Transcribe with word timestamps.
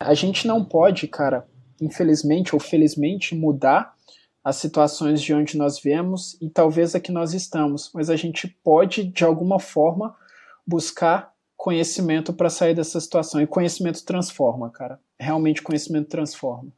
A 0.00 0.14
gente 0.14 0.46
não 0.46 0.64
pode, 0.64 1.08
cara, 1.08 1.46
infelizmente 1.80 2.54
ou 2.54 2.60
felizmente, 2.60 3.34
mudar 3.34 3.94
as 4.44 4.56
situações 4.56 5.20
de 5.20 5.34
onde 5.34 5.58
nós 5.58 5.80
viemos 5.80 6.38
e 6.40 6.48
talvez 6.48 6.94
a 6.94 7.00
que 7.00 7.12
nós 7.12 7.34
estamos, 7.34 7.90
mas 7.92 8.08
a 8.08 8.16
gente 8.16 8.48
pode, 8.62 9.04
de 9.04 9.24
alguma 9.24 9.58
forma, 9.58 10.14
buscar 10.66 11.32
conhecimento 11.56 12.32
para 12.32 12.48
sair 12.48 12.74
dessa 12.74 13.00
situação. 13.00 13.40
E 13.40 13.46
conhecimento 13.46 14.04
transforma, 14.04 14.70
cara. 14.70 15.00
Realmente 15.18 15.62
conhecimento 15.62 16.08
transforma. 16.08 16.72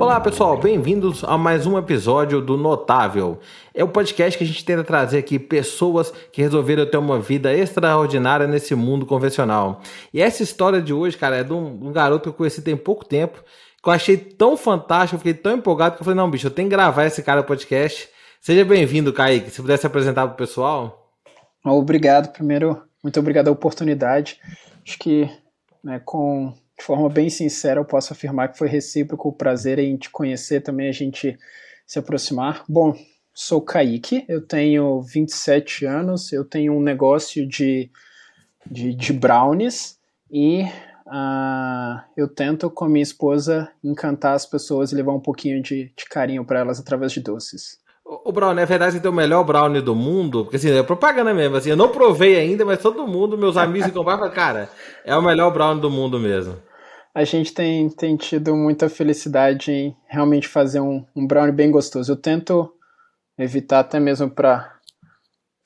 Olá 0.00 0.18
pessoal, 0.18 0.56
bem-vindos 0.56 1.22
a 1.24 1.36
mais 1.36 1.66
um 1.66 1.76
episódio 1.76 2.40
do 2.40 2.56
Notável. 2.56 3.38
É 3.74 3.84
o 3.84 3.88
podcast 3.88 4.38
que 4.38 4.42
a 4.42 4.46
gente 4.46 4.64
tenta 4.64 4.82
trazer 4.82 5.18
aqui 5.18 5.38
pessoas 5.38 6.10
que 6.32 6.40
resolveram 6.40 6.86
ter 6.86 6.96
uma 6.96 7.20
vida 7.20 7.52
extraordinária 7.52 8.46
nesse 8.46 8.74
mundo 8.74 9.04
convencional. 9.04 9.82
E 10.10 10.22
essa 10.22 10.42
história 10.42 10.80
de 10.80 10.90
hoje, 10.90 11.18
cara, 11.18 11.36
é 11.36 11.44
de 11.44 11.52
um, 11.52 11.88
um 11.88 11.92
garoto 11.92 12.22
que 12.22 12.28
eu 12.30 12.32
conheci 12.32 12.62
tem 12.62 12.78
pouco 12.78 13.04
tempo, 13.04 13.44
que 13.82 13.88
eu 13.90 13.92
achei 13.92 14.16
tão 14.16 14.56
fantástico, 14.56 15.16
eu 15.16 15.18
fiquei 15.18 15.34
tão 15.34 15.52
empolgado 15.52 15.96
que 15.96 16.00
eu 16.00 16.04
falei, 16.06 16.16
não, 16.16 16.30
bicho, 16.30 16.46
eu 16.46 16.50
tenho 16.50 16.70
que 16.70 16.74
gravar 16.74 17.04
esse 17.04 17.22
cara 17.22 17.42
no 17.42 17.46
podcast. 17.46 18.08
Seja 18.40 18.64
bem-vindo, 18.64 19.12
Kaique. 19.12 19.50
Se 19.50 19.60
pudesse 19.60 19.86
apresentar 19.86 20.26
para 20.26 20.32
o 20.32 20.38
pessoal. 20.38 21.12
Obrigado, 21.62 22.32
primeiro, 22.32 22.82
muito 23.04 23.20
obrigado 23.20 23.48
a 23.48 23.52
oportunidade. 23.52 24.40
Acho 24.82 24.98
que 24.98 25.28
né, 25.84 26.00
com 26.02 26.54
de 26.80 26.86
forma 26.86 27.10
bem 27.10 27.28
sincera, 27.28 27.78
eu 27.78 27.84
posso 27.84 28.14
afirmar 28.14 28.48
que 28.48 28.56
foi 28.56 28.66
recíproco 28.66 29.28
o 29.28 29.32
prazer 29.32 29.78
em 29.78 29.98
te 29.98 30.08
conhecer, 30.08 30.62
também 30.62 30.88
a 30.88 30.92
gente 30.92 31.38
se 31.86 31.98
aproximar. 31.98 32.64
Bom, 32.66 32.96
sou 33.34 33.60
Kaique, 33.60 34.24
eu 34.26 34.40
tenho 34.40 35.02
27 35.02 35.84
anos, 35.84 36.32
eu 36.32 36.42
tenho 36.42 36.72
um 36.72 36.80
negócio 36.80 37.46
de, 37.46 37.90
de, 38.68 38.94
de 38.94 39.12
brownies 39.12 39.98
e 40.30 40.62
uh, 41.06 42.00
eu 42.16 42.26
tento 42.26 42.70
com 42.70 42.86
a 42.86 42.88
minha 42.88 43.02
esposa 43.02 43.70
encantar 43.84 44.32
as 44.32 44.46
pessoas 44.46 44.90
e 44.90 44.94
levar 44.94 45.12
um 45.12 45.20
pouquinho 45.20 45.62
de, 45.62 45.92
de 45.94 46.04
carinho 46.06 46.46
para 46.46 46.60
elas 46.60 46.80
através 46.80 47.12
de 47.12 47.20
doces. 47.20 47.78
O 48.06 48.32
brownie, 48.32 48.62
é 48.62 48.66
verdade 48.66 48.96
que 48.96 49.02
tem 49.02 49.10
o 49.10 49.14
melhor 49.14 49.44
brownie 49.44 49.82
do 49.82 49.94
mundo? 49.94 50.44
Porque 50.44 50.56
assim, 50.56 50.70
é 50.70 50.82
propaganda 50.82 51.34
mesmo, 51.34 51.56
assim, 51.56 51.70
eu 51.70 51.76
não 51.76 51.90
provei 51.90 52.36
ainda, 52.36 52.64
mas 52.64 52.80
todo 52.80 53.06
mundo, 53.06 53.36
meus 53.36 53.58
amigos 53.58 53.88
que 53.88 53.94
compraram, 53.94 54.30
cara, 54.30 54.70
é 55.04 55.14
o 55.14 55.22
melhor 55.22 55.52
brownie 55.52 55.82
do 55.82 55.90
mundo 55.90 56.18
mesmo 56.18 56.69
a 57.14 57.24
gente 57.24 57.52
tem, 57.52 57.88
tem 57.88 58.16
tido 58.16 58.54
muita 58.54 58.88
felicidade 58.88 59.72
em 59.72 59.96
realmente 60.08 60.48
fazer 60.48 60.80
um, 60.80 61.04
um 61.14 61.26
brownie 61.26 61.52
bem 61.52 61.70
gostoso. 61.70 62.12
Eu 62.12 62.16
tento 62.16 62.72
evitar 63.38 63.80
até 63.80 63.98
mesmo 63.98 64.30
para 64.30 64.78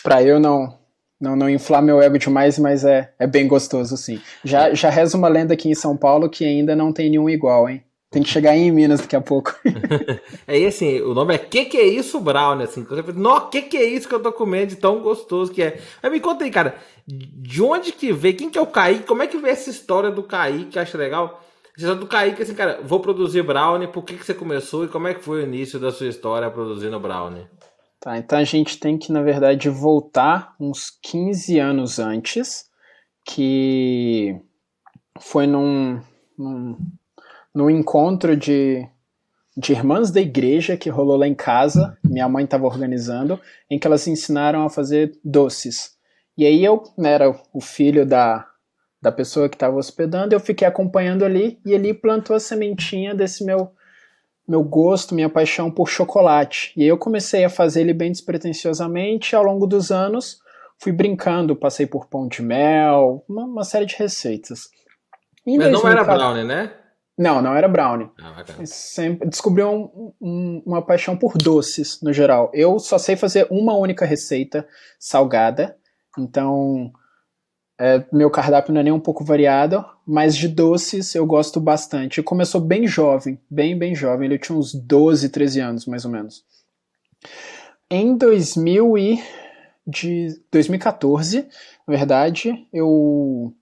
para 0.02 0.22
eu 0.22 0.38
não, 0.38 0.78
não 1.20 1.34
não 1.34 1.48
inflar 1.48 1.82
meu 1.82 2.00
ego 2.00 2.18
demais, 2.18 2.58
mas 2.58 2.84
é, 2.84 3.12
é 3.18 3.26
bem 3.26 3.48
gostoso, 3.48 3.96
sim. 3.96 4.20
Já, 4.44 4.74
já 4.74 4.90
reza 4.90 5.16
uma 5.16 5.28
lenda 5.28 5.54
aqui 5.54 5.68
em 5.68 5.74
São 5.74 5.96
Paulo 5.96 6.28
que 6.28 6.44
ainda 6.44 6.76
não 6.76 6.92
tem 6.92 7.10
nenhum 7.10 7.28
igual, 7.28 7.68
hein? 7.68 7.82
Tem 8.14 8.22
que 8.22 8.28
chegar 8.28 8.56
em 8.56 8.70
Minas 8.70 9.00
daqui 9.00 9.16
a 9.16 9.20
pouco. 9.20 9.52
é 10.46 10.64
assim, 10.66 11.00
o 11.00 11.12
nome 11.12 11.34
é 11.34 11.38
Que 11.38 11.64
Que 11.64 11.78
É 11.78 11.84
Isso 11.84 12.20
Brownie, 12.20 12.62
assim. 12.62 12.86
Nossa, 13.16 13.48
que 13.48 13.62
que 13.62 13.76
é 13.76 13.82
isso 13.82 14.06
que 14.06 14.14
eu 14.14 14.22
tô 14.22 14.30
comendo 14.30 14.68
de 14.68 14.76
tão 14.76 15.00
gostoso 15.00 15.52
que 15.52 15.60
é. 15.60 15.80
Mas 16.00 16.12
me 16.12 16.20
conta 16.20 16.44
aí, 16.44 16.50
cara, 16.52 16.76
de 17.08 17.60
onde 17.60 17.90
que 17.90 18.12
veio, 18.12 18.36
quem 18.36 18.48
que 18.48 18.56
é 18.56 18.60
o 18.62 18.68
Kaique, 18.68 19.02
como 19.02 19.24
é 19.24 19.26
que 19.26 19.36
veio 19.36 19.50
essa 19.50 19.68
história 19.68 20.12
do 20.12 20.22
Kaique, 20.22 20.66
que 20.66 20.78
eu 20.78 20.82
acho 20.82 20.96
legal? 20.96 21.42
Essa 21.76 21.96
do 21.96 22.06
Kaique, 22.06 22.40
assim, 22.40 22.54
cara, 22.54 22.80
vou 22.84 23.00
produzir 23.00 23.42
Brownie, 23.42 23.88
por 23.88 24.04
que 24.04 24.14
que 24.14 24.24
você 24.24 24.32
começou 24.32 24.84
e 24.84 24.88
como 24.88 25.08
é 25.08 25.14
que 25.14 25.24
foi 25.24 25.40
o 25.40 25.44
início 25.44 25.80
da 25.80 25.90
sua 25.90 26.06
história 26.06 26.48
produzindo 26.48 27.00
Brownie? 27.00 27.48
Tá, 27.98 28.16
então 28.16 28.38
a 28.38 28.44
gente 28.44 28.78
tem 28.78 28.96
que, 28.96 29.10
na 29.10 29.22
verdade, 29.22 29.68
voltar 29.68 30.54
uns 30.60 30.88
15 31.02 31.58
anos 31.58 31.98
antes, 31.98 32.66
que 33.26 34.36
foi 35.18 35.48
num, 35.48 36.00
num 36.38 36.78
no 37.54 37.70
encontro 37.70 38.36
de, 38.36 38.86
de 39.56 39.72
irmãs 39.72 40.10
da 40.10 40.20
igreja 40.20 40.76
que 40.76 40.90
rolou 40.90 41.16
lá 41.16 41.28
em 41.28 41.34
casa, 41.34 41.96
minha 42.02 42.28
mãe 42.28 42.44
estava 42.44 42.66
organizando, 42.66 43.40
em 43.70 43.78
que 43.78 43.86
elas 43.86 44.06
ensinaram 44.08 44.64
a 44.64 44.70
fazer 44.70 45.18
doces. 45.24 45.94
E 46.36 46.44
aí 46.44 46.64
eu 46.64 46.82
né, 46.98 47.12
era 47.12 47.30
o 47.52 47.60
filho 47.60 48.04
da, 48.04 48.46
da 49.00 49.12
pessoa 49.12 49.48
que 49.48 49.54
estava 49.54 49.76
hospedando, 49.76 50.34
eu 50.34 50.40
fiquei 50.40 50.66
acompanhando 50.66 51.24
ali 51.24 51.60
e 51.64 51.72
ele 51.72 51.94
plantou 51.94 52.34
a 52.34 52.40
sementinha 52.40 53.14
desse 53.14 53.44
meu 53.44 53.70
meu 54.46 54.62
gosto, 54.62 55.14
minha 55.14 55.30
paixão 55.30 55.70
por 55.70 55.88
chocolate. 55.88 56.70
E 56.76 56.82
aí 56.82 56.88
eu 56.88 56.98
comecei 56.98 57.46
a 57.46 57.48
fazer 57.48 57.80
ele 57.80 57.94
bem 57.94 58.12
despretensiosamente, 58.12 59.32
e 59.32 59.36
ao 59.36 59.42
longo 59.42 59.66
dos 59.66 59.90
anos 59.90 60.38
fui 60.78 60.92
brincando, 60.92 61.56
passei 61.56 61.86
por 61.86 62.06
pão 62.08 62.28
de 62.28 62.42
mel, 62.42 63.24
uma, 63.26 63.44
uma 63.44 63.64
série 63.64 63.86
de 63.86 63.96
receitas. 63.96 64.68
Em 65.46 65.56
Mas 65.56 65.70
2004... 65.70 65.82
não 65.82 65.90
era 65.90 66.04
brownie, 66.04 66.44
né? 66.44 66.83
Não, 67.16 67.40
não 67.40 67.54
era 67.54 67.68
brownie. 67.68 68.10
Ah, 68.20 68.44
Sempre 68.64 69.28
descobriu 69.28 69.70
um, 69.70 70.12
um, 70.20 70.62
uma 70.66 70.82
paixão 70.82 71.16
por 71.16 71.38
doces 71.38 72.00
no 72.02 72.12
geral. 72.12 72.50
Eu 72.52 72.78
só 72.78 72.98
sei 72.98 73.14
fazer 73.14 73.46
uma 73.50 73.74
única 73.76 74.04
receita 74.04 74.66
salgada, 74.98 75.76
então 76.18 76.92
é, 77.78 78.04
meu 78.12 78.30
cardápio 78.30 78.72
não 78.72 78.80
é 78.80 78.84
nem 78.84 78.92
um 78.92 79.00
pouco 79.00 79.24
variado, 79.24 79.84
mas 80.06 80.36
de 80.36 80.48
doces 80.48 81.14
eu 81.14 81.24
gosto 81.24 81.60
bastante. 81.60 82.22
Começou 82.22 82.60
bem 82.60 82.86
jovem, 82.86 83.40
bem, 83.48 83.78
bem 83.78 83.94
jovem. 83.94 84.26
Ele 84.26 84.38
tinha 84.38 84.58
uns 84.58 84.74
12, 84.74 85.28
13 85.28 85.60
anos 85.60 85.86
mais 85.86 86.04
ou 86.04 86.10
menos. 86.10 86.44
Em 87.90 88.16
2000 88.16 88.98
e 88.98 89.22
de 89.86 90.40
2014, 90.50 91.46
na 91.86 91.96
verdade, 91.96 92.66
eu 92.72 93.54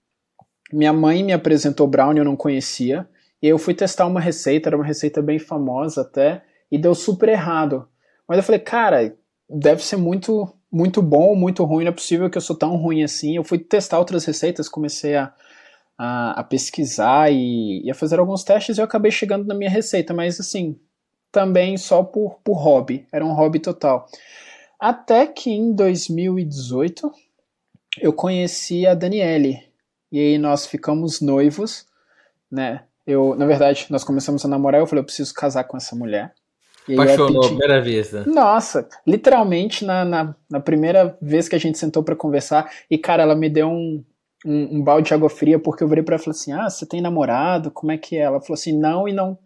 minha 0.73 0.93
mãe 0.93 1.23
me 1.23 1.33
apresentou 1.33 1.87
brownie, 1.87 2.21
eu 2.21 2.25
não 2.25 2.37
conhecia. 2.37 3.07
E 3.43 3.49
eu 3.49 3.59
fui 3.59 3.75
testar 3.75 4.07
uma 4.07 4.21
receita, 4.21 4.69
era 4.69 4.77
uma 4.77 4.87
receita 4.87 5.21
bem 5.21 5.39
famosa 5.39 6.03
até, 6.03 6.45
e 6.71 6.79
deu 6.79 6.95
super 6.95 7.29
errado. 7.29 7.89
Mas 8.29 8.39
eu 8.39 8.45
falei, 8.45 8.61
cara, 8.61 9.15
deve 9.51 9.83
ser 9.83 9.97
muito 9.97 10.49
muito 10.73 11.03
bom, 11.03 11.37
muito 11.37 11.63
ruim, 11.65 11.85
não 11.85 11.91
é 11.91 11.95
possível 11.95 12.31
que 12.31 12.39
eu 12.39 12.43
sou 12.43 12.57
tão 12.57 12.77
ruim 12.77 13.03
assim. 13.03 13.37
Eu 13.37 13.45
fui 13.45 13.59
testar 13.59 13.99
outras 13.99 14.25
receitas, 14.25 14.71
comecei 14.71 15.17
a, 15.17 15.31
a, 15.99 16.41
a 16.41 16.45
pesquisar 16.45 17.31
e, 17.31 17.83
e, 17.85 17.91
a 17.91 17.95
fazer 17.95 18.19
alguns 18.19 18.43
testes 18.43 18.79
e 18.79 18.81
eu 18.81 18.85
acabei 18.87 19.11
chegando 19.11 19.47
na 19.47 19.55
minha 19.55 19.69
receita, 19.69 20.15
mas 20.15 20.41
assim, 20.41 20.81
também 21.31 21.77
só 21.77 22.03
por, 22.03 22.39
por 22.43 22.55
hobby, 22.55 23.07
era 23.13 23.25
um 23.25 23.35
hobby 23.35 23.59
total. 23.59 24.07
Até 24.81 25.27
que 25.27 25.51
em 25.51 25.75
2018 25.75 27.13
eu 28.01 28.13
conheci 28.15 28.87
a 28.87 28.95
Daniele 28.95 29.63
e 30.11 30.19
aí 30.19 30.39
nós 30.39 30.67
ficamos 30.67 31.21
noivos, 31.21 31.87
né? 32.51 32.85
Eu, 33.07 33.35
na 33.35 33.47
verdade, 33.47 33.87
nós 33.91 34.05
começamos 34.05 34.45
a 34.45 34.49
namorar, 34.49 34.81
eu 34.81 34.87
falei, 34.87 35.01
eu 35.01 35.07
preciso 35.07 35.35
casar 35.35 35.65
com 35.65 35.77
essa 35.77 35.97
mulher. 35.97 36.33
E 36.89 36.95
Apaixonou 36.95 37.45
à 37.45 37.49
primeira 37.49 37.81
vista. 37.81 38.25
Nossa, 38.27 38.89
literalmente 39.07 39.85
na, 39.85 40.05
na, 40.05 40.35
na, 40.51 40.61
primeira 40.61 41.17
vez 41.21 41.49
que 41.49 41.55
a 41.55 41.59
gente 41.59 41.79
sentou 41.79 42.03
para 42.03 42.17
conversar, 42.17 42.71
e 42.91 42.99
cara, 42.99 43.23
ela 43.23 43.37
me 43.37 43.49
deu 43.49 43.69
um, 43.69 44.05
um, 44.45 44.79
um, 44.79 44.83
balde 44.83 45.09
de 45.09 45.15
água 45.15 45.31
fria, 45.31 45.59
porque 45.59 45.85
eu 45.85 45.89
virei 45.89 46.03
pra 46.03 46.15
ela 46.15 46.21
e 46.21 46.25
falei 46.25 46.39
assim: 46.39 46.53
Ah, 46.53 46.69
você 46.69 46.85
tem 46.85 47.01
namorado? 47.01 47.71
Como 47.71 47.93
é 47.93 47.99
que 47.99 48.17
é? 48.17 48.23
Ela 48.23 48.41
falou 48.41 48.55
assim: 48.55 48.77
Não, 48.77 49.07
e 49.07 49.13
não 49.13 49.39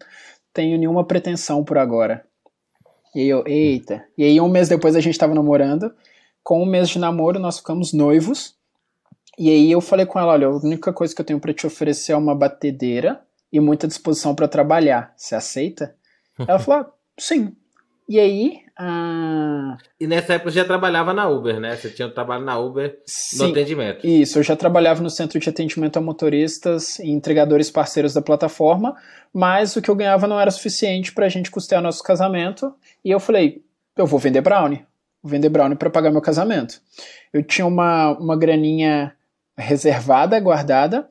tenho 0.51 0.77
nenhuma 0.79 1.05
pretensão 1.05 1.63
por 1.63 1.77
agora. 1.77 2.25
E 3.13 3.21
aí 3.21 3.29
eu, 3.29 3.43
eita. 3.45 4.03
E 4.17 4.23
aí 4.23 4.41
um 4.41 4.49
mês 4.49 4.67
depois 4.67 4.95
a 4.95 4.99
gente 4.99 5.17
tava 5.17 5.35
namorando. 5.35 5.93
Com 6.43 6.63
um 6.63 6.65
mês 6.65 6.89
de 6.89 6.97
namoro, 6.97 7.39
nós 7.39 7.59
ficamos 7.59 7.93
noivos. 7.93 8.55
E 9.37 9.51
aí 9.51 9.71
eu 9.71 9.79
falei 9.79 10.07
com 10.07 10.19
ela: 10.19 10.33
Olha, 10.33 10.47
a 10.47 10.57
única 10.57 10.91
coisa 10.91 11.13
que 11.13 11.21
eu 11.21 11.25
tenho 11.25 11.39
para 11.39 11.53
te 11.53 11.67
oferecer 11.67 12.13
é 12.13 12.17
uma 12.17 12.33
batedeira 12.33 13.26
e 13.51 13.59
muita 13.59 13.87
disposição 13.87 14.35
para 14.35 14.47
trabalhar. 14.47 15.13
Você 15.15 15.35
aceita? 15.35 15.95
Ela 16.47 16.59
falou: 16.59 16.81
ah, 16.81 16.93
sim. 17.17 17.55
E 18.07 18.19
aí. 18.19 18.61
Ah... 18.79 19.77
E 19.99 20.07
nessa 20.07 20.35
época 20.35 20.51
você 20.51 20.59
já 20.59 20.65
trabalhava 20.65 21.13
na 21.13 21.27
Uber, 21.27 21.59
né? 21.59 21.75
Você 21.75 21.89
tinha 21.89 22.09
trabalho 22.09 22.45
na 22.45 22.57
Uber 22.57 22.97
sim, 23.05 23.43
no 23.43 23.51
atendimento. 23.51 24.05
Isso, 24.05 24.39
eu 24.39 24.43
já 24.43 24.55
trabalhava 24.55 25.01
no 25.01 25.09
centro 25.09 25.39
de 25.39 25.49
atendimento 25.49 25.97
a 25.97 26.01
motoristas 26.01 26.99
e 26.99 27.09
entregadores 27.09 27.69
parceiros 27.71 28.13
da 28.13 28.21
plataforma, 28.21 28.95
mas 29.33 29.75
o 29.75 29.81
que 29.81 29.89
eu 29.89 29.95
ganhava 29.95 30.27
não 30.27 30.39
era 30.39 30.51
suficiente 30.51 31.11
para 31.13 31.25
a 31.25 31.29
gente 31.29 31.51
custear 31.51 31.81
nosso 31.81 32.03
casamento. 32.03 32.73
E 33.03 33.11
eu 33.11 33.19
falei: 33.19 33.63
eu 33.97 34.05
vou 34.05 34.19
vender 34.19 34.41
brownie. 34.41 34.85
Vou 35.21 35.31
vender 35.31 35.49
brownie 35.49 35.75
para 35.75 35.89
pagar 35.89 36.11
meu 36.11 36.21
casamento. 36.21 36.79
Eu 37.33 37.43
tinha 37.43 37.65
uma, 37.65 38.11
uma 38.17 38.37
graninha 38.37 39.13
reservada, 39.57 40.39
guardada, 40.39 41.09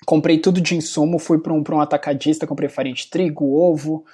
Comprei 0.05 0.39
tudo 0.39 0.61
de 0.61 0.75
insumo, 0.75 1.19
fui 1.19 1.39
para 1.39 1.53
um, 1.53 1.63
um 1.71 1.81
atacadista, 1.81 2.47
comprei 2.47 2.69
farinha 2.69 2.95
de 2.95 3.09
trigo, 3.09 3.55
ovo. 3.55 4.05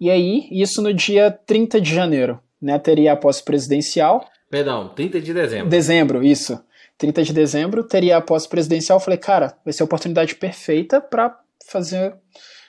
E 0.00 0.10
aí, 0.10 0.48
isso 0.50 0.82
no 0.82 0.92
dia 0.92 1.30
30 1.30 1.80
de 1.80 1.94
janeiro, 1.94 2.40
né? 2.60 2.76
Teria 2.78 3.12
a 3.12 3.16
posse 3.16 3.42
presidencial. 3.42 4.28
Perdão, 4.50 4.88
30 4.88 5.20
de 5.20 5.32
dezembro. 5.32 5.68
Dezembro, 5.68 6.24
isso. 6.24 6.60
30 7.02 7.24
de 7.24 7.32
dezembro 7.32 7.82
teria 7.82 8.16
a 8.16 8.20
posse 8.20 8.48
presidencial. 8.48 9.00
Falei, 9.00 9.18
cara, 9.18 9.58
vai 9.64 9.72
ser 9.72 9.82
a 9.82 9.86
oportunidade 9.86 10.36
perfeita 10.36 11.00
para 11.00 11.36
fazer, 11.66 12.14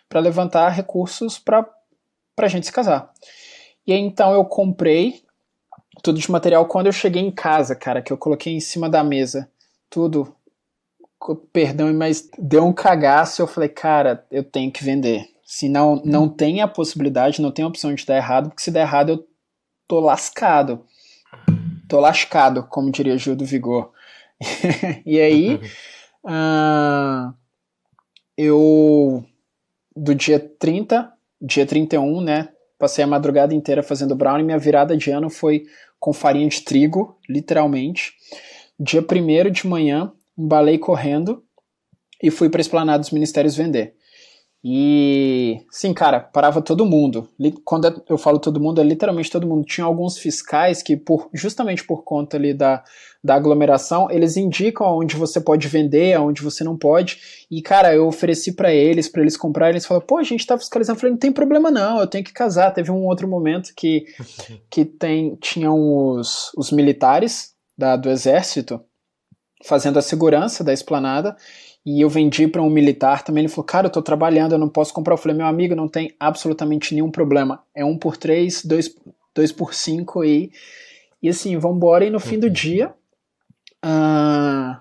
para 0.10 0.20
levantar 0.20 0.70
recursos 0.70 1.38
para 1.38 1.70
a 2.40 2.48
gente 2.48 2.66
se 2.66 2.72
casar. 2.72 3.14
E 3.86 3.94
aí, 3.94 4.00
então 4.00 4.34
eu 4.34 4.44
comprei 4.44 5.22
tudo 6.02 6.20
de 6.20 6.32
material 6.32 6.66
quando 6.66 6.88
eu 6.88 6.92
cheguei 6.92 7.22
em 7.22 7.30
casa, 7.30 7.76
cara, 7.76 8.02
que 8.02 8.12
eu 8.12 8.18
coloquei 8.18 8.52
em 8.52 8.60
cima 8.60 8.90
da 8.90 9.04
mesa. 9.04 9.48
Tudo. 9.88 10.36
Perdão, 11.54 11.94
mas 11.94 12.28
deu 12.40 12.66
um 12.66 12.74
cagaço. 12.74 13.40
Eu 13.40 13.48
falei, 13.48 13.70
cara, 13.70 14.26
eu 14.32 14.44
tenho 14.44 14.72
que 14.72 14.84
vender. 14.84 15.28
Se 15.46 15.70
não, 15.70 16.02
não 16.04 16.28
tem 16.28 16.60
a 16.60 16.68
possibilidade, 16.68 17.40
não 17.40 17.52
tem 17.52 17.64
a 17.64 17.68
opção 17.68 17.94
de 17.94 18.04
dar 18.04 18.18
errado, 18.18 18.50
porque 18.50 18.64
se 18.64 18.72
der 18.72 18.82
errado 18.82 19.10
eu 19.10 19.28
tô 19.88 20.00
lascado. 20.00 20.84
Tô 21.88 22.00
lascado, 22.00 22.64
como 22.64 22.90
diria 22.90 23.16
Gil 23.16 23.36
do 23.36 23.46
Vigor. 23.46 23.94
e 25.06 25.20
aí, 25.20 25.60
uh, 26.26 27.34
eu, 28.38 29.24
do 29.96 30.16
dia 30.16 30.40
30, 30.40 31.12
dia 31.42 31.66
31, 31.66 32.22
né, 32.22 32.50
passei 32.78 33.04
a 33.04 33.08
madrugada 33.08 33.54
inteira 33.54 33.84
fazendo 33.84 34.16
brownie, 34.16 34.46
minha 34.46 34.58
virada 34.58 34.98
de 34.98 35.12
ano 35.12 35.30
foi 35.30 35.66
com 36.00 36.12
farinha 36.12 36.50
de 36.50 36.62
trigo, 36.62 37.18
literalmente. 37.30 38.14
Dia 38.78 39.02
1 39.02 39.52
de 39.52 39.68
manhã, 39.68 40.12
embalei 40.38 40.78
correndo 40.78 41.44
e 42.22 42.30
fui 42.30 42.50
para 42.50 42.60
a 42.60 42.62
Esplanada 42.62 43.00
dos 43.00 43.12
Ministérios 43.12 43.56
vender. 43.56 43.96
E 44.66 45.60
sim, 45.70 45.94
cara, 45.94 46.22
parava 46.22 46.62
todo 46.62 46.86
mundo. 46.86 47.28
Quando 47.66 48.02
eu 48.08 48.18
falo 48.18 48.40
todo 48.40 48.62
mundo, 48.62 48.80
é 48.80 48.84
literalmente 48.84 49.30
todo 49.30 49.46
mundo. 49.46 49.66
Tinha 49.66 49.84
alguns 49.84 50.18
fiscais 50.18 50.82
que, 50.82 50.96
por, 50.96 51.30
justamente 51.34 51.86
por 51.86 52.04
conta 52.06 52.38
ali 52.38 52.54
da, 52.54 52.82
da 53.22 53.36
aglomeração, 53.36 54.10
eles 54.10 54.38
indicam 54.38 54.88
onde 54.88 55.18
você 55.18 55.42
pode 55.42 55.68
vender, 55.68 56.14
aonde 56.14 56.42
você 56.42 56.64
não 56.64 56.78
pode. 56.78 57.46
E, 57.52 57.62
cara, 57.62 57.94
eu 57.94 58.08
ofereci 58.08 58.54
para 58.54 58.74
eles, 58.74 59.10
para 59.10 59.22
eles 59.22 59.36
comprarem. 59.36 59.74
Eles 59.74 59.86
falaram, 59.86 60.08
pô, 60.08 60.18
a 60.18 60.24
gente 60.24 60.48
tá 60.48 60.58
fiscalizando. 60.58 60.96
Eu 60.96 61.02
falei, 61.02 61.12
não 61.12 61.20
tem 61.20 61.32
problema 61.34 61.70
não, 61.70 62.00
eu 62.00 62.08
tenho 62.08 62.24
que 62.24 62.32
casar. 62.32 62.72
Teve 62.72 62.90
um 62.90 63.06
outro 63.06 63.28
momento 63.28 63.74
que, 63.76 64.06
que 64.72 64.86
tem, 64.86 65.36
tinham 65.42 65.76
os, 65.76 66.52
os 66.56 66.72
militares 66.72 67.52
da, 67.78 67.98
do 67.98 68.10
exército 68.10 68.80
fazendo 69.66 70.00
a 70.00 70.02
segurança 70.02 70.64
da 70.64 70.74
esplanada 70.74 71.36
e 71.86 72.02
eu 72.02 72.10
vendi 72.10 72.48
para 72.48 72.62
um 72.62 72.70
militar 72.70 73.24
também. 73.24 73.44
Ele 73.44 73.52
falou: 73.52 73.66
Cara, 73.66 73.88
eu 73.88 73.90
estou 73.90 74.02
trabalhando, 74.02 74.54
eu 74.54 74.60
não 74.60 74.70
posso 74.70 74.94
comprar. 74.94 75.14
Eu 75.14 75.18
falei: 75.18 75.36
Meu 75.36 75.46
amigo, 75.46 75.76
não 75.76 75.88
tem 75.88 76.14
absolutamente 76.20 76.94
nenhum 76.94 77.12
problema. 77.12 77.62
É 77.76 77.84
um 77.84 77.98
por 77.98 78.16
três, 78.16 78.64
dois, 78.64 78.96
dois 79.36 79.52
por 79.52 79.74
cinco 79.74 80.24
e, 80.24 80.52
e 81.22 81.28
assim, 81.28 81.58
vamos 81.58 81.78
embora. 81.78 82.06
E 82.06 82.10
no 82.10 82.20
fim 82.20 82.40
do 82.40 82.48
uhum. 82.48 82.54
dia, 82.54 82.94
uh, 83.86 84.78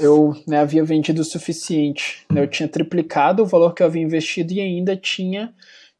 eu 0.00 0.34
né, 0.46 0.58
havia 0.58 0.84
vendido 0.84 1.22
o 1.22 1.24
suficiente. 1.24 2.26
Né, 2.32 2.42
eu 2.42 2.48
tinha 2.48 2.68
triplicado 2.68 3.42
o 3.42 3.46
valor 3.46 3.72
que 3.72 3.82
eu 3.82 3.86
havia 3.86 4.02
investido 4.02 4.52
e 4.52 4.60
ainda 4.60 4.96
tinha 4.96 5.54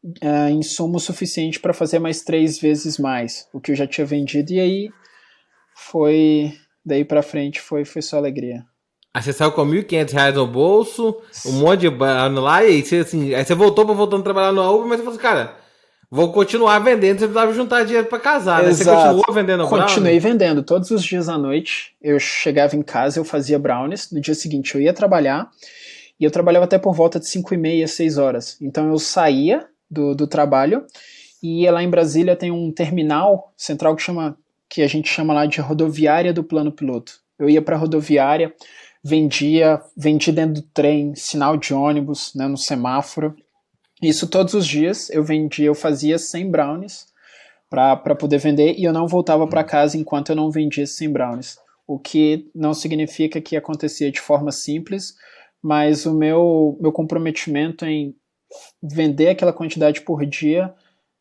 uh, 0.04 0.50
insumo 0.50 0.98
suficiente 0.98 1.60
para 1.60 1.72
fazer 1.72 2.00
mais 2.00 2.22
três 2.22 2.58
vezes 2.58 2.98
mais 2.98 3.48
o 3.52 3.60
que 3.60 3.70
eu 3.70 3.76
já 3.76 3.86
tinha 3.86 4.06
vendido. 4.06 4.52
E 4.52 4.58
aí 4.58 4.90
foi. 5.76 6.58
Daí 6.84 7.04
para 7.04 7.22
frente 7.22 7.60
foi, 7.60 7.84
foi 7.84 8.02
só 8.02 8.16
alegria. 8.16 8.66
Aí 9.14 9.22
você 9.22 9.32
saiu 9.32 9.52
com 9.52 9.66
1.500 9.66 10.12
reais 10.12 10.34
no 10.34 10.46
bolso, 10.46 11.18
um 11.44 11.52
monte 11.52 11.80
de 11.80 12.04
ano 12.04 12.40
lá, 12.40 12.64
e 12.64 12.82
você, 12.82 12.96
assim, 12.96 13.34
aí 13.34 13.44
você 13.44 13.54
voltou 13.54 13.84
pra 13.84 13.94
voltando 13.94 14.20
a 14.20 14.24
trabalhar 14.24 14.52
no 14.52 14.62
Uber, 14.74 14.86
mas 14.86 14.98
você 14.98 15.04
falou 15.04 15.10
assim, 15.12 15.22
cara, 15.22 15.56
vou 16.10 16.32
continuar 16.32 16.78
vendendo, 16.78 17.18
você 17.18 17.26
precisava 17.26 17.52
juntar 17.52 17.84
dinheiro 17.84 18.06
pra 18.06 18.18
casar, 18.18 18.62
né? 18.62 18.72
Você 18.72 18.84
continuou 18.84 19.24
vendendo 19.30 19.68
Continuei 19.68 20.18
vendendo 20.18 20.62
todos 20.62 20.90
os 20.90 21.04
dias 21.04 21.28
à 21.28 21.36
noite. 21.36 21.94
Eu 22.00 22.18
chegava 22.18 22.74
em 22.74 22.82
casa, 22.82 23.20
eu 23.20 23.24
fazia 23.24 23.58
brownies. 23.58 24.10
No 24.10 24.20
dia 24.20 24.34
seguinte 24.34 24.74
eu 24.74 24.80
ia 24.80 24.94
trabalhar, 24.94 25.50
e 26.18 26.24
eu 26.24 26.30
trabalhava 26.30 26.64
até 26.64 26.78
por 26.78 26.94
volta 26.94 27.20
de 27.20 27.28
5 27.28 27.52
e 27.52 27.56
meia, 27.58 27.86
6 27.86 28.16
horas. 28.16 28.56
Então 28.62 28.88
eu 28.88 28.98
saía 28.98 29.66
do, 29.90 30.14
do 30.14 30.26
trabalho, 30.26 30.86
e 31.42 31.68
lá 31.70 31.82
em 31.82 31.90
Brasília 31.90 32.34
tem 32.34 32.50
um 32.50 32.72
terminal 32.72 33.52
central 33.58 33.94
que 33.94 34.02
chama 34.02 34.38
que 34.70 34.80
a 34.80 34.88
gente 34.88 35.06
chama 35.06 35.34
lá 35.34 35.44
de 35.44 35.60
rodoviária 35.60 36.32
do 36.32 36.42
plano 36.42 36.72
piloto. 36.72 37.20
Eu 37.38 37.50
ia 37.50 37.60
para 37.60 37.76
a 37.76 37.78
rodoviária, 37.78 38.54
vendia, 39.02 39.82
vendia 39.96 40.32
dentro 40.32 40.62
do 40.62 40.62
trem, 40.62 41.14
sinal 41.14 41.56
de 41.56 41.74
ônibus, 41.74 42.32
né, 42.34 42.46
no 42.46 42.56
semáforo. 42.56 43.34
Isso 44.00 44.28
todos 44.28 44.54
os 44.54 44.66
dias 44.66 45.10
eu 45.10 45.24
vendia, 45.24 45.66
eu 45.66 45.74
fazia 45.74 46.18
100 46.18 46.50
brownies 46.50 47.06
para 47.68 48.14
poder 48.14 48.38
vender 48.38 48.74
e 48.76 48.84
eu 48.84 48.92
não 48.92 49.08
voltava 49.08 49.46
para 49.46 49.64
casa 49.64 49.96
enquanto 49.96 50.30
eu 50.30 50.36
não 50.36 50.50
vendia 50.50 50.86
100 50.86 51.10
brownies. 51.10 51.58
O 51.86 51.98
que 51.98 52.50
não 52.54 52.74
significa 52.74 53.40
que 53.40 53.56
acontecia 53.56 54.10
de 54.10 54.20
forma 54.20 54.52
simples, 54.52 55.14
mas 55.60 56.06
o 56.06 56.14
meu, 56.14 56.76
meu 56.80 56.92
comprometimento 56.92 57.86
em 57.86 58.14
vender 58.82 59.28
aquela 59.30 59.52
quantidade 59.52 60.02
por 60.02 60.26
dia 60.26 60.74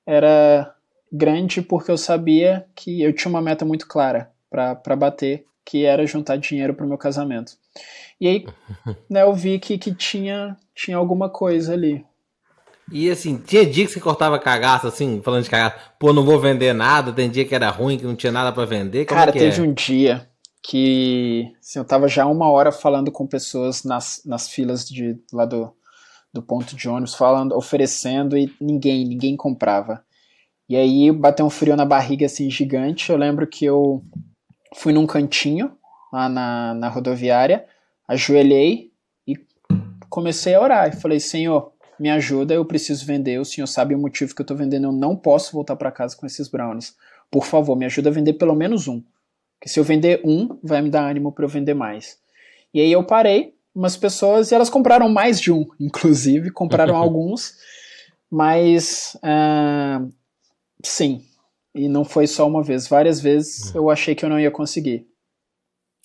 era 0.05 0.75
grande 1.11 1.61
porque 1.61 1.91
eu 1.91 1.97
sabia 1.97 2.65
que 2.75 3.01
eu 3.01 3.13
tinha 3.13 3.29
uma 3.29 3.41
meta 3.41 3.65
muito 3.65 3.87
clara 3.87 4.31
para 4.49 4.95
bater, 4.95 5.45
que 5.65 5.85
era 5.85 6.05
juntar 6.05 6.37
dinheiro 6.37 6.73
para 6.73 6.85
o 6.85 6.89
meu 6.89 6.97
casamento. 6.97 7.60
E 8.19 8.27
aí, 8.27 8.45
né, 9.09 9.23
eu 9.23 9.33
vi 9.33 9.59
que, 9.59 9.77
que 9.77 9.93
tinha, 9.93 10.55
tinha 10.75 10.97
alguma 10.97 11.29
coisa 11.29 11.73
ali. 11.73 12.05
E 12.91 13.09
assim, 13.09 13.37
tinha 13.37 13.65
dia 13.65 13.85
que 13.85 13.91
você 13.91 13.99
cortava 13.99 14.37
cagaço, 14.37 14.85
assim, 14.85 15.21
falando 15.23 15.43
de 15.43 15.49
cagaço, 15.49 15.77
pô, 15.97 16.11
não 16.11 16.25
vou 16.25 16.39
vender 16.39 16.73
nada, 16.73 17.13
tem 17.13 17.29
dia 17.29 17.45
que 17.45 17.55
era 17.55 17.69
ruim, 17.69 17.97
que 17.97 18.03
não 18.03 18.15
tinha 18.15 18.31
nada 18.31 18.51
para 18.51 18.65
vender. 18.65 19.05
Como 19.05 19.17
Cara, 19.17 19.31
é 19.31 19.33
teve 19.33 19.61
é? 19.61 19.63
um 19.63 19.73
dia 19.73 20.27
que 20.61 21.51
assim, 21.59 21.79
eu 21.79 21.85
tava 21.85 22.07
já 22.07 22.25
uma 22.25 22.49
hora 22.51 22.71
falando 22.71 23.11
com 23.11 23.25
pessoas 23.25 23.83
nas, 23.83 24.21
nas 24.25 24.49
filas 24.49 24.85
de, 24.85 25.17
lá 25.31 25.45
do, 25.45 25.73
do 26.33 26.41
ponto 26.41 26.75
de 26.75 26.89
ônibus, 26.89 27.15
falando, 27.15 27.55
oferecendo, 27.55 28.37
e 28.37 28.53
ninguém, 28.59 29.07
ninguém 29.07 29.37
comprava. 29.37 30.03
E 30.67 30.75
aí 30.75 31.11
bateu 31.11 31.45
um 31.45 31.49
frio 31.49 31.75
na 31.75 31.85
barriga 31.85 32.25
assim 32.25 32.49
gigante. 32.49 33.09
Eu 33.09 33.17
lembro 33.17 33.47
que 33.47 33.65
eu 33.65 34.03
fui 34.75 34.93
num 34.93 35.07
cantinho 35.07 35.71
lá 36.11 36.27
na, 36.27 36.73
na 36.73 36.89
rodoviária, 36.89 37.65
ajoelhei 38.07 38.91
e 39.27 39.35
comecei 40.09 40.53
a 40.53 40.61
orar. 40.61 40.89
E 40.89 40.99
falei, 40.99 41.19
Senhor, 41.19 41.71
me 41.99 42.09
ajuda, 42.09 42.53
eu 42.53 42.65
preciso 42.65 43.05
vender. 43.05 43.39
O 43.39 43.45
Senhor 43.45 43.67
sabe 43.67 43.95
o 43.95 43.99
motivo 43.99 44.33
que 44.35 44.41
eu 44.41 44.43
estou 44.43 44.57
vendendo, 44.57 44.87
eu 44.87 44.91
não 44.91 45.15
posso 45.15 45.53
voltar 45.53 45.75
para 45.75 45.91
casa 45.91 46.15
com 46.15 46.25
esses 46.25 46.47
brownies. 46.47 46.95
Por 47.29 47.45
favor, 47.45 47.75
me 47.75 47.85
ajuda 47.85 48.09
a 48.09 48.13
vender 48.13 48.33
pelo 48.33 48.55
menos 48.55 48.87
um. 48.87 49.01
Porque 49.59 49.69
se 49.69 49.79
eu 49.79 49.83
vender 49.83 50.21
um, 50.25 50.57
vai 50.63 50.81
me 50.81 50.89
dar 50.89 51.07
ânimo 51.07 51.31
para 51.31 51.45
eu 51.45 51.49
vender 51.49 51.75
mais. 51.75 52.17
E 52.73 52.81
aí 52.81 52.91
eu 52.91 53.05
parei, 53.05 53.53
umas 53.75 53.95
pessoas, 53.95 54.51
e 54.51 54.55
elas 54.55 54.69
compraram 54.69 55.07
mais 55.07 55.39
de 55.39 55.51
um, 55.51 55.67
inclusive, 55.79 56.49
compraram 56.51 56.95
alguns, 56.97 57.53
mas 58.29 59.15
uh, 59.17 60.11
sim, 60.83 61.23
e 61.75 61.87
não 61.87 62.03
foi 62.03 62.27
só 62.27 62.47
uma 62.47 62.63
vez, 62.63 62.87
várias 62.87 63.21
vezes 63.21 63.73
eu 63.75 63.89
achei 63.89 64.15
que 64.15 64.25
eu 64.25 64.29
não 64.29 64.39
ia 64.39 64.51
conseguir. 64.51 65.07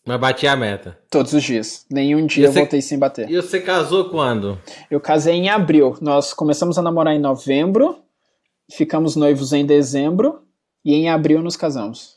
Mas 0.07 0.21
bati 0.21 0.47
a 0.47 0.55
meta. 0.55 0.97
Todos 1.11 1.33
os 1.33 1.43
dias. 1.43 1.85
Nenhum 1.91 2.27
dia 2.27 2.47
você, 2.47 2.59
eu 2.59 2.63
voltei 2.63 2.81
sem 2.81 2.97
bater. 2.97 3.29
E 3.29 3.35
você 3.35 3.61
casou 3.61 4.09
quando? 4.09 4.57
Eu 4.89 5.01
casei 5.01 5.35
em 5.35 5.49
abril. 5.49 5.97
Nós 6.01 6.33
começamos 6.33 6.79
a 6.79 6.83
namorar 6.83 7.13
em 7.13 7.19
novembro, 7.19 7.99
ficamos 8.71 9.17
noivos 9.17 9.53
em 9.53 9.67
dezembro 9.67 10.43
e 10.85 10.95
em 10.95 11.11
abril 11.11 11.43
nos 11.43 11.57
casamos. 11.57 12.15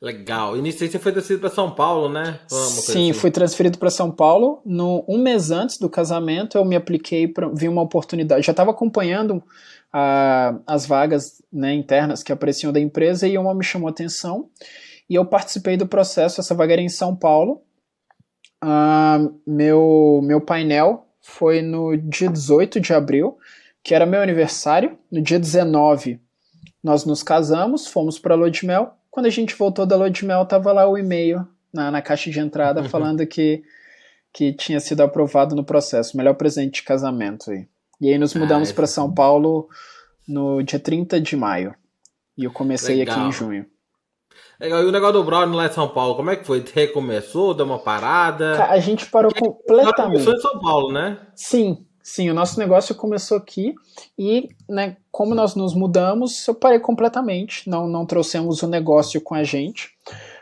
Legal. 0.00 0.56
E 0.56 0.62
nisso 0.62 0.84
aí 0.84 0.88
você 0.88 0.98
foi 1.00 1.10
transferido 1.10 1.40
para 1.40 1.50
São 1.50 1.72
Paulo, 1.72 2.08
né? 2.08 2.38
Sim, 2.46 3.10
assim. 3.10 3.12
fui 3.12 3.32
transferido 3.32 3.78
para 3.78 3.90
São 3.90 4.12
Paulo. 4.12 4.62
No, 4.64 5.04
um 5.08 5.18
mês 5.18 5.50
antes 5.50 5.76
do 5.76 5.90
casamento, 5.90 6.56
eu 6.56 6.64
me 6.64 6.76
apliquei, 6.76 7.26
para 7.26 7.48
vi 7.48 7.68
uma 7.68 7.82
oportunidade. 7.82 8.46
Já 8.46 8.52
estava 8.52 8.70
acompanhando 8.70 9.42
uh, 9.92 10.62
as 10.64 10.86
vagas 10.86 11.42
né, 11.52 11.74
internas 11.74 12.22
que 12.22 12.30
apareciam 12.30 12.72
da 12.72 12.78
empresa 12.78 13.26
e 13.26 13.36
uma 13.36 13.52
me 13.52 13.64
chamou 13.64 13.88
a 13.88 13.90
atenção 13.90 14.48
e 15.08 15.14
eu 15.14 15.24
participei 15.24 15.76
do 15.76 15.88
processo, 15.88 16.40
essa 16.40 16.54
vaga 16.54 16.74
era 16.74 16.82
em 16.82 16.88
São 16.88 17.16
Paulo. 17.16 17.62
Uh, 18.62 19.40
meu, 19.46 20.20
meu 20.22 20.40
painel 20.40 21.06
foi 21.20 21.62
no 21.62 21.96
dia 21.96 22.28
18 22.28 22.80
de 22.80 22.92
abril, 22.92 23.38
que 23.82 23.94
era 23.94 24.04
meu 24.04 24.20
aniversário. 24.20 24.98
No 25.10 25.22
dia 25.22 25.38
19, 25.38 26.20
nós 26.82 27.04
nos 27.04 27.22
casamos, 27.22 27.86
fomos 27.86 28.18
para 28.18 28.34
a 28.34 28.36
Lua 28.36 28.50
de 28.50 28.66
Mel. 28.66 28.94
Quando 29.10 29.26
a 29.26 29.30
gente 29.30 29.54
voltou 29.54 29.86
da 29.86 29.96
Lua 29.96 30.10
de 30.10 30.24
Mel, 30.24 30.44
tava 30.44 30.72
lá 30.72 30.86
o 30.86 30.98
e-mail 30.98 31.46
na, 31.72 31.90
na 31.90 32.02
caixa 32.02 32.30
de 32.30 32.38
entrada 32.38 32.84
falando 32.88 33.26
que, 33.26 33.62
que 34.32 34.52
tinha 34.52 34.80
sido 34.80 35.02
aprovado 35.02 35.56
no 35.56 35.64
processo. 35.64 36.16
Melhor 36.16 36.34
presente 36.34 36.74
de 36.74 36.82
casamento 36.82 37.50
aí. 37.50 37.66
E 38.00 38.12
aí 38.12 38.18
nos 38.18 38.36
ah, 38.36 38.38
mudamos 38.38 38.70
ah, 38.70 38.74
para 38.74 38.86
São 38.86 39.12
Paulo 39.12 39.68
no 40.26 40.62
dia 40.62 40.78
30 40.78 41.18
de 41.20 41.34
maio. 41.36 41.74
E 42.36 42.44
eu 42.44 42.52
comecei 42.52 42.96
Legal. 42.96 43.16
aqui 43.16 43.28
em 43.28 43.32
junho. 43.32 43.66
Legal. 44.60 44.82
E 44.82 44.86
o 44.86 44.92
negócio 44.92 45.14
do 45.14 45.24
Brownie 45.24 45.56
lá 45.56 45.66
em 45.66 45.72
São 45.72 45.88
Paulo, 45.88 46.16
como 46.16 46.30
é 46.30 46.36
que 46.36 46.44
foi? 46.44 46.64
Recomeçou? 46.74 47.54
Deu 47.54 47.66
uma 47.66 47.78
parada? 47.78 48.64
A 48.64 48.78
gente 48.80 49.06
parou 49.06 49.32
completamente. 49.32 50.24
Começou 50.24 50.34
em 50.34 50.40
São 50.40 50.58
Paulo, 50.58 50.92
né? 50.92 51.18
Sim, 51.34 51.86
Sim, 52.10 52.30
o 52.30 52.34
nosso 52.34 52.58
negócio 52.58 52.94
começou 52.94 53.36
aqui 53.36 53.74
e, 54.18 54.48
né, 54.66 54.96
como 55.10 55.34
nós 55.34 55.54
nos 55.54 55.74
mudamos, 55.74 56.48
eu 56.48 56.54
parei 56.54 56.78
completamente, 56.78 57.68
não, 57.68 57.86
não 57.86 58.06
trouxemos 58.06 58.62
o 58.62 58.66
negócio 58.66 59.20
com 59.20 59.34
a 59.34 59.44
gente, 59.44 59.90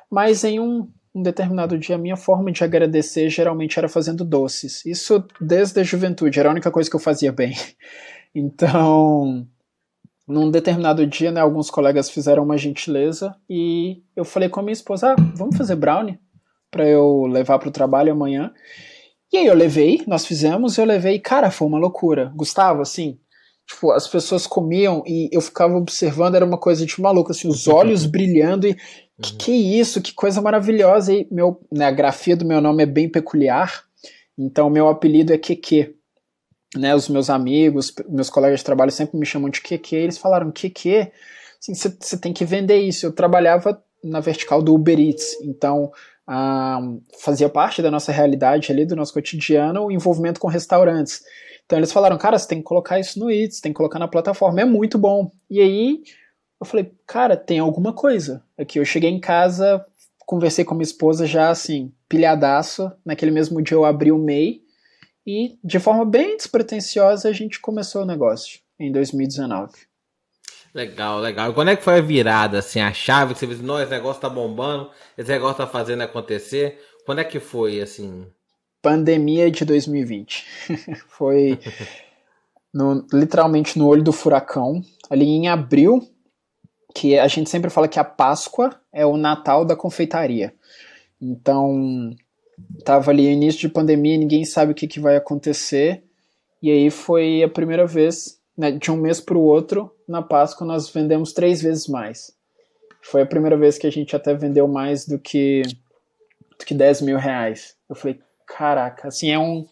mas 0.09 0.45
em 0.45 0.61
um, 0.61 0.89
um 1.13 1.21
determinado 1.21 1.77
dia, 1.77 1.97
a 1.97 1.99
minha 1.99 2.17
forma 2.17 2.53
de 2.53 2.63
agradecer 2.63 3.29
geralmente 3.29 3.81
era 3.81 3.89
fazendo 3.89 4.25
doces. 4.25 4.87
Isso 4.87 5.25
desde 5.41 5.81
a 5.81 5.83
juventude, 5.83 6.39
era 6.39 6.49
a 6.49 6.53
única 6.53 6.71
coisa 6.71 6.89
que 6.89 6.95
eu 6.95 7.01
fazia 7.01 7.33
bem. 7.33 7.57
Então, 8.39 9.47
num 10.27 10.51
determinado 10.51 11.07
dia, 11.07 11.31
né, 11.31 11.41
alguns 11.41 11.71
colegas 11.71 12.11
fizeram 12.11 12.43
uma 12.43 12.59
gentileza 12.59 13.35
e 13.49 14.03
eu 14.15 14.25
falei 14.25 14.49
com 14.49 14.61
a 14.61 14.63
minha 14.63 14.73
esposa: 14.73 15.13
ah, 15.13 15.17
vamos 15.35 15.57
fazer 15.57 15.77
brownie 15.77 16.19
para 16.71 16.87
eu 16.87 17.27
levar 17.27 17.59
para 17.59 17.69
o 17.69 17.73
trabalho 17.73 18.13
amanhã. 18.13 18.53
E 19.33 19.39
aí 19.39 19.47
eu 19.47 19.55
levei, 19.55 20.03
nós 20.07 20.25
fizemos, 20.25 20.79
eu 20.79 20.85
levei, 20.85 21.19
cara, 21.19 21.51
foi 21.51 21.67
uma 21.67 21.79
loucura. 21.79 22.33
Gustavo, 22.35 22.83
assim, 22.83 23.19
tipo, 23.67 23.91
as 23.91 24.07
pessoas 24.07 24.47
comiam 24.47 25.03
e 25.07 25.29
eu 25.33 25.41
ficava 25.41 25.77
observando, 25.77 26.37
era 26.37 26.45
uma 26.45 26.59
coisa 26.59 26.87
de 26.87 27.01
maluco, 27.01 27.33
assim, 27.33 27.49
os 27.49 27.67
olhos 27.67 28.07
brilhando 28.07 28.69
e 28.69 28.75
que, 29.21 29.33
uhum. 29.33 29.39
que 29.39 29.53
isso, 29.53 30.03
que 30.03 30.13
coisa 30.13 30.41
maravilhosa. 30.41 31.13
E 31.13 31.27
meu, 31.31 31.61
né, 31.73 31.87
a 31.87 31.91
grafia 31.91 32.37
do 32.37 32.45
meu 32.45 32.61
nome 32.61 32.83
é 32.83 32.87
bem 32.87 33.09
peculiar, 33.09 33.85
então 34.39 34.71
meu 34.71 34.89
apelido 34.89 35.33
é 35.33 35.39
Keke. 35.39 35.96
Né, 36.77 36.95
os 36.95 37.09
meus 37.09 37.31
amigos, 37.31 37.95
meus 38.09 38.29
colegas 38.29 38.61
de 38.61 38.65
trabalho 38.65 38.91
sempre 38.91 39.19
me 39.19 39.25
chamam 39.25 39.49
de 39.49 39.63
Keke. 39.63 39.97
Eles 39.97 40.19
falaram, 40.19 40.53
Keke, 40.53 41.11
você 41.61 42.19
tem 42.19 42.33
que 42.33 42.45
vender 42.45 42.79
isso. 42.79 43.07
Eu 43.07 43.13
trabalhava 43.13 43.83
na 44.05 44.21
vertical 44.21 44.63
do 44.63 44.75
Uber 44.75 44.99
Eats, 44.99 45.41
então 45.43 45.91
ah, 46.27 46.81
fazia 47.21 47.49
parte 47.49 47.81
da 47.81 47.91
nossa 47.91 48.13
realidade 48.13 48.71
ali, 48.71 48.85
do 48.85 48.97
nosso 48.97 49.13
cotidiano, 49.13 49.87
o 49.87 49.91
envolvimento 49.91 50.41
com 50.41 50.49
restaurantes. 50.49 51.23
Então 51.65 51.79
eles 51.79 51.93
falaram, 51.93 52.17
cara, 52.19 52.39
você 52.39 52.47
tem 52.47 52.59
que 52.59 52.65
colocar 52.65 52.99
isso 53.01 53.19
no 53.19 53.31
Eats, 53.31 53.61
tem 53.61 53.73
que 53.73 53.77
colocar 53.77 53.99
na 53.99 54.09
plataforma, 54.09 54.61
é 54.61 54.65
muito 54.65 54.99
bom. 54.99 55.33
E 55.51 55.61
aí 55.61 56.03
eu 56.61 56.67
falei, 56.67 56.93
cara, 57.07 57.37
tem 57.37 57.59
alguma 57.59 57.93
coisa. 57.93 58.43
Aqui 58.57 58.79
eu 58.79 58.85
cheguei 58.85 59.11
em 59.11 59.21
casa, 59.21 59.85
conversei 60.21 60.65
com 60.65 60.75
minha 60.75 60.85
esposa 60.85 61.27
já 61.27 61.51
assim, 61.51 61.93
pilhadaço. 62.09 62.93
Naquele 63.05 63.31
mesmo 63.31 63.61
dia 63.63 63.77
eu 63.77 63.85
abri 63.85 64.13
o 64.13 64.19
MEI 64.19 64.66
e 65.27 65.59
de 65.63 65.81
forma 65.81 66.05
bem 66.05 66.37
despretensiosa 66.37 67.29
a 67.29 67.33
gente 67.33 67.61
começou 67.61 68.03
o 68.03 68.07
negócio 68.07 68.61
em 68.79 68.93
2019. 68.93 69.73
Legal, 70.73 71.19
legal. 71.21 71.51
E 71.51 71.55
quando 71.55 71.71
é 71.71 71.77
que 71.77 71.83
foi 71.83 71.99
a 71.99 72.03
virada, 72.03 72.59
assim, 72.59 72.81
a 72.81 72.93
chave 72.93 73.33
que 73.33 73.41
você 73.41 73.47
viu, 73.47 73.59
não, 73.63 73.81
esse 73.81 73.91
negócio 73.91 74.21
tá 74.21 74.29
bombando, 74.29 74.91
esse 75.17 75.31
negócio 75.31 75.57
tá 75.57 75.67
fazendo 75.67 76.03
acontecer? 76.03 76.79
Quando 77.07 77.21
é 77.21 77.25
que 77.25 77.41
foi, 77.41 77.81
assim? 77.81 78.27
Pandemia 78.83 79.51
de 79.51 79.65
2020. 79.65 80.45
foi 81.09 81.59
no, 82.75 83.07
literalmente 83.11 83.79
no 83.79 83.87
olho 83.87 84.03
do 84.03 84.13
furacão. 84.13 84.83
Ali 85.09 85.25
em 85.25 85.49
abril, 85.49 86.07
que 86.95 87.19
a 87.19 87.27
gente 87.27 87.49
sempre 87.49 87.71
fala 87.71 87.89
que 87.89 87.99
a 87.99 88.05
Páscoa 88.05 88.79
é 88.93 89.07
o 89.07 89.17
Natal 89.17 89.65
da 89.65 89.75
confeitaria. 89.75 90.55
Então, 91.19 92.15
tava 92.85 93.11
ali 93.11 93.27
início 93.27 93.61
de 93.61 93.69
pandemia, 93.69 94.17
ninguém 94.17 94.45
sabe 94.45 94.73
o 94.73 94.75
que, 94.75 94.87
que 94.87 95.01
vai 95.01 95.17
acontecer. 95.17 96.03
E 96.63 96.71
aí 96.71 96.91
foi 96.91 97.43
a 97.43 97.49
primeira 97.49 97.87
vez, 97.87 98.41
né, 98.57 98.71
de 98.71 98.91
um 98.91 98.97
mês 98.97 99.21
para 99.21 99.37
o 99.37 99.43
outro, 99.43 99.93
na 100.09 100.23
Páscoa 100.23 100.67
nós 100.67 100.89
vendemos 100.89 101.33
três 101.33 101.61
vezes 101.61 101.87
mais. 101.87 102.35
Foi 103.03 103.23
a 103.23 103.27
primeira 103.27 103.57
vez 103.57 103.79
que 103.79 103.87
a 103.87 103.91
gente 103.91 104.17
até 104.17 104.35
vendeu 104.35 104.67
mais 104.67 105.07
do 105.07 105.19
que, 105.19 105.63
do 106.59 106.65
que 106.65 106.75
10 106.75 107.03
mil 107.03 107.19
reais. 107.19 107.77
Eu 107.89 107.95
falei, 107.95 108.19
caraca, 108.47 109.09
assim, 109.09 109.31
é 109.31 109.39
um, 109.39 109.67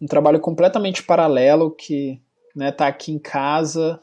um 0.00 0.06
trabalho 0.06 0.38
completamente 0.38 1.02
paralelo 1.02 1.70
que 1.70 2.20
né, 2.54 2.70
tá 2.70 2.86
aqui 2.86 3.12
em 3.12 3.18
casa, 3.18 4.00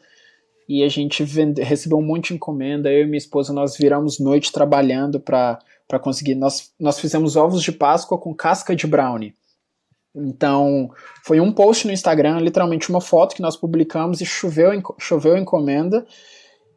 e 0.68 0.84
a 0.84 0.90
gente 0.90 1.24
vende, 1.24 1.62
recebeu 1.62 1.98
um 1.98 2.06
monte 2.06 2.30
de 2.30 2.34
encomenda. 2.34 2.92
Eu 2.92 3.04
e 3.04 3.06
minha 3.06 3.18
esposa 3.18 3.54
nós 3.54 3.78
viramos 3.78 4.20
noite 4.20 4.52
trabalhando 4.52 5.20
para 5.20 5.60
conseguir. 6.00 6.36
Nós, 6.36 6.72
nós 6.80 7.00
fizemos 7.00 7.36
ovos 7.36 7.64
de 7.64 7.72
Páscoa 7.72 8.18
com 8.18 8.36
casca 8.36 8.76
de 8.76 8.86
brownie. 8.86 9.34
Então, 10.16 10.90
foi 11.24 11.40
um 11.40 11.52
post 11.52 11.86
no 11.86 11.94
Instagram, 11.94 12.40
literalmente 12.40 12.90
uma 12.90 13.02
foto 13.02 13.36
que 13.36 13.42
nós 13.42 13.56
publicamos 13.56 14.20
e 14.20 14.26
choveu, 14.26 14.72
choveu 15.00 15.38
encomenda. 15.38 16.06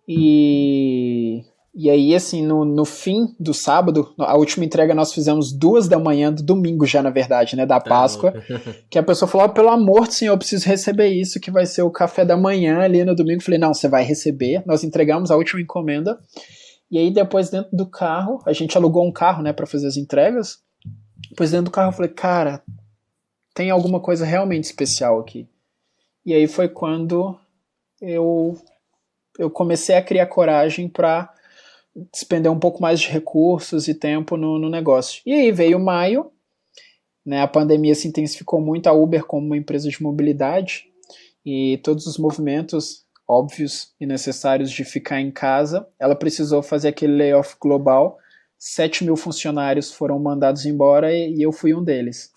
E 0.07 1.43
e 1.73 1.89
aí, 1.89 2.15
assim, 2.17 2.45
no, 2.45 2.65
no 2.65 2.85
fim 2.85 3.33
do 3.39 3.55
sábado, 3.55 4.13
a 4.19 4.37
última 4.37 4.65
entrega 4.65 4.93
nós 4.93 5.13
fizemos 5.13 5.53
duas 5.53 5.87
da 5.87 6.01
manhã 6.01 6.33
do 6.33 6.43
domingo 6.43 6.85
já, 6.85 7.01
na 7.01 7.11
verdade, 7.11 7.55
né, 7.55 7.65
da 7.65 7.79
tá 7.79 7.89
Páscoa, 7.89 8.35
que 8.91 8.99
a 8.99 9.03
pessoa 9.05 9.29
falou, 9.29 9.47
oh, 9.47 9.51
pelo 9.51 9.69
amor 9.69 10.09
do 10.09 10.13
Senhor, 10.13 10.33
eu 10.33 10.39
preciso 10.39 10.67
receber 10.67 11.09
isso, 11.09 11.39
que 11.39 11.51
vai 11.51 11.67
ser 11.67 11.83
o 11.83 11.91
café 11.91 12.25
da 12.25 12.37
manhã 12.37 12.81
ali 12.81 13.05
no 13.05 13.15
domingo. 13.15 13.41
Eu 13.41 13.45
falei, 13.45 13.61
não, 13.61 13.73
você 13.73 13.89
vai 13.89 14.03
receber. 14.03 14.65
Nós 14.67 14.83
entregamos 14.83 15.31
a 15.31 15.37
última 15.37 15.61
encomenda. 15.61 16.19
E 16.91 16.99
aí, 16.99 17.11
depois, 17.11 17.51
dentro 17.51 17.75
do 17.77 17.87
carro, 17.87 18.41
a 18.45 18.53
gente 18.53 18.77
alugou 18.77 19.07
um 19.07 19.13
carro, 19.13 19.43
né, 19.43 19.53
para 19.53 19.67
fazer 19.67 19.87
as 19.87 19.97
entregas. 19.97 20.59
Depois, 21.29 21.51
dentro 21.51 21.67
do 21.67 21.71
carro, 21.71 21.91
eu 21.91 21.97
falei, 21.97 22.11
cara, 22.11 22.63
tem 23.55 23.71
alguma 23.71 24.01
coisa 24.01 24.25
realmente 24.25 24.65
especial 24.65 25.21
aqui. 25.21 25.49
E 26.25 26.35
aí 26.35 26.47
foi 26.47 26.69
quando 26.69 27.39
eu, 28.01 28.59
eu 29.39 29.51
comecei 29.51 29.95
a 29.95 30.03
criar 30.03 30.27
coragem 30.27 30.89
para 30.89 31.33
despender 32.13 32.51
um 32.51 32.59
pouco 32.59 32.81
mais 32.81 33.01
de 33.01 33.09
recursos 33.09 33.89
e 33.89 33.95
tempo 33.95 34.37
no, 34.37 34.59
no 34.59 34.69
negócio. 34.69 35.23
E 35.27 35.33
aí 35.33 35.53
veio 35.53 35.79
maio, 35.79 36.31
né, 37.25 37.43
a 37.43 37.49
pandemia 37.49 37.95
se 37.95 38.09
intensificou 38.09 38.61
muito, 38.61 38.87
a 38.87 38.93
Uber 38.93 39.25
como 39.25 39.47
uma 39.47 39.57
empresa 39.57 39.89
de 39.89 40.03
mobilidade 40.03 40.87
e 41.45 41.79
todos 41.83 42.07
os 42.07 42.19
movimentos 42.19 43.05
óbvios 43.31 43.93
e 44.01 44.07
necessários 44.07 44.73
de 44.73 44.83
ficar 44.85 45.21
em 45.21 45.31
casa, 45.31 45.87
ela 46.01 46.17
precisou 46.17 46.65
fazer 46.65 46.89
aquele 46.89 47.15
layoff 47.15 47.55
global, 47.61 48.19
7 48.59 49.05
mil 49.05 49.17
funcionários 49.17 49.93
foram 49.93 50.19
mandados 50.19 50.67
embora 50.67 51.15
e, 51.15 51.41
eu 51.41 51.53
fui 51.53 51.73
um 51.73 51.83
deles. 51.83 52.33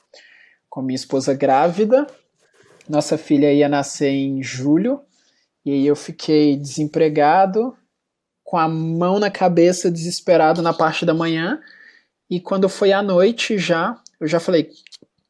Com 0.69 0.83
minha 0.83 0.95
esposa 0.95 1.33
grávida, 1.33 2.05
nossa 2.87 3.17
filha 3.17 3.51
ia 3.51 3.67
nascer 3.67 4.09
em 4.09 4.43
julho, 4.43 5.01
e 5.65 5.71
aí 5.71 5.87
eu 5.87 5.95
fiquei 5.95 6.55
desempregado, 6.55 7.75
com 8.43 8.57
a 8.57 8.67
mão 8.67 9.17
na 9.19 9.31
cabeça, 9.31 9.89
desesperado 9.89 10.61
na 10.61 10.73
parte 10.73 11.05
da 11.07 11.13
manhã. 11.13 11.59
E 12.29 12.39
quando 12.39 12.69
foi 12.69 12.91
à 12.91 13.01
noite 13.01 13.57
já, 13.57 13.99
eu 14.19 14.27
já 14.27 14.39
falei, 14.39 14.69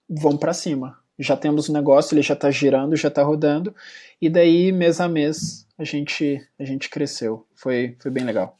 vamos 0.09 0.39
para 0.39 0.53
cima. 0.53 1.02
Já 1.17 1.37
temos 1.37 1.69
o 1.69 1.71
um 1.71 1.75
negócio, 1.75 2.13
ele 2.13 2.21
já 2.21 2.33
está 2.33 2.49
girando, 2.49 2.95
já 2.95 3.07
está 3.07 3.23
rodando. 3.23 3.73
E 4.21 4.29
daí, 4.29 4.71
mês 4.71 4.99
a 4.99 5.07
mês, 5.07 5.67
a 5.77 5.83
gente, 5.83 6.41
a 6.59 6.65
gente 6.65 6.89
cresceu. 6.89 7.45
Foi, 7.55 7.95
foi 7.99 8.11
bem 8.11 8.23
legal. 8.23 8.57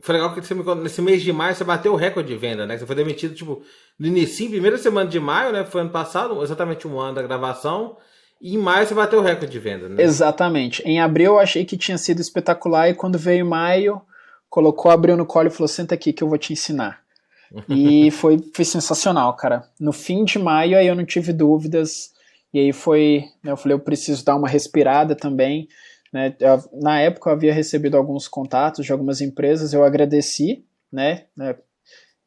Foi 0.00 0.14
legal 0.14 0.32
que 0.32 0.40
você, 0.40 0.54
nesse 0.76 1.02
mês 1.02 1.22
de 1.22 1.32
maio 1.32 1.54
você 1.54 1.64
bateu 1.64 1.92
o 1.92 1.96
recorde 1.96 2.28
de 2.28 2.36
venda, 2.36 2.64
né? 2.66 2.78
Você 2.78 2.86
foi 2.86 2.94
demitido, 2.94 3.34
tipo, 3.34 3.62
no 3.98 4.06
início, 4.06 4.48
primeira 4.48 4.78
semana 4.78 5.10
de 5.10 5.18
maio, 5.18 5.52
né? 5.52 5.64
Foi 5.64 5.80
ano 5.80 5.90
passado, 5.90 6.40
exatamente 6.42 6.86
um 6.86 7.00
ano 7.00 7.16
da 7.16 7.22
gravação. 7.22 7.96
E 8.40 8.54
em 8.54 8.58
maio 8.58 8.86
você 8.86 8.94
bateu 8.94 9.18
o 9.18 9.22
recorde 9.22 9.50
de 9.50 9.58
venda, 9.58 9.88
né? 9.88 10.00
Exatamente. 10.00 10.82
Em 10.82 11.00
abril 11.00 11.32
eu 11.32 11.38
achei 11.40 11.64
que 11.64 11.76
tinha 11.76 11.98
sido 11.98 12.20
espetacular 12.20 12.88
e 12.88 12.94
quando 12.94 13.18
veio 13.18 13.44
maio, 13.44 14.00
colocou, 14.48 14.90
abriu 14.90 15.16
no 15.16 15.26
colo 15.26 15.48
e 15.48 15.50
falou: 15.50 15.66
senta 15.66 15.96
aqui 15.96 16.12
que 16.12 16.22
eu 16.22 16.28
vou 16.28 16.38
te 16.38 16.52
ensinar. 16.52 17.02
e 17.68 18.10
foi, 18.10 18.38
foi 18.54 18.64
sensacional, 18.64 19.34
cara. 19.36 19.68
No 19.80 19.92
fim 19.92 20.24
de 20.24 20.38
maio 20.38 20.76
aí 20.76 20.86
eu 20.86 20.94
não 20.94 21.04
tive 21.04 21.32
dúvidas. 21.32 22.12
E 22.52 22.58
aí 22.58 22.72
foi, 22.72 23.24
né, 23.42 23.52
eu 23.52 23.56
falei, 23.56 23.74
eu 23.74 23.80
preciso 23.80 24.24
dar 24.24 24.36
uma 24.36 24.48
respirada 24.48 25.14
também. 25.14 25.68
Né? 26.12 26.34
Eu, 26.40 26.62
na 26.80 27.00
época 27.00 27.28
eu 27.28 27.34
havia 27.34 27.52
recebido 27.52 27.96
alguns 27.96 28.26
contatos 28.26 28.84
de 28.84 28.92
algumas 28.92 29.20
empresas, 29.20 29.72
eu 29.72 29.84
agradeci, 29.84 30.64
né, 30.90 31.24
né 31.36 31.56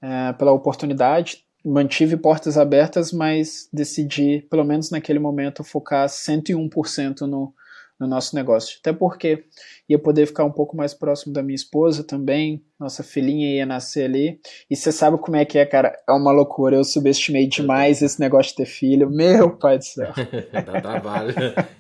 é, 0.02 0.34
pela 0.34 0.52
oportunidade, 0.52 1.44
mantive 1.64 2.18
portas 2.18 2.58
abertas, 2.58 3.12
mas 3.12 3.70
decidi, 3.72 4.46
pelo 4.50 4.64
menos 4.64 4.90
naquele 4.90 5.20
momento, 5.20 5.64
focar 5.64 6.08
101% 6.08 7.22
no, 7.22 7.54
no 8.02 8.08
nosso 8.08 8.36
negócio. 8.36 8.80
Até 8.80 8.92
porque 8.92 9.44
ia 9.88 10.00
poder 10.00 10.26
ficar 10.26 10.44
um 10.44 10.52
pouco 10.52 10.76
mais 10.76 10.92
próximo 10.92 11.32
da 11.32 11.44
minha 11.44 11.56
esposa 11.56 12.04
também, 12.04 12.66
nossa 12.80 13.04
filhinha 13.04 13.56
ia 13.56 13.66
nascer 13.66 14.06
ali. 14.06 14.40
E 14.68 14.76
você 14.76 14.92
sabe 14.92 15.20
como 15.20 15.38
é 15.38 15.46
que 15.46 15.60
é, 15.60 15.66
cara? 15.68 15.96
É 16.10 16.12
uma 16.12 16.32
loucura. 16.32 16.76
Eu 16.76 16.84
subestimei 16.84 17.48
demais 17.48 18.02
esse 18.02 18.20
negócio 18.20 18.52
de 18.52 18.58
ter 18.58 18.66
filho. 18.66 19.08
Meu 19.08 19.56
pai 19.56 19.78
do 19.78 19.86
céu. 19.86 20.12
Dá 20.52 20.82
trabalho. 20.82 21.36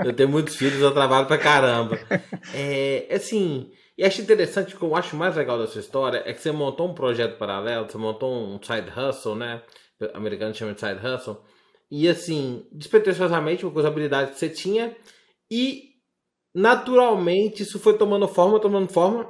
Eu 0.06 0.13
tenho 0.13 0.30
muitos 0.30 0.56
filhos, 0.56 0.80
eu 0.80 0.94
trabalho 0.94 1.25
pra 1.25 1.40
caramba. 1.40 1.98
É, 2.54 3.08
assim, 3.12 3.72
e 3.98 4.04
acho 4.04 4.22
interessante, 4.22 4.75
o 4.75 4.78
que 4.78 4.86
eu 4.86 4.96
acho 4.96 5.16
mais 5.16 5.36
legal 5.36 5.58
dessa 5.58 5.80
história 5.80 6.22
é 6.24 6.34
que 6.34 6.42
você 6.42 6.51
montou 6.51 6.88
um 6.88 6.94
projeto 6.94 7.40
paralelo, 7.40 7.90
você 7.90 7.98
montou 7.98 8.32
um 8.32 8.60
side 8.62 8.92
hustle, 8.96 9.36
né? 9.36 9.63
O 10.00 10.18
americano 10.18 10.54
chama 10.54 10.74
de 10.74 10.80
side 10.80 11.00
hustle. 11.04 11.38
E 11.90 12.08
assim, 12.08 12.63
despretensiosamente, 12.72 13.66
com 13.66 13.80
as 13.80 13.86
habilidades 13.86 14.36
que 14.36 14.40
você 14.40 14.50
tinha, 14.50 14.96
e 15.51 15.91
naturalmente 16.53 17.63
isso 17.63 17.79
foi 17.79 17.98
tomando 17.98 18.27
forma, 18.27 18.60
tomando 18.60 18.91
forma. 18.91 19.27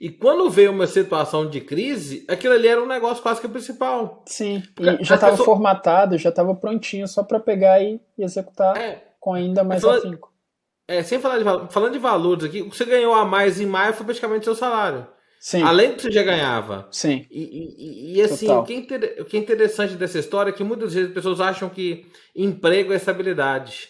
E 0.00 0.08
quando 0.10 0.48
veio 0.48 0.70
uma 0.70 0.86
situação 0.86 1.48
de 1.48 1.60
crise, 1.60 2.24
aquilo 2.28 2.54
ali 2.54 2.68
era 2.68 2.80
um 2.80 2.86
negócio 2.86 3.22
quase 3.22 3.40
que 3.40 3.48
principal. 3.48 4.22
Sim, 4.26 4.62
e 4.78 5.04
já 5.04 5.16
estava 5.16 5.32
pessoa... 5.32 5.44
formatado, 5.44 6.16
já 6.16 6.28
estava 6.28 6.54
prontinho 6.54 7.08
só 7.08 7.24
para 7.24 7.40
pegar 7.40 7.82
e 7.82 8.00
executar. 8.16 8.76
É, 8.76 9.02
com 9.18 9.34
ainda 9.34 9.64
mais 9.64 9.82
falando, 9.82 10.06
afinco. 10.06 10.32
É, 10.86 11.02
sem 11.02 11.18
falar 11.18 11.38
de 11.38 11.72
falando 11.72 11.92
de 11.92 11.98
valores 11.98 12.44
aqui, 12.44 12.62
o 12.62 12.70
que 12.70 12.76
você 12.76 12.84
ganhou 12.84 13.12
a 13.12 13.24
mais 13.24 13.60
em 13.60 13.66
maio 13.66 13.92
foi 13.92 14.06
praticamente 14.06 14.44
seu 14.44 14.54
salário. 14.54 15.06
Sim. 15.40 15.62
Além 15.62 15.90
do 15.90 15.96
que 15.96 16.02
você 16.02 16.12
já 16.12 16.22
ganhava. 16.22 16.88
Sim. 16.90 17.26
E, 17.30 18.14
e, 18.14 18.16
e 18.16 18.22
assim, 18.22 18.48
o 18.50 18.62
que, 18.62 18.86
é 18.90 19.22
o 19.22 19.24
que 19.24 19.36
é 19.36 19.40
interessante 19.40 19.94
dessa 19.94 20.18
história 20.18 20.50
é 20.50 20.52
que 20.52 20.64
muitas 20.64 20.94
vezes 20.94 21.08
as 21.08 21.14
pessoas 21.14 21.40
acham 21.40 21.68
que 21.68 22.06
emprego 22.34 22.92
é 22.92 22.96
estabilidade. 22.96 23.88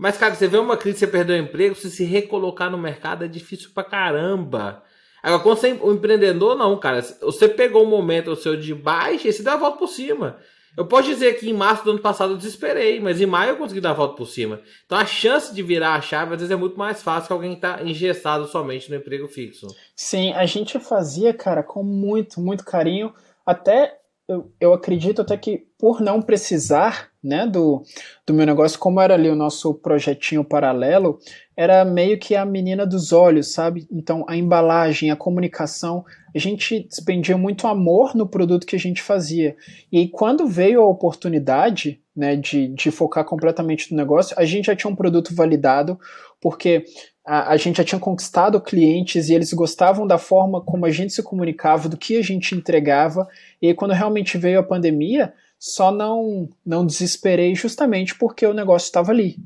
Mas, 0.00 0.16
cara, 0.16 0.34
você 0.34 0.48
vê 0.48 0.56
uma 0.56 0.78
crise, 0.78 1.00
você 1.00 1.06
perdeu 1.06 1.36
o 1.36 1.38
emprego, 1.38 1.74
você 1.74 1.90
se 1.90 2.04
recolocar 2.04 2.70
no 2.70 2.78
mercado 2.78 3.22
é 3.22 3.28
difícil 3.28 3.68
pra 3.74 3.84
caramba. 3.84 4.82
Agora, 5.22 5.42
quando 5.42 5.58
você 5.58 5.72
é 5.72 5.74
um 5.74 5.92
empreendedor, 5.92 6.56
não, 6.56 6.80
cara. 6.80 7.02
Você 7.02 7.46
pegou 7.46 7.84
um 7.84 7.90
momento 7.90 8.30
o 8.30 8.36
seu 8.36 8.56
de 8.56 8.74
baixa 8.74 9.28
e 9.28 9.32
você 9.34 9.42
dá 9.42 9.52
a 9.52 9.58
volta 9.58 9.76
por 9.76 9.88
cima. 9.88 10.38
Eu 10.74 10.86
posso 10.86 11.06
dizer 11.06 11.38
que 11.38 11.50
em 11.50 11.52
março 11.52 11.84
do 11.84 11.90
ano 11.90 11.98
passado 11.98 12.32
eu 12.32 12.38
desesperei, 12.38 12.98
mas 12.98 13.20
em 13.20 13.26
maio 13.26 13.50
eu 13.50 13.56
consegui 13.58 13.82
dar 13.82 13.90
a 13.90 13.94
volta 13.94 14.16
por 14.16 14.26
cima. 14.26 14.62
Então 14.86 14.96
a 14.96 15.04
chance 15.04 15.54
de 15.54 15.62
virar 15.62 15.96
a 15.96 16.00
chave 16.00 16.32
às 16.32 16.40
vezes 16.40 16.50
é 16.50 16.56
muito 16.56 16.78
mais 16.78 17.02
fácil 17.02 17.26
que 17.26 17.32
alguém 17.34 17.52
está 17.52 17.82
engessado 17.82 18.46
somente 18.46 18.88
no 18.88 18.96
emprego 18.96 19.28
fixo. 19.28 19.66
Sim, 19.94 20.32
a 20.32 20.46
gente 20.46 20.80
fazia, 20.80 21.34
cara, 21.34 21.62
com 21.62 21.82
muito, 21.82 22.40
muito 22.40 22.64
carinho. 22.64 23.12
Até 23.44 23.98
eu, 24.26 24.50
eu 24.58 24.72
acredito 24.72 25.20
até 25.20 25.36
que 25.36 25.66
por 25.78 26.00
não 26.00 26.22
precisar 26.22 27.09
né, 27.22 27.46
do, 27.46 27.82
do 28.26 28.32
meu 28.32 28.46
negócio, 28.46 28.78
como 28.78 29.00
era 29.00 29.14
ali 29.14 29.28
o 29.28 29.34
nosso 29.34 29.74
projetinho 29.74 30.42
paralelo, 30.42 31.18
era 31.56 31.84
meio 31.84 32.18
que 32.18 32.34
a 32.34 32.44
menina 32.44 32.86
dos 32.86 33.12
olhos, 33.12 33.52
sabe? 33.52 33.86
Então 33.90 34.24
a 34.26 34.36
embalagem, 34.36 35.10
a 35.10 35.16
comunicação, 35.16 36.04
a 36.34 36.38
gente 36.38 36.86
despendia 36.88 37.36
muito 37.36 37.66
amor 37.66 38.14
no 38.14 38.26
produto 38.26 38.66
que 38.66 38.76
a 38.76 38.78
gente 38.78 39.02
fazia. 39.02 39.54
E 39.92 40.08
quando 40.08 40.46
veio 40.46 40.80
a 40.80 40.88
oportunidade 40.88 42.00
né, 42.16 42.36
de, 42.36 42.68
de 42.68 42.90
focar 42.90 43.24
completamente 43.24 43.90
no 43.90 43.96
negócio, 43.96 44.34
a 44.38 44.44
gente 44.44 44.66
já 44.66 44.76
tinha 44.76 44.90
um 44.90 44.96
produto 44.96 45.34
validado, 45.34 45.98
porque 46.40 46.84
a, 47.26 47.52
a 47.52 47.56
gente 47.56 47.76
já 47.76 47.84
tinha 47.84 48.00
conquistado 48.00 48.60
clientes 48.60 49.28
e 49.28 49.34
eles 49.34 49.52
gostavam 49.52 50.06
da 50.06 50.18
forma 50.18 50.62
como 50.62 50.86
a 50.86 50.90
gente 50.90 51.12
se 51.12 51.22
comunicava, 51.22 51.88
do 51.88 51.96
que 51.96 52.16
a 52.16 52.22
gente 52.22 52.54
entregava. 52.54 53.28
E 53.60 53.68
aí, 53.68 53.74
quando 53.74 53.92
realmente 53.92 54.38
veio 54.38 54.58
a 54.58 54.64
pandemia, 54.64 55.32
só 55.60 55.92
não, 55.92 56.48
não 56.64 56.86
desesperei 56.86 57.54
justamente 57.54 58.14
porque 58.14 58.46
o 58.46 58.54
negócio 58.54 58.86
estava 58.86 59.12
ali. 59.12 59.36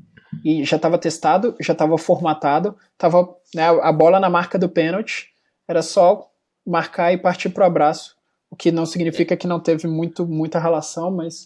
E 0.45 0.63
já 0.63 0.77
estava 0.77 0.97
testado, 0.97 1.55
já 1.59 1.73
estava 1.73 1.97
formatado, 1.97 2.77
estava 2.93 3.35
né, 3.53 3.67
a 3.67 3.91
bola 3.91 4.17
na 4.17 4.29
marca 4.29 4.57
do 4.57 4.69
pênalti, 4.69 5.33
era 5.67 5.81
só 5.81 6.31
marcar 6.65 7.11
e 7.11 7.17
partir 7.17 7.49
para 7.49 7.63
o 7.63 7.67
abraço. 7.67 8.15
O 8.49 8.55
que 8.55 8.71
não 8.71 8.85
significa 8.85 9.35
que 9.35 9.45
não 9.45 9.59
teve 9.59 9.87
muito, 9.87 10.25
muita 10.25 10.57
relação, 10.57 11.11
mas. 11.11 11.43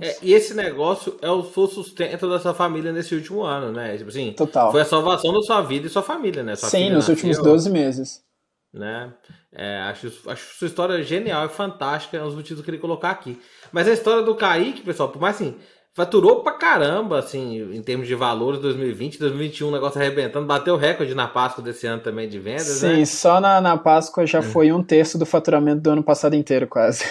É, 0.00 0.16
e 0.20 0.34
esse 0.34 0.52
negócio 0.52 1.16
é 1.22 1.30
o 1.30 1.44
seu 1.44 1.68
sustento 1.68 2.28
da 2.28 2.40
sua 2.40 2.52
família 2.52 2.92
nesse 2.92 3.14
último 3.14 3.42
ano, 3.42 3.70
né? 3.70 3.96
Tipo 3.96 4.08
assim, 4.08 4.32
Total. 4.32 4.72
Foi 4.72 4.80
a 4.80 4.84
salvação 4.84 5.32
da 5.32 5.40
sua 5.42 5.62
vida 5.62 5.86
e 5.86 5.90
sua 5.90 6.02
família, 6.02 6.42
né? 6.42 6.56
Sua 6.56 6.68
Sim, 6.68 6.86
nos 6.86 7.08
nasceu, 7.08 7.14
últimos 7.14 7.38
12 7.38 7.70
meses. 7.70 8.24
Né? 8.72 9.14
É, 9.54 9.78
acho, 9.82 10.12
acho 10.26 10.58
sua 10.58 10.66
história 10.66 11.02
genial 11.02 11.46
e 11.46 11.48
fantástica, 11.48 12.16
é 12.16 12.22
um 12.22 12.26
dos 12.26 12.34
motivos 12.34 12.56
que 12.56 12.60
eu 12.62 12.64
queria 12.64 12.80
colocar 12.80 13.10
aqui. 13.10 13.40
Mas 13.72 13.86
a 13.86 13.92
história 13.92 14.22
do 14.22 14.34
Kaique, 14.34 14.82
pessoal, 14.82 15.08
por 15.08 15.22
mais 15.22 15.36
assim, 15.36 15.56
faturou 15.94 16.42
pra 16.42 16.54
caramba, 16.54 17.20
assim, 17.20 17.72
em 17.72 17.80
termos 17.80 18.08
de 18.08 18.16
valores, 18.16 18.60
2020, 18.60 19.18
2021, 19.18 19.68
o 19.68 19.70
negócio 19.70 20.00
arrebentando, 20.00 20.44
bateu 20.44 20.76
recorde 20.76 21.14
na 21.14 21.28
Páscoa 21.28 21.62
desse 21.62 21.86
ano 21.86 22.02
também 22.02 22.28
de 22.28 22.38
vendas, 22.40 22.64
Sim, 22.64 22.98
né? 22.98 23.04
só 23.04 23.40
na, 23.40 23.60
na 23.60 23.78
Páscoa 23.78 24.26
já 24.26 24.40
hum. 24.40 24.42
foi 24.42 24.72
um 24.72 24.82
terço 24.82 25.16
do 25.16 25.24
faturamento 25.24 25.80
do 25.80 25.90
ano 25.90 26.02
passado 26.02 26.34
inteiro, 26.34 26.66
quase. 26.66 27.04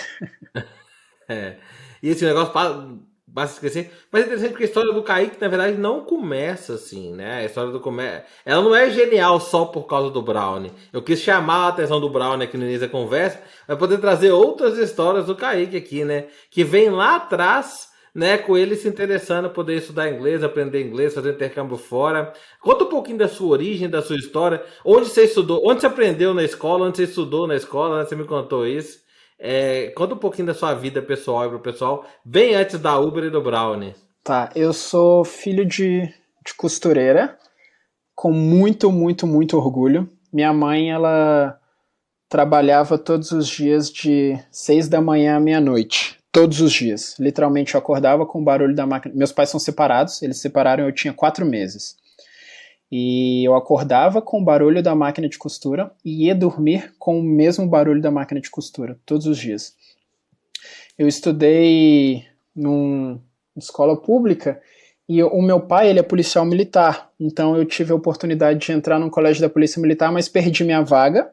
é. 1.30 1.56
E 2.02 2.10
esse 2.10 2.26
negócio 2.26 2.52
basta 3.34 3.56
esquecer. 3.56 3.92
Mas 4.12 4.22
é 4.22 4.26
interessante 4.26 4.52
porque 4.52 4.64
a 4.64 4.68
história 4.68 4.94
do 4.94 5.02
Kaique, 5.02 5.42
na 5.42 5.48
verdade, 5.48 5.76
não 5.76 6.02
começa 6.02 6.76
assim, 6.76 7.14
né? 7.14 7.40
A 7.40 7.46
história 7.46 7.72
do 7.72 7.80
começo. 7.80 8.24
Ela 8.46 8.62
não 8.62 8.76
é 8.76 8.92
genial 8.92 9.40
só 9.40 9.66
por 9.66 9.88
causa 9.88 10.12
do 10.12 10.22
Brownie. 10.22 10.72
Eu 10.94 11.02
quis 11.02 11.20
chamar 11.20 11.66
a 11.66 11.68
atenção 11.70 12.00
do 12.00 12.10
Brownie 12.10 12.46
aqui 12.46 12.58
no 12.58 12.64
início 12.64 12.82
da 12.82 12.88
conversa, 12.88 13.42
para 13.66 13.76
poder 13.76 13.98
trazer 13.98 14.32
outras 14.32 14.78
histórias 14.78 15.26
do 15.26 15.36
Kaique 15.36 15.76
aqui, 15.76 16.06
né? 16.06 16.28
Que 16.52 16.64
vem 16.64 16.92
lá 16.92 17.16
atrás 17.16 17.92
né, 18.14 18.38
com 18.38 18.56
ele 18.56 18.76
se 18.76 18.88
interessando 18.88 19.50
poder 19.50 19.78
estudar 19.78 20.08
inglês, 20.08 20.44
aprender 20.44 20.86
inglês, 20.86 21.16
fazer 21.16 21.34
intercâmbio 21.34 21.78
fora. 21.78 22.32
Conta 22.62 22.84
um 22.84 22.90
pouquinho 22.90 23.18
da 23.18 23.28
sua 23.28 23.48
origem, 23.48 23.90
da 23.90 24.04
sua 24.04 24.16
história, 24.16 24.64
onde 24.86 25.10
você 25.10 25.24
estudou, 25.24 25.64
onde 25.66 25.82
você 25.82 25.88
aprendeu 25.88 26.32
na 26.36 26.44
escola, 26.44 26.86
onde 26.86 26.98
você 26.98 27.06
estudou 27.06 27.48
na 27.48 27.56
escola, 27.56 27.98
né? 27.98 28.06
você 28.06 28.16
me 28.16 28.26
contou 28.26 28.68
isso. 28.68 29.02
É, 29.46 29.88
conta 29.90 30.14
um 30.14 30.18
pouquinho 30.18 30.48
da 30.48 30.54
sua 30.54 30.74
vida 30.74 31.02
pessoal 31.02 31.46
e 31.46 31.50
pro 31.50 31.60
pessoal, 31.60 32.06
bem 32.24 32.56
antes 32.56 32.80
da 32.80 32.98
Uber 32.98 33.26
e 33.26 33.30
do 33.30 33.42
Brownie. 33.42 33.94
Tá, 34.24 34.50
eu 34.56 34.72
sou 34.72 35.26
filho 35.26 35.66
de, 35.66 36.04
de 36.46 36.54
costureira, 36.56 37.38
com 38.16 38.32
muito, 38.32 38.90
muito, 38.90 39.28
muito 39.28 39.58
orgulho. 39.58 40.10
Minha 40.32 40.54
mãe, 40.54 40.92
ela 40.92 41.60
trabalhava 42.30 42.98
todos 42.98 43.32
os 43.32 43.50
dias 43.50 43.92
de 43.92 44.40
seis 44.50 44.88
da 44.88 45.02
manhã 45.02 45.36
à 45.36 45.40
meia-noite 45.42 46.18
todos 46.32 46.62
os 46.62 46.74
dias. 46.74 47.16
Literalmente 47.20 47.76
eu 47.76 47.80
acordava 47.80 48.26
com 48.26 48.42
o 48.42 48.44
barulho 48.44 48.76
da 48.76 48.88
máquina. 48.88 49.14
Meus 49.16 49.32
pais 49.32 49.50
são 49.50 49.60
separados, 49.60 50.22
eles 50.24 50.38
separaram 50.38 50.84
eu 50.84 50.92
tinha 50.92 51.14
quatro 51.14 51.46
meses. 51.46 51.96
E 52.96 53.44
eu 53.44 53.56
acordava 53.56 54.22
com 54.22 54.40
o 54.40 54.44
barulho 54.44 54.84
da 54.84 54.94
máquina 54.94 55.28
de 55.28 55.36
costura 55.36 55.92
e 56.06 56.28
ia 56.28 56.36
dormir 56.36 56.94
com 57.00 57.20
o 57.20 57.24
mesmo 57.24 57.66
barulho 57.66 58.00
da 58.00 58.12
máquina 58.12 58.40
de 58.40 58.52
costura, 58.52 59.00
todos 59.04 59.26
os 59.26 59.36
dias. 59.36 59.76
Eu 60.96 61.08
estudei 61.08 62.24
numa 62.56 63.20
escola 63.58 64.00
pública 64.00 64.62
e 65.10 65.24
o 65.24 65.42
meu 65.42 65.60
pai 65.60 65.90
ele 65.90 65.98
é 65.98 66.04
policial 66.04 66.46
militar, 66.46 67.10
então 67.20 67.58
eu 67.58 67.66
tive 67.66 67.92
a 67.92 67.96
oportunidade 67.96 68.64
de 68.64 68.72
entrar 68.72 69.00
no 69.00 69.10
colégio 69.10 69.42
da 69.42 69.50
polícia 69.50 69.82
militar, 69.82 70.12
mas 70.12 70.30
perdi 70.30 70.64
minha 70.64 70.84
vaga 70.84 71.32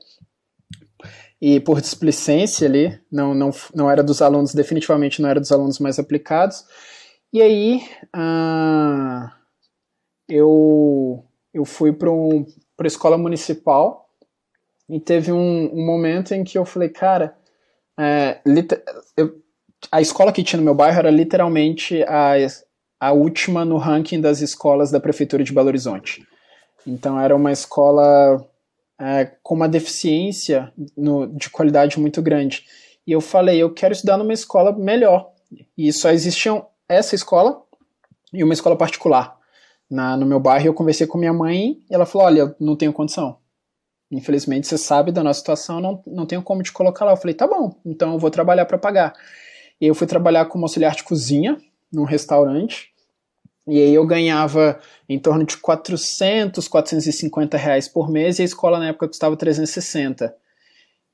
e 1.38 1.60
por 1.60 1.78
displicência 1.78 2.66
ali, 2.66 2.98
não, 3.12 3.34
não, 3.34 3.50
não 3.74 3.90
era 3.90 4.02
dos 4.02 4.22
alunos, 4.22 4.54
definitivamente 4.54 5.20
não 5.20 5.28
era 5.28 5.38
dos 5.38 5.52
alunos 5.52 5.78
mais 5.78 5.98
aplicados. 5.98 6.64
E 7.30 7.42
aí 7.42 7.82
uh, 8.16 9.30
eu, 10.26 11.22
eu 11.52 11.64
fui 11.64 11.92
para 11.92 12.10
um, 12.10 12.46
a 12.78 12.86
escola 12.86 13.18
municipal 13.18 14.08
e 14.88 14.98
teve 14.98 15.32
um, 15.32 15.70
um, 15.72 15.84
momento 15.84 16.32
em 16.32 16.42
que 16.42 16.58
eu 16.58 16.64
falei, 16.64 16.88
cara, 16.88 17.36
é, 17.98 18.40
eu, 19.16 19.40
a 19.90 20.00
escola 20.00 20.32
que 20.32 20.42
tinha 20.42 20.58
no 20.58 20.64
meu 20.64 20.74
bairro 20.74 20.98
era 20.98 21.10
literalmente 21.10 22.02
a, 22.04 22.34
a 22.98 23.12
última 23.12 23.64
no 23.64 23.76
ranking 23.76 24.20
das 24.20 24.40
escolas 24.40 24.90
da 24.90 25.00
prefeitura 25.00 25.44
de 25.44 25.52
Belo 25.52 25.68
Horizonte. 25.68 26.26
Então 26.86 27.20
era 27.20 27.34
uma 27.34 27.52
escola 27.52 28.44
é, 28.98 29.24
com 29.42 29.54
uma 29.54 29.68
deficiência 29.68 30.72
no, 30.96 31.26
de 31.26 31.50
qualidade 31.50 31.98
muito 31.98 32.20
grande. 32.20 32.64
E 33.06 33.12
eu 33.12 33.20
falei, 33.20 33.58
eu 33.60 33.72
quero 33.72 33.92
estudar 33.92 34.16
numa 34.16 34.32
escola 34.32 34.76
melhor. 34.76 35.30
E 35.76 35.92
só 35.92 36.10
existiam 36.10 36.66
essa 36.88 37.14
escola 37.14 37.62
e 38.32 38.44
uma 38.44 38.54
escola 38.54 38.76
particular. 38.76 39.39
Na, 39.90 40.16
no 40.16 40.24
meu 40.24 40.38
bairro, 40.38 40.68
eu 40.68 40.74
conversei 40.74 41.06
com 41.06 41.18
minha 41.18 41.32
mãe 41.32 41.82
e 41.90 41.94
ela 41.94 42.06
falou: 42.06 42.28
Olha, 42.28 42.40
eu 42.40 42.54
não 42.60 42.76
tenho 42.76 42.92
condição. 42.92 43.36
Infelizmente, 44.10 44.66
você 44.66 44.78
sabe 44.78 45.10
da 45.10 45.22
nossa 45.22 45.40
situação, 45.40 45.80
não, 45.80 46.02
não 46.06 46.26
tenho 46.26 46.42
como 46.42 46.62
te 46.62 46.72
colocar 46.72 47.04
lá. 47.04 47.12
Eu 47.12 47.16
falei: 47.16 47.34
Tá 47.34 47.46
bom, 47.46 47.74
então 47.84 48.12
eu 48.12 48.18
vou 48.18 48.30
trabalhar 48.30 48.66
para 48.66 48.78
pagar. 48.78 49.12
E 49.80 49.86
eu 49.86 49.94
fui 49.94 50.06
trabalhar 50.06 50.44
como 50.46 50.64
auxiliar 50.64 50.94
de 50.94 51.02
cozinha 51.02 51.60
num 51.92 52.04
restaurante. 52.04 52.90
E 53.66 53.80
aí 53.80 53.94
eu 53.94 54.06
ganhava 54.06 54.78
em 55.08 55.18
torno 55.18 55.44
de 55.44 55.56
400, 55.56 56.68
450 56.68 57.56
reais 57.56 57.88
por 57.88 58.10
mês 58.10 58.38
e 58.38 58.42
a 58.42 58.44
escola 58.44 58.78
na 58.78 58.88
época 58.88 59.08
custava 59.08 59.36
360. 59.36 60.34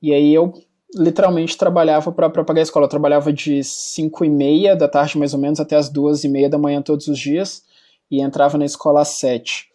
E 0.01 0.13
aí 0.13 0.33
eu 0.33 0.53
literalmente 0.95 1.57
trabalhava 1.57 2.11
para 2.11 2.29
pagar 2.29 2.59
a 2.59 2.63
escola. 2.63 2.85
Eu 2.85 2.89
trabalhava 2.89 3.33
de 3.33 3.63
5 3.63 4.23
e 4.25 4.29
meia 4.29 4.75
da 4.75 4.87
tarde 4.87 5.17
mais 5.17 5.33
ou 5.33 5.39
menos 5.39 5.59
até 5.59 5.75
as 5.75 5.89
2 5.89 6.23
e 6.23 6.29
meia 6.29 6.49
da 6.49 6.57
manhã 6.57 6.81
todos 6.81 7.07
os 7.07 7.17
dias 7.17 7.63
e 8.09 8.21
entrava 8.21 8.57
na 8.57 8.65
escola 8.65 9.01
às 9.01 9.09
7. 9.09 9.67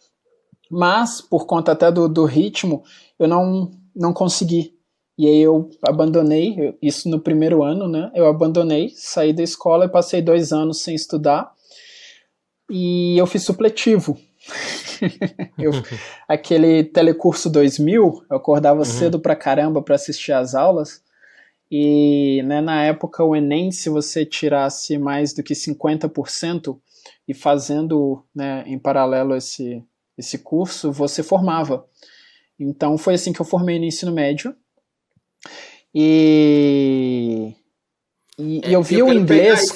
Mas, 0.69 1.21
por 1.21 1.45
conta 1.45 1.71
até 1.71 1.91
do, 1.91 2.09
do 2.09 2.25
ritmo, 2.25 2.83
eu 3.19 3.27
não, 3.27 3.71
não 3.95 4.11
consegui. 4.13 4.73
E 5.17 5.27
aí 5.27 5.39
eu 5.39 5.69
abandonei, 5.87 6.75
isso 6.81 7.07
no 7.07 7.19
primeiro 7.19 7.61
ano, 7.63 7.87
né? 7.87 8.11
Eu 8.15 8.25
abandonei, 8.25 8.91
saí 8.95 9.31
da 9.31 9.43
escola 9.43 9.85
e 9.85 9.89
passei 9.89 10.21
dois 10.21 10.51
anos 10.51 10.81
sem 10.81 10.95
estudar 10.95 11.53
e 12.69 13.15
eu 13.17 13.27
fiz 13.27 13.43
supletivo. 13.43 14.17
eu, 15.59 15.71
aquele 16.27 16.83
telecurso 16.83 17.49
2000, 17.49 18.25
eu 18.29 18.35
acordava 18.35 18.79
uhum. 18.79 18.85
cedo 18.85 19.19
pra 19.19 19.35
caramba 19.35 19.81
para 19.81 19.95
assistir 19.95 20.31
às 20.31 20.55
aulas. 20.55 21.03
E 21.69 22.41
né, 22.45 22.61
na 22.61 22.83
época 22.83 23.23
o 23.23 23.35
Enem, 23.35 23.71
se 23.71 23.89
você 23.89 24.25
tirasse 24.25 24.97
mais 24.97 25.33
do 25.33 25.43
que 25.43 25.53
50% 25.53 26.77
e 27.27 27.33
fazendo 27.33 28.25
né, 28.33 28.63
em 28.65 28.77
paralelo 28.77 29.35
esse, 29.35 29.83
esse 30.17 30.39
curso, 30.39 30.91
você 30.91 31.23
formava. 31.23 31.85
Então 32.59 32.97
foi 32.97 33.15
assim 33.15 33.33
que 33.33 33.41
eu 33.41 33.45
formei 33.45 33.79
no 33.79 33.85
ensino 33.85 34.11
médio. 34.11 34.55
E, 35.93 37.53
e, 38.37 38.61
é, 38.63 38.69
e 38.69 38.73
eu 38.73 38.81
vi 38.81 38.99
eu 38.99 39.07
o 39.07 39.13
inglês. 39.13 39.75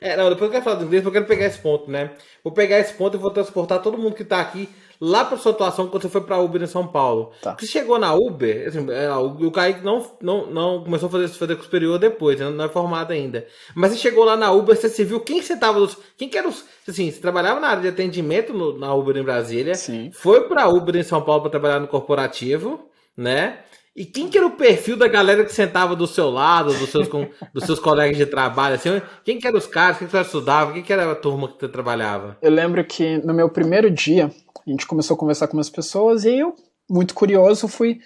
É, 0.00 0.16
não, 0.16 0.28
depois 0.30 0.48
eu 0.48 0.52
quero 0.52 0.64
falar 0.64 0.76
do 0.76 0.84
inglês, 0.84 1.02
porque 1.02 1.18
eu 1.18 1.22
quero 1.22 1.26
pegar 1.26 1.46
esse 1.46 1.58
ponto, 1.58 1.90
né? 1.90 2.14
Vou 2.42 2.52
pegar 2.52 2.78
esse 2.78 2.94
ponto 2.94 3.16
e 3.16 3.20
vou 3.20 3.32
transportar 3.32 3.82
todo 3.82 3.98
mundo 3.98 4.14
que 4.14 4.24
tá 4.24 4.40
aqui 4.40 4.68
lá 5.00 5.24
para 5.24 5.38
sua 5.38 5.52
atuação 5.52 5.86
quando 5.86 6.02
você 6.02 6.08
foi 6.08 6.20
para 6.20 6.38
Uber 6.38 6.62
em 6.62 6.66
São 6.66 6.86
Paulo. 6.86 7.32
Tá. 7.40 7.56
Você 7.58 7.66
chegou 7.66 7.98
na 7.98 8.14
Uber, 8.14 8.68
assim, 8.68 8.86
é, 8.90 9.10
o 9.12 9.50
Kaique 9.50 9.84
não, 9.84 10.04
não, 10.20 10.46
não 10.46 10.84
começou 10.84 11.08
a 11.08 11.12
fazer, 11.12 11.28
fazer 11.28 11.56
com 11.56 11.62
superior 11.62 11.98
depois, 11.98 12.38
né? 12.38 12.48
não 12.50 12.64
é 12.64 12.68
formado 12.68 13.12
ainda. 13.12 13.46
Mas 13.74 13.92
você 13.92 13.98
chegou 13.98 14.24
lá 14.24 14.36
na 14.36 14.50
Uber, 14.50 14.76
você 14.76 14.88
se 14.88 15.04
viu 15.04 15.20
quem 15.20 15.40
você 15.40 15.56
tava, 15.56 15.86
quem 16.16 16.28
que 16.28 16.36
era 16.36 16.48
os, 16.48 16.64
assim, 16.88 17.10
você 17.10 17.20
trabalhava 17.20 17.60
na 17.60 17.68
área 17.68 17.82
de 17.82 17.88
atendimento 17.88 18.52
no, 18.52 18.78
na 18.78 18.92
Uber 18.94 19.16
em 19.16 19.22
Brasília, 19.22 19.74
Sim. 19.74 20.10
foi 20.12 20.48
para 20.48 20.68
Uber 20.68 20.96
em 20.96 21.02
São 21.02 21.22
Paulo 21.22 21.42
para 21.42 21.50
trabalhar 21.50 21.80
no 21.80 21.88
corporativo, 21.88 22.88
né? 23.16 23.60
E 23.98 24.04
quem 24.04 24.28
que 24.28 24.38
era 24.38 24.46
o 24.46 24.52
perfil 24.52 24.96
da 24.96 25.08
galera 25.08 25.44
que 25.44 25.52
sentava 25.52 25.96
do 25.96 26.06
seu 26.06 26.30
lado, 26.30 26.72
dos 26.72 26.88
seus, 26.88 27.08
com, 27.08 27.28
dos 27.52 27.64
seus 27.64 27.80
colegas 27.80 28.16
de 28.16 28.26
trabalho? 28.26 28.76
Assim, 28.76 29.02
quem 29.24 29.40
que 29.40 29.46
eram 29.48 29.58
os 29.58 29.66
caras? 29.66 29.98
Quem 29.98 30.06
que 30.06 30.12
você 30.12 30.20
estudava? 30.20 30.72
Quem 30.72 30.84
que 30.84 30.92
era 30.92 31.10
a 31.10 31.16
turma 31.16 31.48
que 31.48 31.58
você 31.58 31.66
trabalhava? 31.66 32.38
Eu 32.40 32.52
lembro 32.52 32.84
que 32.84 33.18
no 33.18 33.34
meu 33.34 33.48
primeiro 33.48 33.90
dia, 33.90 34.30
a 34.68 34.70
gente 34.70 34.86
começou 34.86 35.14
a 35.14 35.18
conversar 35.18 35.48
com 35.48 35.56
umas 35.56 35.70
pessoas 35.70 36.24
e 36.24 36.38
eu, 36.38 36.54
muito 36.88 37.14
curioso, 37.14 37.66
fui, 37.66 38.00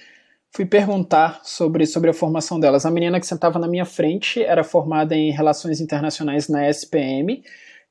fui 0.51 0.65
perguntar 0.65 1.41
sobre, 1.43 1.87
sobre 1.87 2.11
a 2.11 2.15
formação 2.15 2.61
delas. 2.61 2.87
A 2.87 2.91
menina 2.91 3.19
que 3.19 3.27
sentava 3.27 3.59
na 3.59 3.67
minha 3.67 3.85
frente 3.85 4.43
era 4.43 4.63
formada 4.63 5.15
em 5.17 5.33
Relações 5.33 5.81
Internacionais 5.81 6.49
na 6.49 6.69
SPM, 6.69 7.43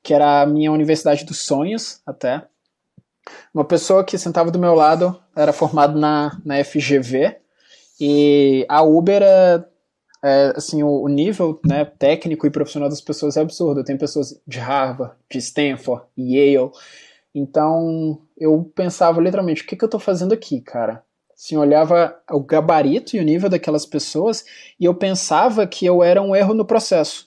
que 0.02 0.14
era 0.14 0.42
a 0.42 0.46
minha 0.46 0.72
universidade 0.72 1.24
dos 1.24 1.42
sonhos, 1.42 2.00
até. 2.06 2.42
Uma 3.54 3.64
pessoa 3.64 4.04
que 4.04 4.16
sentava 4.16 4.50
do 4.50 4.58
meu 4.58 4.74
lado 4.74 5.20
era 5.36 5.52
formada 5.52 5.98
na, 5.98 6.40
na 6.44 6.64
FGV, 6.64 7.36
e 8.00 8.66
a 8.68 8.82
Uber 8.82 9.22
é, 9.22 9.64
é 10.24 10.52
assim, 10.56 10.82
o, 10.82 11.02
o, 11.02 11.08
nível 11.08 11.60
né, 11.64 11.84
técnico 11.84 12.46
e 12.46 12.50
profissional 12.50 12.88
das 12.88 13.00
pessoas 13.00 13.36
é 13.36 13.40
absurdo. 13.40 13.84
Tem 13.84 13.96
pessoas 13.96 14.40
de 14.44 14.58
Harvard, 14.58 15.14
de 15.30 15.38
Stanford, 15.38 16.04
Yale, 16.18 16.72
então 17.34 18.20
eu 18.36 18.70
pensava 18.74 19.20
literalmente, 19.20 19.62
o 19.62 19.66
que, 19.66 19.76
que 19.76 19.84
eu 19.84 19.86
estou 19.86 20.00
fazendo 20.00 20.32
aqui, 20.32 20.60
cara? 20.60 21.02
Assim, 21.34 21.54
eu 21.54 21.60
olhava 21.60 22.14
o 22.30 22.40
gabarito 22.40 23.16
e 23.16 23.20
o 23.20 23.24
nível 23.24 23.48
daquelas 23.48 23.86
pessoas 23.86 24.44
e 24.78 24.84
eu 24.84 24.94
pensava 24.94 25.66
que 25.66 25.84
eu 25.84 26.02
era 26.02 26.22
um 26.22 26.36
erro 26.36 26.54
no 26.54 26.64
processo. 26.64 27.26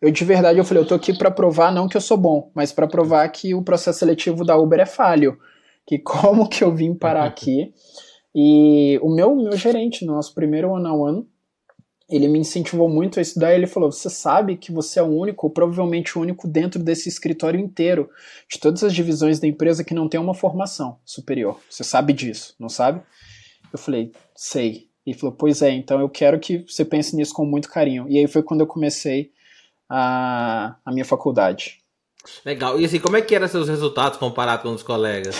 Eu 0.00 0.10
de 0.10 0.24
verdade 0.24 0.58
eu 0.58 0.64
falei, 0.64 0.82
eu 0.82 0.86
tô 0.86 0.94
aqui 0.94 1.16
para 1.16 1.30
provar 1.30 1.72
não 1.72 1.88
que 1.88 1.96
eu 1.96 2.00
sou 2.00 2.16
bom, 2.16 2.50
mas 2.54 2.72
para 2.72 2.86
provar 2.86 3.26
que 3.30 3.54
o 3.54 3.62
processo 3.62 4.00
seletivo 4.00 4.44
da 4.44 4.56
Uber 4.56 4.80
é 4.80 4.86
falho, 4.86 5.38
que 5.86 5.98
como 5.98 6.48
que 6.48 6.62
eu 6.62 6.74
vim 6.74 6.94
parar 6.94 7.24
aqui? 7.26 7.72
E 8.34 8.98
o 9.02 9.14
meu 9.14 9.34
meu 9.34 9.56
gerente 9.56 10.04
no 10.04 10.14
nosso 10.14 10.34
primeiro 10.34 10.70
one 10.70 10.86
on 10.86 11.00
one 11.00 11.26
ele 12.14 12.28
me 12.28 12.38
incentivou 12.38 12.88
muito 12.88 13.18
a 13.18 13.22
estudar 13.22 13.52
e 13.52 13.56
ele 13.56 13.66
falou: 13.66 13.90
Você 13.90 14.08
sabe 14.08 14.56
que 14.56 14.70
você 14.70 15.00
é 15.00 15.02
o 15.02 15.06
único, 15.06 15.50
provavelmente 15.50 16.16
o 16.16 16.20
único 16.20 16.46
dentro 16.46 16.82
desse 16.82 17.08
escritório 17.08 17.58
inteiro, 17.58 18.08
de 18.48 18.58
todas 18.58 18.84
as 18.84 18.94
divisões 18.94 19.40
da 19.40 19.46
empresa 19.46 19.82
que 19.82 19.94
não 19.94 20.08
tem 20.08 20.20
uma 20.20 20.34
formação 20.34 20.98
superior. 21.04 21.58
Você 21.68 21.82
sabe 21.82 22.12
disso, 22.12 22.54
não 22.58 22.68
sabe? 22.68 23.00
Eu 23.72 23.78
falei: 23.78 24.12
Sei. 24.36 24.88
E 25.04 25.10
ele 25.10 25.18
falou: 25.18 25.34
Pois 25.34 25.62
é, 25.62 25.70
então 25.70 26.00
eu 26.00 26.08
quero 26.08 26.38
que 26.38 26.64
você 26.68 26.84
pense 26.84 27.16
nisso 27.16 27.34
com 27.34 27.44
muito 27.44 27.68
carinho. 27.68 28.06
E 28.08 28.18
aí 28.18 28.26
foi 28.26 28.42
quando 28.42 28.60
eu 28.60 28.66
comecei 28.66 29.32
a, 29.88 30.76
a 30.84 30.92
minha 30.92 31.04
faculdade. 31.04 31.80
Legal. 32.44 32.80
E 32.80 32.84
assim, 32.84 33.00
como 33.00 33.16
é 33.16 33.22
que 33.22 33.34
eram 33.34 33.48
seus 33.48 33.68
resultados 33.68 34.18
comparados 34.18 34.62
com 34.62 34.74
os 34.74 34.82
colegas? 34.82 35.36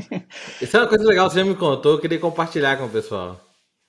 Isso 0.60 0.76
é 0.76 0.80
uma 0.80 0.88
coisa 0.88 1.04
legal, 1.04 1.28
você 1.28 1.40
já 1.40 1.44
me 1.44 1.54
contou, 1.54 1.92
eu 1.92 2.00
queria 2.00 2.18
compartilhar 2.18 2.78
com 2.78 2.86
o 2.86 2.88
pessoal. 2.88 3.38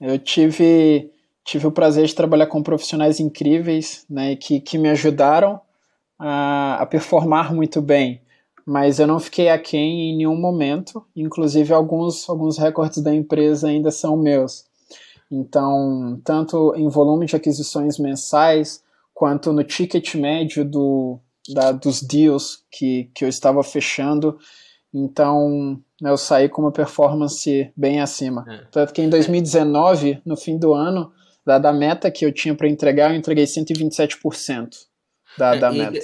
Eu 0.01 0.19
tive 0.19 1.09
tive 1.45 1.67
o 1.67 1.71
prazer 1.71 2.07
de 2.07 2.15
trabalhar 2.15 2.47
com 2.47 2.63
profissionais 2.63 3.19
incríveis, 3.19 4.03
né, 4.09 4.35
que, 4.35 4.59
que 4.59 4.79
me 4.79 4.89
ajudaram 4.89 5.61
a, 6.17 6.81
a 6.81 6.85
performar 6.87 7.53
muito 7.53 7.81
bem, 7.81 8.19
mas 8.65 8.99
eu 8.99 9.05
não 9.05 9.19
fiquei 9.19 9.49
aquém 9.49 10.09
em 10.09 10.17
nenhum 10.17 10.35
momento, 10.35 11.05
inclusive 11.15 11.71
alguns, 11.71 12.27
alguns 12.27 12.57
recordes 12.57 13.01
da 13.03 13.13
empresa 13.13 13.67
ainda 13.67 13.91
são 13.91 14.17
meus. 14.17 14.65
Então, 15.31 16.19
tanto 16.23 16.73
em 16.75 16.89
volume 16.89 17.27
de 17.27 17.35
aquisições 17.35 17.99
mensais, 17.99 18.83
quanto 19.13 19.53
no 19.53 19.63
ticket 19.63 20.15
médio 20.15 20.65
do, 20.65 21.19
da, 21.53 21.71
dos 21.71 22.01
deals 22.01 22.63
que, 22.71 23.11
que 23.13 23.23
eu 23.23 23.29
estava 23.29 23.61
fechando, 23.63 24.37
então 24.91 25.79
né, 26.01 26.09
eu 26.09 26.17
saí 26.17 26.49
com 26.49 26.63
uma 26.63 26.71
performance 26.71 27.71
bem 27.77 28.01
acima. 28.01 28.45
É. 28.47 28.65
Tanto 28.71 28.93
que 28.93 29.01
em 29.01 29.09
2019, 29.09 30.21
no 30.25 30.35
fim 30.35 30.57
do 30.57 30.73
ano, 30.73 31.11
da, 31.45 31.59
da 31.59 31.71
meta 31.71 32.09
que 32.09 32.25
eu 32.25 32.31
tinha 32.31 32.55
para 32.55 32.67
entregar, 32.67 33.11
eu 33.11 33.17
entreguei 33.17 33.45
127% 33.45 34.69
da, 35.37 35.55
é, 35.55 35.59
da 35.59 35.71
meta. 35.71 35.99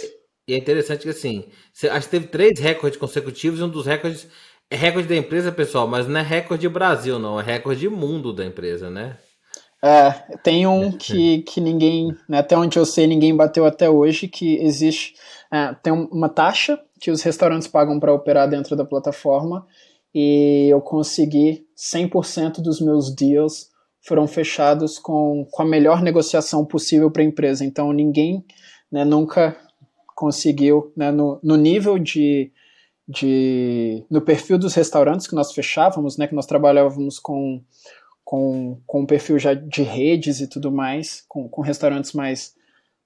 E 0.47 0.53
é 0.53 0.57
interessante 0.57 1.03
que 1.03 1.09
assim, 1.09 1.45
você, 1.73 1.89
acho 1.89 2.07
que 2.07 2.11
teve 2.11 2.27
três 2.27 2.59
recordes 2.59 2.99
consecutivos 2.99 3.59
e 3.59 3.63
um 3.63 3.69
dos 3.69 3.85
recordes 3.85 4.27
é 4.69 4.75
recorde 4.75 5.07
da 5.07 5.15
empresa, 5.15 5.51
pessoal, 5.51 5.87
mas 5.87 6.07
não 6.07 6.19
é 6.19 6.23
recorde 6.23 6.67
Brasil, 6.69 7.19
não, 7.19 7.39
é 7.39 7.43
recorde 7.43 7.89
mundo 7.89 8.31
da 8.31 8.45
empresa, 8.45 8.89
né? 8.89 9.17
É, 9.83 10.11
tem 10.43 10.67
um 10.67 10.91
que, 10.91 11.41
que 11.41 11.59
ninguém, 11.59 12.15
né, 12.29 12.37
até 12.37 12.55
onde 12.55 12.77
eu 12.77 12.85
sei, 12.85 13.07
ninguém 13.07 13.35
bateu 13.35 13.65
até 13.65 13.89
hoje, 13.89 14.27
que 14.27 14.57
existe, 14.57 15.15
é, 15.51 15.73
tem 15.81 15.91
uma 15.91 16.29
taxa 16.29 16.79
que 16.99 17.09
os 17.09 17.23
restaurantes 17.23 17.67
pagam 17.67 17.99
para 17.99 18.13
operar 18.13 18.47
dentro 18.47 18.75
da 18.75 18.85
plataforma 18.85 19.65
e 20.13 20.67
eu 20.69 20.79
consegui 20.81 21.65
100% 21.75 22.61
dos 22.61 22.79
meus 22.79 23.13
deals 23.13 23.70
foram 24.01 24.27
fechados 24.27 24.97
com, 24.97 25.45
com 25.51 25.61
a 25.61 25.65
melhor 25.65 26.01
negociação 26.01 26.65
possível 26.65 27.11
para 27.11 27.21
a 27.21 27.25
empresa. 27.25 27.63
Então 27.63 27.93
ninguém 27.93 28.43
né, 28.91 29.05
nunca 29.05 29.57
conseguiu, 30.15 30.91
né, 30.95 31.11
no, 31.11 31.39
no 31.41 31.55
nível 31.55 31.97
de, 31.97 32.51
de. 33.07 34.05
no 34.09 34.21
perfil 34.21 34.57
dos 34.57 34.73
restaurantes 34.73 35.27
que 35.27 35.35
nós 35.35 35.51
fechávamos, 35.51 36.17
né, 36.17 36.27
que 36.27 36.35
nós 36.35 36.45
trabalhávamos 36.45 37.19
com, 37.19 37.63
com, 38.23 38.79
com 38.85 39.01
um 39.01 39.05
perfil 39.05 39.39
já 39.39 39.53
de 39.53 39.83
redes 39.83 40.39
e 40.41 40.47
tudo 40.47 40.71
mais, 40.71 41.23
com, 41.27 41.47
com 41.47 41.61
restaurantes 41.61 42.13
mais, 42.13 42.55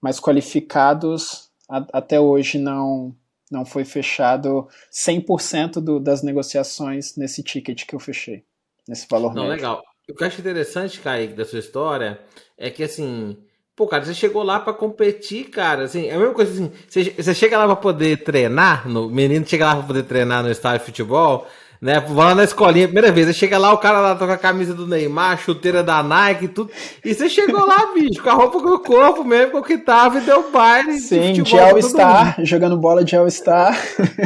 mais 0.01 0.19
qualificados, 0.19 1.49
a, 1.69 1.85
até 1.93 2.19
hoje 2.19 2.57
não. 2.57 3.15
Não 3.51 3.63
foi 3.63 3.85
fechado 3.85 4.67
100% 4.91 5.73
do, 5.73 5.99
das 5.99 6.23
negociações 6.23 7.15
nesse 7.15 7.43
ticket 7.43 7.85
que 7.85 7.93
eu 7.93 7.99
fechei, 7.99 8.43
nesse 8.87 9.07
valor 9.07 9.35
Não, 9.35 9.43
médio. 9.43 9.55
legal. 9.57 9.83
O 10.09 10.13
que 10.13 10.23
eu 10.23 10.27
acho 10.27 10.39
interessante, 10.39 10.99
Kaique, 10.99 11.33
da 11.33 11.45
sua 11.45 11.59
história 11.59 12.19
é 12.57 12.69
que 12.69 12.83
assim. 12.83 13.37
Pô, 13.75 13.87
cara, 13.87 14.05
você 14.05 14.13
chegou 14.13 14.41
lá 14.43 14.59
para 14.59 14.73
competir, 14.73 15.49
cara. 15.49 15.83
Assim, 15.83 16.07
é 16.07 16.13
a 16.13 16.17
mesma 16.17 16.33
coisa 16.33 16.51
assim. 16.51 16.71
Você, 16.87 17.03
você 17.11 17.33
chega 17.33 17.57
lá 17.57 17.65
para 17.65 17.75
poder 17.75 18.23
treinar, 18.23 18.87
no 18.87 19.09
menino 19.09 19.45
chega 19.45 19.65
lá 19.65 19.75
para 19.75 19.87
poder 19.87 20.03
treinar 20.03 20.43
no 20.43 20.49
estádio 20.49 20.79
de 20.79 20.85
futebol 20.85 21.47
né? 21.85 21.99
Vai 21.99 22.25
lá 22.25 22.33
na 22.33 22.43
escolinha, 22.43 22.87
primeira 22.87 23.11
vez, 23.11 23.27
aí 23.27 23.33
chega 23.33 23.59
lá, 23.59 23.71
o 23.71 23.77
cara 23.77 24.01
lá 24.01 24.15
tá 24.15 24.25
com 24.25 24.31
a 24.31 24.37
camisa 24.37 24.73
do 24.73 24.87
Neymar, 24.87 25.37
chuteira 25.37 25.83
da 25.83 26.01
Nike, 26.01 26.47
tudo. 26.47 26.71
E 27.03 27.13
você 27.13 27.29
chegou 27.29 27.63
lá, 27.63 27.93
bicho, 27.93 28.23
com 28.23 28.29
a 28.31 28.33
roupa 28.33 28.59
com 28.59 28.69
o 28.69 28.79
corpo 28.79 29.23
mesmo, 29.23 29.51
com 29.51 29.57
o 29.59 29.63
que 29.63 29.77
tava, 29.77 30.17
e 30.17 30.21
deu 30.21 30.49
baile. 30.51 30.99
Sim, 30.99 31.33
de 31.33 31.59
All-Star, 31.59 32.37
jogando 32.43 32.75
bola 32.75 33.03
de 33.03 33.15
All-Star. 33.15 33.79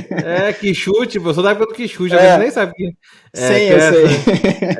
É, 0.10 0.54
que 0.54 0.74
chute, 0.74 1.20
pô, 1.20 1.34
sou 1.34 1.44
da 1.44 1.52
época 1.52 1.66
do 1.66 1.74
que 1.74 1.86
chute, 1.86 2.16
é. 2.16 2.38
nem 2.38 2.50
sabe 2.50 2.72
que. 2.74 2.94
É, 3.36 3.48
Sim, 3.48 3.64
eu 3.66 3.76
é, 3.78 3.92
sei. 3.92 4.06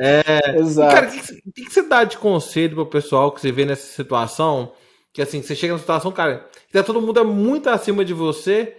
É. 0.00 0.58
Exato. 0.58 0.90
E, 0.90 0.94
cara, 0.94 1.06
o 1.06 1.10
que, 1.10 1.20
que, 1.52 1.64
que 1.66 1.72
você 1.74 1.82
dá 1.82 2.02
de 2.04 2.16
conselho 2.16 2.76
pro 2.76 2.86
pessoal 2.86 3.30
que 3.30 3.42
você 3.42 3.52
vê 3.52 3.66
nessa 3.66 3.86
situação? 3.92 4.72
Que 5.12 5.20
assim, 5.20 5.42
você 5.42 5.54
chega 5.54 5.74
na 5.74 5.78
situação, 5.78 6.10
cara, 6.12 6.46
que 6.66 6.72
tá 6.72 6.82
todo 6.82 7.02
mundo 7.02 7.20
é 7.20 7.24
muito 7.24 7.68
acima 7.68 8.06
de 8.06 8.14
você 8.14 8.74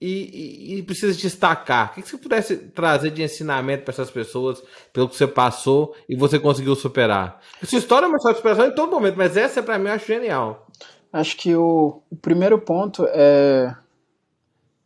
e, 0.00 0.74
e, 0.74 0.78
e, 0.78 0.82
precisa 0.82 1.16
destacar. 1.16 1.90
O 1.90 1.94
que, 1.94 2.08
você 2.08 2.18
pudesse 2.18 2.56
trazer 2.56 3.10
de 3.10 3.22
ensinamento 3.22 3.84
para 3.84 3.92
essas 3.92 4.10
pessoas, 4.10 4.62
pelo 4.92 5.08
que 5.08 5.16
você 5.16 5.26
passou 5.26 5.94
e 6.08 6.16
você 6.16 6.38
conseguiu 6.38 6.74
superar? 6.74 7.40
Essa 7.62 7.76
história 7.76 8.06
é 8.06 8.08
uma 8.08 8.16
história 8.16 8.34
de 8.34 8.38
superação 8.38 8.66
em 8.66 8.74
todo 8.74 8.90
momento, 8.90 9.16
mas 9.16 9.36
essa 9.36 9.62
para 9.62 9.78
mim 9.78 9.88
eu 9.88 9.94
acho 9.94 10.06
genial. 10.06 10.66
Acho 11.12 11.36
que 11.36 11.54
o, 11.54 12.02
o 12.10 12.16
primeiro 12.16 12.58
ponto 12.58 13.06
é 13.08 13.74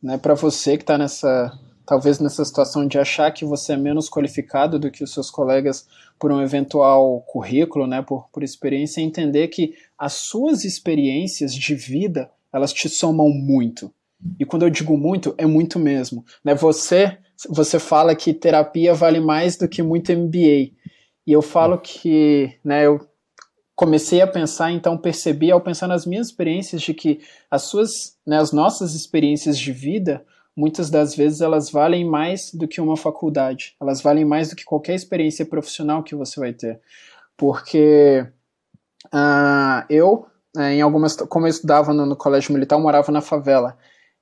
né, 0.03 0.19
para 0.19 0.35
você 0.35 0.77
que 0.77 0.83
está 0.83 0.97
nessa 0.97 1.59
talvez 1.89 2.21
nessa 2.21 2.45
situação 2.45 2.87
de 2.87 2.99
achar 2.99 3.33
que 3.33 3.47
você 3.47 3.73
é 3.73 3.77
menos 3.77 4.11
qualificado 4.11 4.79
do 4.79 4.91
que 4.91 5.03
os 5.03 5.11
seus 5.11 5.31
colegas 5.31 5.89
por 6.19 6.31
um 6.31 6.43
eventual 6.43 7.23
currículo, 7.23 7.87
né, 7.87 8.03
por, 8.03 8.29
por 8.31 8.43
experiência, 8.43 9.01
entender 9.01 9.49
que 9.49 9.75
as 9.97 10.13
suas 10.13 10.65
experiências 10.65 11.55
de 11.55 11.75
vida 11.75 12.31
elas 12.53 12.75
te 12.75 12.91
somam 12.91 13.31
muito. 13.31 13.91
E 14.39 14.45
quando 14.45 14.63
eu 14.63 14.71
digo 14.71 14.97
muito, 14.97 15.35
é 15.39 15.47
muito 15.47 15.79
mesmo. 15.79 16.25
Né? 16.45 16.55
Você, 16.55 17.19
você 17.49 17.79
fala 17.79 18.15
que 18.15 18.35
terapia 18.35 18.95
vale 18.95 19.21
mais 19.21 19.57
do 19.57 19.69
que 19.69 19.83
muito 19.83 20.13
MBA. 20.13 20.73
E 21.27 21.33
eu 21.33 21.43
falo 21.43 21.79
que 21.79 22.59
né, 22.65 22.87
eu 22.87 23.07
comecei 23.77 24.21
a 24.21 24.27
pensar, 24.27 24.73
então 24.73 24.99
percebi 24.99 25.51
ao 25.51 25.61
pensar 25.61 25.87
nas 25.87 26.05
minhas 26.05 26.29
experiências 26.29 26.83
de 26.83 26.93
que 26.93 27.21
as 27.51 27.63
suas, 27.63 28.17
né, 28.27 28.39
as 28.39 28.51
nossas 28.51 28.95
experiências 28.95 29.57
de 29.59 29.71
vida, 29.73 30.25
muitas 30.57 30.91
das 30.91 31.15
vezes 31.15 31.41
elas 31.41 31.71
valem 31.71 32.05
mais 32.05 32.53
do 32.53 32.67
que 32.67 32.81
uma 32.81 32.97
faculdade. 32.97 33.77
Elas 33.81 34.01
valem 34.01 34.25
mais 34.25 34.51
do 34.51 34.57
que 34.57 34.65
qualquer 34.65 34.95
experiência 34.95 35.47
profissional 35.47 36.03
que 36.03 36.17
você 36.17 36.41
vai 36.41 36.53
ter. 36.53 36.81
Porque 37.37 38.27
uh, 39.15 39.85
eu 39.89 40.27
é, 40.57 40.75
em 40.75 40.81
algumas, 40.81 41.15
como 41.15 41.47
eu 41.47 41.51
estudava 41.51 41.93
no, 41.93 42.07
no 42.07 42.17
colégio 42.17 42.53
militar, 42.53 42.77
eu 42.77 42.83
morava 42.83 43.13
na 43.13 43.21
favela. 43.21 43.77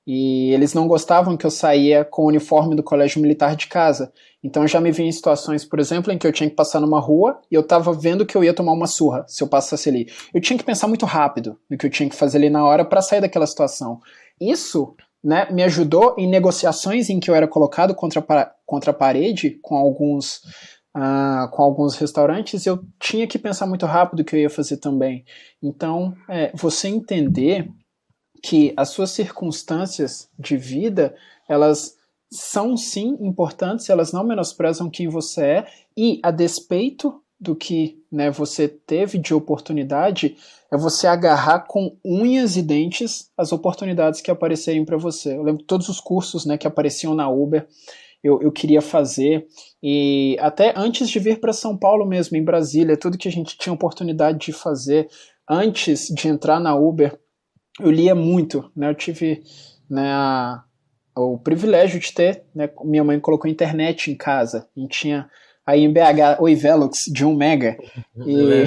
E 0.06 0.52
eles 0.52 0.72
não 0.72 0.86
gostavam 0.86 1.36
que 1.36 1.44
eu 1.44 1.50
saía 1.50 2.04
com 2.04 2.22
o 2.22 2.28
uniforme 2.28 2.76
do 2.76 2.82
colégio 2.82 3.20
militar 3.20 3.56
de 3.56 3.66
casa. 3.66 4.12
Então 4.42 4.62
eu 4.62 4.68
já 4.68 4.80
me 4.80 4.92
vi 4.92 5.02
em 5.02 5.10
situações, 5.10 5.64
por 5.64 5.80
exemplo, 5.80 6.12
em 6.12 6.18
que 6.18 6.26
eu 6.26 6.32
tinha 6.32 6.48
que 6.48 6.54
passar 6.54 6.80
numa 6.80 7.00
rua 7.00 7.40
e 7.50 7.54
eu 7.56 7.62
estava 7.62 7.92
vendo 7.92 8.24
que 8.24 8.36
eu 8.36 8.44
ia 8.44 8.54
tomar 8.54 8.72
uma 8.72 8.86
surra 8.86 9.24
se 9.26 9.42
eu 9.42 9.48
passasse 9.48 9.88
ali. 9.88 10.06
Eu 10.32 10.40
tinha 10.40 10.56
que 10.56 10.64
pensar 10.64 10.86
muito 10.86 11.04
rápido 11.04 11.58
no 11.68 11.76
que 11.76 11.86
eu 11.86 11.90
tinha 11.90 12.08
que 12.08 12.14
fazer 12.14 12.38
ali 12.38 12.48
na 12.48 12.64
hora 12.64 12.84
para 12.84 13.02
sair 13.02 13.20
daquela 13.20 13.46
situação. 13.46 13.98
Isso 14.40 14.94
né, 15.26 15.48
me 15.50 15.64
ajudou 15.64 16.14
em 16.16 16.28
negociações 16.28 17.10
em 17.10 17.18
que 17.18 17.28
eu 17.28 17.34
era 17.34 17.48
colocado 17.48 17.92
contra, 17.92 18.24
contra 18.64 18.92
a 18.92 18.94
parede 18.94 19.58
com 19.60 19.74
alguns, 19.74 20.36
uh, 20.96 21.50
com 21.50 21.62
alguns 21.64 21.96
restaurantes, 21.96 22.64
eu 22.64 22.78
tinha 23.00 23.26
que 23.26 23.40
pensar 23.40 23.66
muito 23.66 23.86
rápido 23.86 24.20
o 24.20 24.24
que 24.24 24.36
eu 24.36 24.40
ia 24.40 24.50
fazer 24.50 24.76
também. 24.76 25.24
Então, 25.60 26.14
é, 26.28 26.52
você 26.54 26.86
entender 26.86 27.68
que 28.42 28.72
as 28.76 28.90
suas 28.90 29.10
circunstâncias 29.10 30.28
de 30.38 30.56
vida, 30.56 31.14
elas 31.48 31.96
são 32.30 32.76
sim 32.76 33.16
importantes, 33.20 33.88
elas 33.88 34.12
não 34.12 34.24
menosprezam 34.24 34.90
quem 34.90 35.08
você 35.08 35.42
é, 35.42 35.66
e 35.96 36.20
a 36.22 36.30
despeito 36.30 37.22
do 37.38 37.54
que 37.54 38.02
né, 38.10 38.30
você 38.30 38.66
teve 38.66 39.18
de 39.18 39.34
oportunidade, 39.34 40.36
é 40.72 40.76
você 40.76 41.06
agarrar 41.06 41.60
com 41.60 41.96
unhas 42.04 42.56
e 42.56 42.62
dentes 42.62 43.30
as 43.36 43.52
oportunidades 43.52 44.20
que 44.20 44.30
aparecerem 44.30 44.84
para 44.84 44.96
você. 44.96 45.36
Eu 45.36 45.42
lembro 45.42 45.62
todos 45.62 45.88
os 45.88 46.00
cursos 46.00 46.46
né, 46.46 46.56
que 46.56 46.66
apareciam 46.66 47.14
na 47.14 47.28
Uber, 47.28 47.66
eu, 48.24 48.40
eu 48.42 48.50
queria 48.50 48.80
fazer, 48.80 49.46
e 49.82 50.36
até 50.40 50.72
antes 50.76 51.08
de 51.08 51.18
vir 51.18 51.38
para 51.38 51.52
São 51.52 51.76
Paulo 51.76 52.06
mesmo, 52.06 52.36
em 52.36 52.42
Brasília, 52.42 52.96
tudo 52.96 53.18
que 53.18 53.28
a 53.28 53.32
gente 53.32 53.56
tinha 53.56 53.72
oportunidade 53.72 54.38
de 54.38 54.52
fazer 54.52 55.08
antes 55.48 56.08
de 56.08 56.26
entrar 56.26 56.58
na 56.58 56.74
Uber, 56.74 57.16
eu 57.80 57.90
lia 57.90 58.14
muito, 58.14 58.70
né? 58.74 58.88
Eu 58.88 58.94
tive 58.94 59.42
né, 59.88 60.10
a, 60.12 60.62
o 61.14 61.38
privilégio 61.38 62.00
de 62.00 62.12
ter, 62.12 62.44
né, 62.54 62.68
minha 62.84 63.04
mãe 63.04 63.18
colocou 63.20 63.50
internet 63.50 64.10
em 64.10 64.14
casa, 64.14 64.68
e 64.76 64.86
tinha 64.86 65.28
aí 65.64 65.82
em 65.82 65.92
BH 65.92 66.40
Oi 66.40 66.54
Velox 66.54 67.04
de 67.12 67.24
1 67.24 67.34
mega, 67.34 67.76
e, 68.26 68.64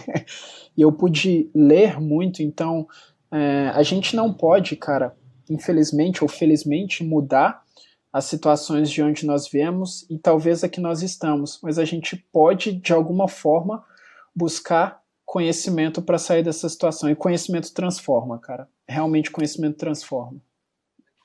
e 0.76 0.82
eu 0.82 0.92
pude 0.92 1.50
ler 1.54 2.00
muito, 2.00 2.42
então 2.42 2.86
é, 3.30 3.70
a 3.74 3.82
gente 3.82 4.14
não 4.16 4.32
pode, 4.32 4.76
cara, 4.76 5.14
infelizmente 5.48 6.22
ou 6.22 6.28
felizmente, 6.28 7.04
mudar 7.04 7.62
as 8.12 8.26
situações 8.26 8.88
de 8.88 9.02
onde 9.02 9.26
nós 9.26 9.48
viemos 9.48 10.06
e 10.08 10.16
talvez 10.16 10.62
a 10.62 10.68
que 10.68 10.80
nós 10.80 11.02
estamos, 11.02 11.58
mas 11.60 11.78
a 11.78 11.84
gente 11.84 12.16
pode, 12.32 12.72
de 12.72 12.92
alguma 12.92 13.26
forma, 13.26 13.84
buscar 14.34 15.00
conhecimento 15.34 16.00
para 16.00 16.16
sair 16.16 16.44
dessa 16.44 16.68
situação. 16.68 17.10
E 17.10 17.16
conhecimento 17.16 17.74
transforma, 17.74 18.38
cara. 18.38 18.68
Realmente 18.88 19.32
conhecimento 19.32 19.76
transforma. 19.76 20.40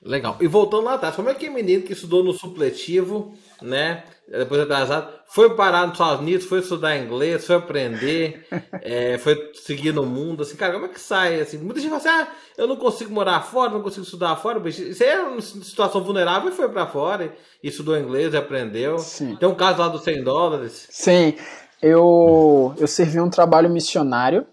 Legal. 0.02 0.36
E 0.40 0.48
voltando 0.48 0.82
lá 0.82 0.94
atrás, 0.94 1.14
como 1.14 1.28
é 1.28 1.34
que 1.34 1.46
é 1.46 1.50
menino 1.50 1.84
que 1.84 1.92
estudou 1.92 2.24
no 2.24 2.32
supletivo, 2.32 3.32
né? 3.62 4.02
Depois 4.26 4.62
atrasado, 4.62 5.12
foi 5.28 5.54
parar 5.54 5.82
nos 5.82 5.92
Estados 5.92 6.22
Unidos, 6.22 6.46
foi 6.46 6.58
estudar 6.58 6.96
inglês, 6.96 7.46
foi 7.46 7.54
aprender, 7.54 8.48
é, 8.82 9.16
foi 9.18 9.52
seguir 9.54 9.92
no 9.92 10.04
mundo, 10.04 10.42
assim, 10.42 10.56
cara, 10.56 10.72
como 10.72 10.86
é 10.86 10.88
que 10.88 11.00
sai? 11.00 11.40
Assim, 11.40 11.58
muita 11.58 11.78
gente 11.80 11.90
fala 11.90 12.00
assim, 12.00 12.08
ah, 12.08 12.34
eu 12.58 12.66
não 12.66 12.76
consigo 12.76 13.12
morar 13.12 13.42
fora, 13.42 13.70
não 13.70 13.82
consigo 13.82 14.04
estudar 14.04 14.34
fora, 14.36 14.58
Você 14.58 15.04
é 15.04 15.20
uma 15.20 15.40
situação 15.40 16.02
vulnerável 16.02 16.48
e 16.48 16.54
foi 16.54 16.68
para 16.68 16.86
fora, 16.86 17.32
e 17.62 17.68
estudou 17.68 17.96
inglês, 17.96 18.34
e 18.34 18.36
aprendeu. 18.36 18.98
Sim. 18.98 19.36
Tem 19.36 19.48
um 19.48 19.54
caso 19.54 19.78
lá 19.78 19.88
dos 19.88 20.02
100 20.02 20.24
dólares. 20.24 20.88
Sim 20.90 21.36
eu, 21.82 22.74
eu 22.78 22.86
servi 22.86 23.20
um 23.20 23.30
trabalho 23.30 23.70
missionário 23.70 24.46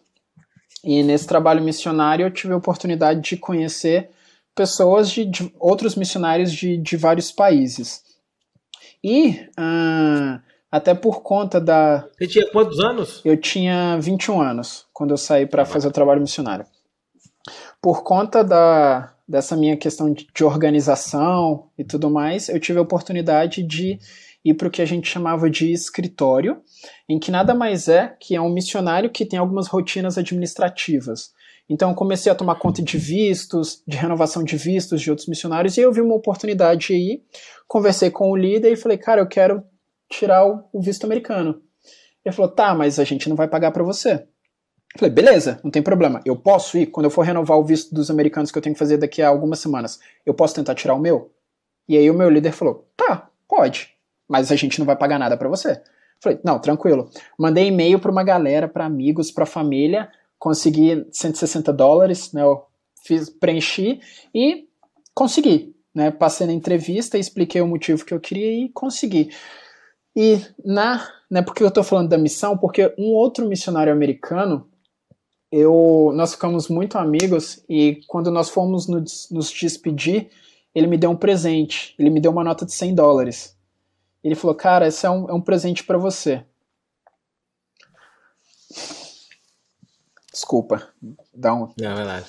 e 0.83 1.03
nesse 1.03 1.27
trabalho 1.27 1.61
missionário 1.61 2.25
eu 2.25 2.31
tive 2.31 2.53
a 2.53 2.57
oportunidade 2.57 3.21
de 3.21 3.37
conhecer 3.37 4.09
pessoas 4.55 5.09
de, 5.09 5.25
de 5.25 5.53
outros 5.59 5.95
missionários 5.95 6.51
de, 6.51 6.77
de 6.77 6.97
vários 6.97 7.31
países. 7.31 8.03
E 9.03 9.47
uh, 9.59 10.41
até 10.71 10.93
por 10.93 11.21
conta 11.21 11.61
da. 11.61 12.07
Você 12.17 12.27
tinha 12.27 12.51
quantos 12.51 12.79
anos? 12.79 13.21
Eu 13.23 13.37
tinha 13.37 13.97
21 13.99 14.41
anos 14.41 14.85
quando 14.93 15.11
eu 15.11 15.17
saí 15.17 15.45
para 15.45 15.65
fazer 15.65 15.87
o 15.87 15.91
trabalho 15.91 16.21
missionário. 16.21 16.65
Por 17.81 18.03
conta 18.03 18.43
da, 18.43 19.13
dessa 19.27 19.55
minha 19.55 19.77
questão 19.77 20.11
de, 20.11 20.27
de 20.33 20.43
organização 20.43 21.69
e 21.77 21.83
tudo 21.83 22.09
mais, 22.09 22.49
eu 22.49 22.59
tive 22.59 22.79
a 22.79 22.81
oportunidade 22.81 23.61
de 23.63 23.99
ir 24.43 24.53
para 24.53 24.67
o 24.67 24.71
que 24.71 24.81
a 24.81 24.85
gente 24.85 25.09
chamava 25.09 25.49
de 25.49 25.71
escritório, 25.71 26.61
em 27.07 27.19
que 27.19 27.31
nada 27.31 27.53
mais 27.53 27.87
é 27.87 28.15
que 28.19 28.35
é 28.35 28.41
um 28.41 28.51
missionário 28.51 29.09
que 29.09 29.25
tem 29.25 29.37
algumas 29.37 29.67
rotinas 29.67 30.17
administrativas. 30.17 31.31
Então, 31.69 31.93
comecei 31.93 32.31
a 32.31 32.35
tomar 32.35 32.55
conta 32.55 32.81
de 32.81 32.97
vistos, 32.97 33.83
de 33.85 33.97
renovação 33.97 34.43
de 34.43 34.55
vistos 34.55 35.01
de 35.01 35.09
outros 35.09 35.27
missionários, 35.27 35.77
e 35.77 35.81
eu 35.81 35.91
vi 35.91 35.99
uma 35.99 36.15
oportunidade 36.15 36.93
aí, 36.93 37.21
conversei 37.67 38.09
com 38.09 38.31
o 38.31 38.37
líder 38.37 38.71
e 38.71 38.77
falei, 38.77 38.97
cara, 38.97 39.19
eu 39.19 39.27
quero 39.27 39.61
tirar 40.09 40.45
o 40.45 40.81
visto 40.81 41.03
americano. 41.03 41.61
Ele 42.23 42.33
falou, 42.33 42.51
tá, 42.51 42.73
mas 42.73 42.99
a 42.99 43.03
gente 43.03 43.27
não 43.27 43.35
vai 43.35 43.49
pagar 43.49 43.71
para 43.71 43.83
você. 43.83 44.13
Eu 44.13 44.99
falei, 44.99 45.13
beleza, 45.13 45.59
não 45.61 45.69
tem 45.69 45.81
problema. 45.81 46.21
Eu 46.25 46.37
posso 46.37 46.77
ir, 46.77 46.85
quando 46.85 47.05
eu 47.05 47.09
for 47.09 47.23
renovar 47.23 47.57
o 47.57 47.65
visto 47.65 47.93
dos 47.93 48.09
americanos 48.09 48.49
que 48.49 48.57
eu 48.57 48.61
tenho 48.61 48.73
que 48.73 48.79
fazer 48.79 48.95
daqui 48.95 49.21
a 49.21 49.27
algumas 49.27 49.59
semanas, 49.59 49.99
eu 50.25 50.33
posso 50.33 50.55
tentar 50.55 50.73
tirar 50.73 50.95
o 50.95 50.99
meu? 50.99 51.33
E 51.87 51.97
aí 51.97 52.09
o 52.09 52.13
meu 52.13 52.29
líder 52.29 52.53
falou, 52.53 52.89
tá, 52.95 53.29
pode 53.47 53.96
mas 54.27 54.51
a 54.51 54.55
gente 54.55 54.79
não 54.79 54.85
vai 54.85 54.95
pagar 54.95 55.19
nada 55.19 55.37
para 55.37 55.49
você. 55.49 55.81
Falei, 56.19 56.39
não, 56.43 56.59
tranquilo. 56.59 57.09
Mandei 57.37 57.67
e-mail 57.67 57.99
para 57.99 58.11
uma 58.11 58.23
galera, 58.23 58.67
para 58.67 58.85
amigos, 58.85 59.31
para 59.31 59.45
família, 59.45 60.09
consegui 60.39 61.05
160 61.11 61.71
dólares, 61.71 62.31
né? 62.33 62.41
Eu 62.41 62.65
fiz, 63.03 63.29
preenchi 63.29 63.99
e 64.33 64.67
consegui, 65.13 65.75
né? 65.93 66.11
Passei 66.11 66.47
na 66.47 66.53
entrevista, 66.53 67.17
expliquei 67.17 67.61
o 67.61 67.67
motivo 67.67 68.03
que 68.03 68.13
eu 68.13 68.19
queria 68.19 68.65
e 68.65 68.69
consegui. 68.69 69.29
E 70.15 70.41
na, 70.65 71.07
né? 71.29 71.41
Porque 71.41 71.63
eu 71.63 71.67
estou 71.67 71.83
falando 71.83 72.09
da 72.09 72.17
missão, 72.17 72.57
porque 72.57 72.93
um 72.97 73.13
outro 73.13 73.47
missionário 73.47 73.93
americano, 73.93 74.67
eu, 75.51 76.11
nós 76.15 76.33
ficamos 76.33 76.67
muito 76.67 76.97
amigos 76.97 77.63
e 77.69 78.01
quando 78.07 78.29
nós 78.31 78.49
fomos 78.49 78.87
nos, 78.87 79.29
nos 79.31 79.51
despedir, 79.51 80.29
ele 80.75 80.87
me 80.87 80.97
deu 80.97 81.09
um 81.09 81.15
presente. 81.15 81.95
Ele 81.97 82.09
me 82.09 82.19
deu 82.19 82.31
uma 82.31 82.43
nota 82.43 82.65
de 82.65 82.73
100 82.73 82.95
dólares. 82.95 83.56
Ele 84.27 84.35
falou, 84.35 84.53
cara, 84.53 84.85
esse 84.85 85.05
é 85.05 85.09
um, 85.09 85.29
é 85.29 85.33
um 85.33 85.39
presente 85.39 85.85
para 85.85 85.97
você. 85.97 86.43
Desculpa, 90.29 90.85
dá 91.33 91.53
um. 91.53 91.69
Não, 91.79 91.95
verdade. 91.95 92.25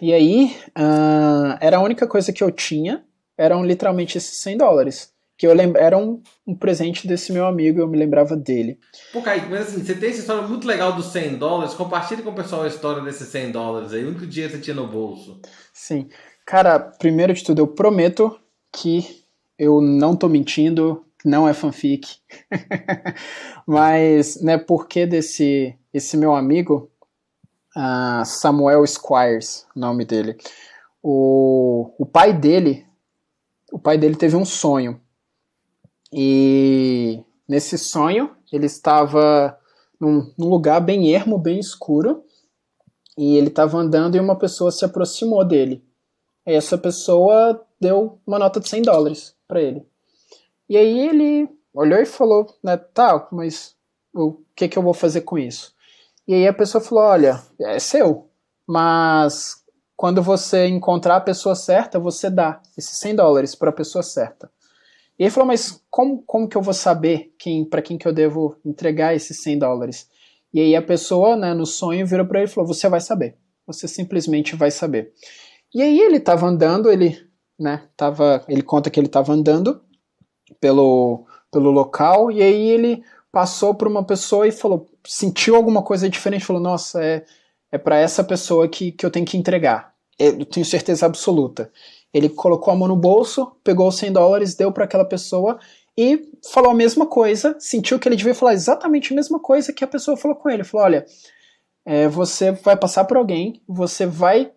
E 0.00 0.14
aí, 0.14 0.56
uh, 0.70 1.58
era 1.60 1.76
a 1.76 1.82
única 1.82 2.06
coisa 2.06 2.32
que 2.32 2.42
eu 2.42 2.50
tinha, 2.50 3.04
eram 3.36 3.62
literalmente 3.62 4.16
esses 4.16 4.38
100 4.38 4.56
dólares. 4.56 5.12
Que 5.36 5.46
eu 5.46 5.52
lembro, 5.52 5.78
era 5.82 5.98
um, 5.98 6.22
um 6.46 6.56
presente 6.56 7.06
desse 7.06 7.30
meu 7.30 7.44
amigo, 7.44 7.78
eu 7.78 7.86
me 7.86 7.98
lembrava 7.98 8.34
dele. 8.34 8.80
Pô, 9.12 9.20
Kaique, 9.20 9.50
mas 9.50 9.68
assim, 9.68 9.84
você 9.84 9.94
tem 9.94 10.08
essa 10.08 10.20
história 10.20 10.48
muito 10.48 10.66
legal 10.66 10.94
dos 10.94 11.12
100 11.12 11.36
dólares, 11.36 11.74
compartilhe 11.74 12.22
com 12.22 12.30
o 12.30 12.34
pessoal 12.34 12.62
a 12.62 12.68
história 12.68 13.02
desses 13.02 13.28
100 13.28 13.52
dólares 13.52 13.92
aí, 13.92 14.02
o 14.02 14.08
único 14.08 14.26
dia 14.26 14.48
você 14.48 14.58
tinha 14.58 14.74
no 14.74 14.86
bolso. 14.86 15.42
Sim. 15.74 16.08
Cara, 16.46 16.78
primeiro 16.78 17.34
de 17.34 17.44
tudo, 17.44 17.58
eu 17.58 17.66
prometo 17.66 18.40
que 18.72 19.25
eu 19.58 19.80
não 19.80 20.16
tô 20.16 20.28
mentindo, 20.28 21.04
não 21.24 21.48
é 21.48 21.54
fanfic. 21.54 22.18
Mas, 23.66 24.40
né, 24.40 24.58
por 24.58 24.86
que 24.86 25.06
desse 25.06 25.76
esse 25.92 26.16
meu 26.16 26.34
amigo, 26.34 26.90
uh, 27.76 28.24
Samuel 28.24 28.86
Squires, 28.86 29.66
nome 29.74 30.04
dele. 30.04 30.36
O, 31.02 31.90
o 31.98 32.04
pai 32.04 32.32
dele, 32.32 32.86
o 33.72 33.78
pai 33.78 33.96
dele 33.96 34.14
teve 34.14 34.36
um 34.36 34.44
sonho. 34.44 35.00
E 36.12 37.22
nesse 37.48 37.78
sonho, 37.78 38.36
ele 38.52 38.66
estava 38.66 39.58
num, 40.00 40.32
num 40.38 40.48
lugar 40.48 40.80
bem 40.80 41.12
ermo, 41.12 41.38
bem 41.38 41.58
escuro, 41.58 42.22
e 43.16 43.36
ele 43.36 43.48
estava 43.48 43.78
andando 43.78 44.16
e 44.16 44.20
uma 44.20 44.38
pessoa 44.38 44.70
se 44.70 44.84
aproximou 44.84 45.44
dele. 45.44 45.82
E 46.46 46.52
essa 46.52 46.76
pessoa 46.76 47.65
deu 47.80 48.20
uma 48.26 48.38
nota 48.38 48.60
de 48.60 48.68
100 48.68 48.82
dólares 48.82 49.34
para 49.46 49.62
ele. 49.62 49.86
E 50.68 50.76
aí 50.76 51.08
ele 51.08 51.48
olhou 51.72 51.98
e 52.00 52.06
falou, 52.06 52.46
né, 52.62 52.76
tá, 52.76 53.28
mas 53.30 53.76
o 54.14 54.42
que 54.54 54.68
que 54.68 54.78
eu 54.78 54.82
vou 54.82 54.94
fazer 54.94 55.22
com 55.22 55.38
isso? 55.38 55.74
E 56.26 56.34
aí 56.34 56.46
a 56.46 56.52
pessoa 56.52 56.82
falou, 56.82 57.04
olha, 57.04 57.40
é 57.60 57.78
seu, 57.78 58.28
mas 58.66 59.62
quando 59.96 60.22
você 60.22 60.66
encontrar 60.66 61.16
a 61.16 61.20
pessoa 61.20 61.54
certa, 61.54 61.98
você 61.98 62.28
dá 62.28 62.60
esses 62.76 62.98
100 62.98 63.16
dólares 63.16 63.54
para 63.54 63.70
a 63.70 63.72
pessoa 63.72 64.02
certa. 64.02 64.50
E 65.18 65.22
ele 65.24 65.30
falou, 65.30 65.46
mas 65.46 65.82
como, 65.90 66.22
como 66.26 66.48
que 66.48 66.56
eu 66.56 66.62
vou 66.62 66.74
saber 66.74 67.34
quem 67.38 67.64
para 67.64 67.80
quem 67.80 67.96
que 67.96 68.06
eu 68.06 68.12
devo 68.12 68.56
entregar 68.64 69.14
esses 69.14 69.42
100 69.42 69.60
dólares? 69.60 70.08
E 70.52 70.60
aí 70.60 70.76
a 70.76 70.82
pessoa, 70.82 71.36
né, 71.36 71.54
no 71.54 71.64
sonho, 71.64 72.06
virou 72.06 72.26
para 72.26 72.40
ele 72.40 72.48
e 72.48 72.52
falou, 72.52 72.66
você 72.66 72.88
vai 72.88 73.00
saber. 73.00 73.36
Você 73.66 73.88
simplesmente 73.88 74.54
vai 74.54 74.70
saber. 74.70 75.12
E 75.74 75.82
aí 75.82 75.98
ele 75.98 76.18
estava 76.18 76.46
andando, 76.46 76.90
ele 76.90 77.25
né? 77.58 77.88
Tava, 77.96 78.44
ele 78.48 78.62
conta 78.62 78.90
que 78.90 78.98
ele 78.98 79.06
estava 79.06 79.32
andando 79.32 79.80
pelo, 80.60 81.26
pelo 81.50 81.70
local 81.70 82.30
e 82.30 82.42
aí 82.42 82.70
ele 82.70 83.02
passou 83.32 83.74
por 83.74 83.88
uma 83.88 84.04
pessoa 84.04 84.46
e 84.46 84.52
falou, 84.52 84.86
sentiu 85.06 85.56
alguma 85.56 85.82
coisa 85.82 86.08
diferente, 86.08 86.44
falou, 86.44 86.62
nossa, 86.62 87.02
é, 87.04 87.24
é 87.70 87.78
para 87.78 87.98
essa 87.98 88.24
pessoa 88.24 88.68
que, 88.68 88.92
que 88.92 89.04
eu 89.04 89.10
tenho 89.10 89.26
que 89.26 89.36
entregar. 89.36 89.94
Eu 90.18 90.46
tenho 90.46 90.64
certeza 90.64 91.04
absoluta. 91.04 91.70
Ele 92.12 92.30
colocou 92.30 92.72
a 92.72 92.76
mão 92.76 92.88
no 92.88 92.96
bolso, 92.96 93.52
pegou 93.62 93.88
os 93.88 93.96
100 93.96 94.12
dólares, 94.12 94.54
deu 94.54 94.72
para 94.72 94.84
aquela 94.84 95.04
pessoa 95.04 95.58
e 95.98 96.30
falou 96.52 96.70
a 96.70 96.74
mesma 96.74 97.06
coisa, 97.06 97.56
sentiu 97.58 97.98
que 97.98 98.08
ele 98.08 98.16
devia 98.16 98.34
falar 98.34 98.54
exatamente 98.54 99.12
a 99.12 99.16
mesma 99.16 99.38
coisa 99.38 99.72
que 99.72 99.84
a 99.84 99.88
pessoa 99.88 100.16
falou 100.16 100.36
com 100.36 100.48
ele. 100.48 100.64
Falou: 100.64 100.86
olha, 100.86 101.06
é, 101.84 102.08
você 102.08 102.52
vai 102.52 102.76
passar 102.76 103.04
por 103.04 103.16
alguém, 103.16 103.62
você 103.66 104.06
vai 104.06 104.52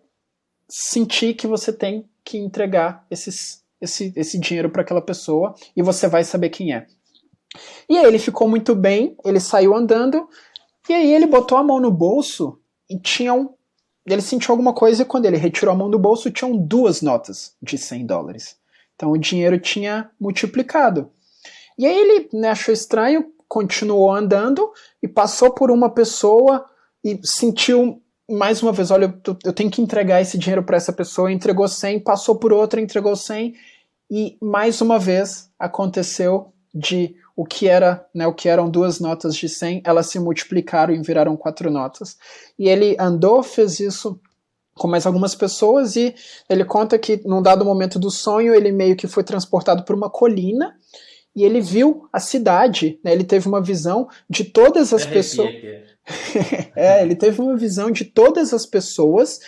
sentir 0.70 1.34
que 1.34 1.46
você 1.46 1.72
tem 1.72 2.08
que 2.24 2.38
entregar 2.38 3.04
esses, 3.10 3.64
esse, 3.80 4.12
esse 4.14 4.38
dinheiro 4.38 4.70
para 4.70 4.82
aquela 4.82 5.02
pessoa 5.02 5.54
e 5.76 5.82
você 5.82 6.06
vai 6.06 6.22
saber 6.22 6.50
quem 6.50 6.72
é. 6.72 6.86
E 7.88 7.98
aí 7.98 8.04
ele 8.04 8.18
ficou 8.18 8.48
muito 8.48 8.74
bem, 8.74 9.16
ele 9.24 9.40
saiu 9.40 9.74
andando, 9.74 10.28
e 10.88 10.94
aí 10.94 11.12
ele 11.12 11.26
botou 11.26 11.58
a 11.58 11.64
mão 11.64 11.80
no 11.80 11.90
bolso 11.90 12.58
e 12.88 12.98
tinham. 12.98 13.54
Ele 14.06 14.22
sentiu 14.22 14.52
alguma 14.52 14.72
coisa 14.72 15.02
e 15.02 15.04
quando 15.04 15.26
ele 15.26 15.36
retirou 15.36 15.74
a 15.74 15.76
mão 15.76 15.90
do 15.90 15.98
bolso, 15.98 16.30
tinham 16.30 16.56
duas 16.56 17.02
notas 17.02 17.54
de 17.60 17.76
100 17.76 18.06
dólares. 18.06 18.56
Então 18.94 19.10
o 19.10 19.18
dinheiro 19.18 19.58
tinha 19.58 20.10
multiplicado. 20.18 21.10
E 21.76 21.86
aí 21.86 21.96
ele 21.96 22.28
né, 22.32 22.50
achou 22.50 22.72
estranho, 22.72 23.32
continuou 23.48 24.12
andando 24.12 24.70
e 25.02 25.08
passou 25.08 25.50
por 25.50 25.70
uma 25.70 25.90
pessoa 25.90 26.64
e 27.04 27.18
sentiu 27.24 28.00
mais 28.30 28.62
uma 28.62 28.72
vez: 28.72 28.90
olha, 28.90 29.14
eu, 29.44 29.52
tenho 29.52 29.70
que 29.70 29.82
entregar 29.82 30.20
esse 30.20 30.38
dinheiro 30.38 30.62
para 30.62 30.76
essa 30.76 30.92
pessoa. 30.92 31.32
Entregou 31.32 31.66
100, 31.66 32.00
passou 32.00 32.36
por 32.36 32.52
outra, 32.52 32.80
entregou 32.80 33.16
100. 33.16 33.54
E 34.10 34.36
mais 34.40 34.80
uma 34.80 34.98
vez 34.98 35.50
aconteceu 35.58 36.52
de 36.74 37.14
o 37.36 37.44
que 37.44 37.68
era, 37.68 38.06
né, 38.14 38.26
o 38.26 38.34
que 38.34 38.48
eram 38.48 38.68
duas 38.68 39.00
notas 39.00 39.34
de 39.34 39.48
100, 39.48 39.82
elas 39.84 40.06
se 40.06 40.18
multiplicaram 40.18 40.92
e 40.92 41.02
viraram 41.02 41.36
quatro 41.36 41.70
notas. 41.70 42.16
E 42.58 42.68
ele 42.68 42.96
andou, 42.98 43.42
fez 43.42 43.80
isso 43.80 44.20
com 44.74 44.88
mais 44.88 45.06
algumas 45.06 45.34
pessoas 45.34 45.96
e 45.96 46.14
ele 46.48 46.64
conta 46.64 46.98
que 46.98 47.20
num 47.24 47.42
dado 47.42 47.64
momento 47.64 47.98
do 47.98 48.10
sonho 48.10 48.54
ele 48.54 48.72
meio 48.72 48.96
que 48.96 49.06
foi 49.06 49.22
transportado 49.22 49.84
por 49.84 49.94
uma 49.94 50.08
colina 50.08 50.74
e 51.34 51.44
ele 51.44 51.60
viu 51.60 52.08
a 52.12 52.18
cidade, 52.18 52.98
né, 53.04 53.12
ele 53.12 53.24
teve 53.24 53.48
uma 53.48 53.62
visão 53.62 54.08
de 54.28 54.44
todas 54.44 54.92
as 54.92 55.06
pessoas. 55.06 55.50
é, 56.76 57.02
ele 57.02 57.14
teve 57.14 57.40
uma 57.40 57.56
visão 57.56 57.90
de 57.90 58.04
todas 58.04 58.52
as 58.52 58.66
pessoas 58.66 59.40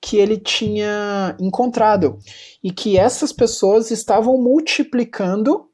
que 0.00 0.18
ele 0.18 0.36
tinha 0.36 1.34
encontrado 1.40 2.18
e 2.62 2.70
que 2.70 2.98
essas 2.98 3.32
pessoas 3.32 3.90
estavam 3.90 4.36
multiplicando 4.36 5.68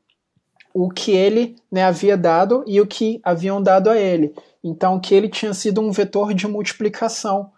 o 0.72 0.88
que 0.88 1.10
ele 1.10 1.56
né, 1.70 1.82
havia 1.82 2.16
dado 2.16 2.64
e 2.66 2.80
o 2.80 2.86
que 2.86 3.20
haviam 3.24 3.60
dado 3.60 3.90
a 3.90 3.98
ele. 3.98 4.32
Então, 4.62 5.00
que 5.00 5.14
ele 5.14 5.28
tinha 5.28 5.52
sido 5.52 5.80
um 5.80 5.90
vetor 5.90 6.32
de 6.32 6.46
multiplicação. 6.46 7.50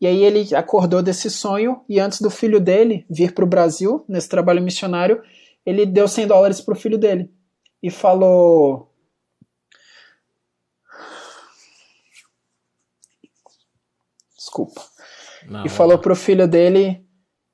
E 0.00 0.06
aí 0.06 0.22
ele 0.24 0.54
acordou 0.54 1.02
desse 1.02 1.30
sonho 1.30 1.82
e 1.88 2.00
antes 2.00 2.20
do 2.20 2.30
filho 2.30 2.60
dele 2.60 3.04
vir 3.08 3.32
para 3.32 3.44
o 3.44 3.48
Brasil, 3.48 4.04
nesse 4.08 4.28
trabalho 4.28 4.62
missionário, 4.62 5.22
ele 5.64 5.84
deu 5.84 6.08
100 6.08 6.26
dólares 6.26 6.60
para 6.60 6.72
o 6.72 6.78
filho 6.78 6.98
dele 6.98 7.30
e 7.82 7.90
falou: 7.90 8.87
Desculpa. 14.64 14.82
Não, 15.46 15.64
e 15.64 15.68
falou 15.68 15.98
pro 15.98 16.16
filho 16.16 16.48
dele 16.48 17.04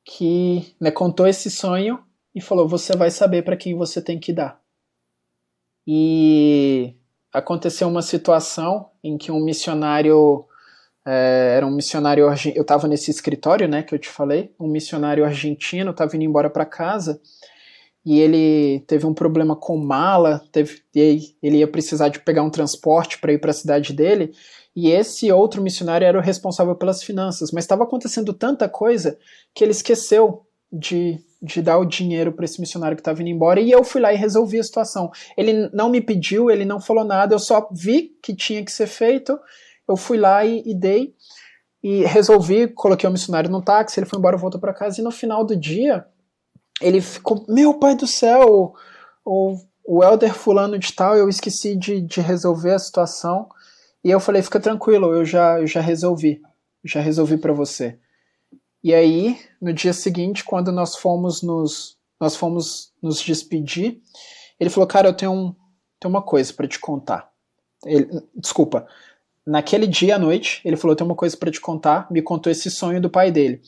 que 0.04 0.74
né, 0.80 0.90
contou 0.90 1.26
esse 1.26 1.50
sonho 1.50 1.98
e 2.34 2.40
falou: 2.40 2.68
Você 2.68 2.96
vai 2.96 3.10
saber 3.10 3.42
para 3.42 3.56
quem 3.56 3.76
você 3.76 4.00
tem 4.00 4.18
que 4.18 4.32
dar. 4.32 4.60
E 5.86 6.94
aconteceu 7.32 7.88
uma 7.88 8.02
situação 8.02 8.90
em 9.02 9.18
que 9.18 9.30
um 9.30 9.44
missionário 9.44 10.46
é, 11.06 11.54
era 11.56 11.66
um 11.66 11.70
missionário 11.70 12.24
eu 12.54 12.62
estava 12.62 12.88
nesse 12.88 13.10
escritório 13.10 13.68
né 13.68 13.82
que 13.82 13.94
eu 13.94 13.98
te 13.98 14.08
falei 14.08 14.54
um 14.58 14.68
missionário 14.68 15.24
argentino 15.24 15.90
estava 15.90 16.16
indo 16.16 16.24
embora 16.24 16.48
para 16.48 16.64
casa 16.64 17.20
e 18.06 18.20
ele 18.20 18.80
teve 18.86 19.04
um 19.04 19.12
problema 19.12 19.54
com 19.54 19.76
mala 19.76 20.42
teve 20.50 20.82
ele 20.94 21.58
ia 21.58 21.68
precisar 21.68 22.08
de 22.08 22.20
pegar 22.20 22.42
um 22.42 22.50
transporte 22.50 23.18
para 23.18 23.32
ir 23.32 23.38
para 23.38 23.50
a 23.50 23.54
cidade 23.54 23.92
dele 23.92 24.32
e 24.74 24.90
esse 24.90 25.30
outro 25.30 25.62
missionário 25.62 26.06
era 26.06 26.18
o 26.18 26.22
responsável 26.22 26.74
pelas 26.74 27.02
finanças. 27.02 27.50
Mas 27.52 27.64
estava 27.64 27.84
acontecendo 27.84 28.32
tanta 28.32 28.68
coisa 28.68 29.18
que 29.54 29.62
ele 29.62 29.70
esqueceu 29.70 30.44
de 30.72 31.20
de 31.44 31.60
dar 31.60 31.78
o 31.78 31.84
dinheiro 31.84 32.32
para 32.32 32.46
esse 32.46 32.58
missionário 32.58 32.96
que 32.96 33.02
estava 33.02 33.20
indo 33.20 33.28
embora. 33.28 33.60
E 33.60 33.70
eu 33.70 33.84
fui 33.84 34.00
lá 34.00 34.12
e 34.12 34.16
resolvi 34.16 34.58
a 34.58 34.64
situação. 34.64 35.10
Ele 35.36 35.68
não 35.74 35.90
me 35.90 36.00
pediu, 36.00 36.50
ele 36.50 36.64
não 36.64 36.80
falou 36.80 37.04
nada, 37.04 37.34
eu 37.34 37.38
só 37.38 37.68
vi 37.70 38.16
que 38.22 38.34
tinha 38.34 38.64
que 38.64 38.72
ser 38.72 38.86
feito, 38.86 39.38
eu 39.86 39.96
fui 39.96 40.16
lá 40.16 40.44
e, 40.44 40.62
e 40.64 40.74
dei 40.74 41.14
e 41.82 42.02
resolvi, 42.06 42.66
coloquei 42.68 43.06
o 43.06 43.12
missionário 43.12 43.50
no 43.50 43.60
táxi, 43.60 44.00
ele 44.00 44.06
foi 44.06 44.18
embora, 44.18 44.38
voltou 44.38 44.58
para 44.58 44.72
casa. 44.72 45.00
E 45.00 45.04
no 45.04 45.10
final 45.10 45.44
do 45.44 45.54
dia 45.54 46.06
ele 46.80 47.02
ficou, 47.02 47.44
meu 47.46 47.74
pai 47.74 47.94
do 47.94 48.06
céu, 48.06 48.72
o, 49.22 49.54
o 49.86 50.02
Elder 50.02 50.32
fulano 50.32 50.78
de 50.78 50.94
tal, 50.94 51.14
eu 51.14 51.28
esqueci 51.28 51.76
de, 51.76 52.00
de 52.00 52.22
resolver 52.22 52.72
a 52.72 52.78
situação 52.78 53.48
e 54.04 54.10
eu 54.10 54.20
falei, 54.20 54.42
fica 54.42 54.60
tranquilo, 54.60 55.12
eu 55.14 55.24
já, 55.24 55.58
eu 55.58 55.66
já 55.66 55.80
resolvi, 55.80 56.42
já 56.84 57.00
resolvi 57.00 57.38
para 57.38 57.52
você. 57.52 57.98
E 58.84 58.92
aí, 58.92 59.40
no 59.58 59.72
dia 59.72 59.94
seguinte, 59.94 60.44
quando 60.44 60.70
nós 60.70 60.94
fomos 60.94 61.42
nos, 61.42 61.96
nós 62.20 62.36
fomos 62.36 62.92
nos 63.02 63.18
despedir, 63.22 64.02
ele 64.60 64.68
falou: 64.68 64.86
Cara, 64.86 65.08
eu 65.08 65.14
tenho, 65.14 65.32
um, 65.32 65.54
tenho 65.98 66.12
uma 66.12 66.20
coisa 66.20 66.52
para 66.52 66.68
te 66.68 66.78
contar. 66.78 67.30
Ele, 67.86 68.22
desculpa. 68.34 68.86
Naquele 69.46 69.86
dia 69.86 70.16
à 70.16 70.18
noite, 70.18 70.60
ele 70.66 70.76
falou: 70.76 70.92
Eu 70.92 70.96
tenho 70.96 71.08
uma 71.08 71.16
coisa 71.16 71.34
para 71.34 71.50
te 71.50 71.62
contar. 71.62 72.06
Me 72.10 72.20
contou 72.20 72.52
esse 72.52 72.70
sonho 72.70 73.00
do 73.00 73.08
pai 73.08 73.30
dele. 73.30 73.62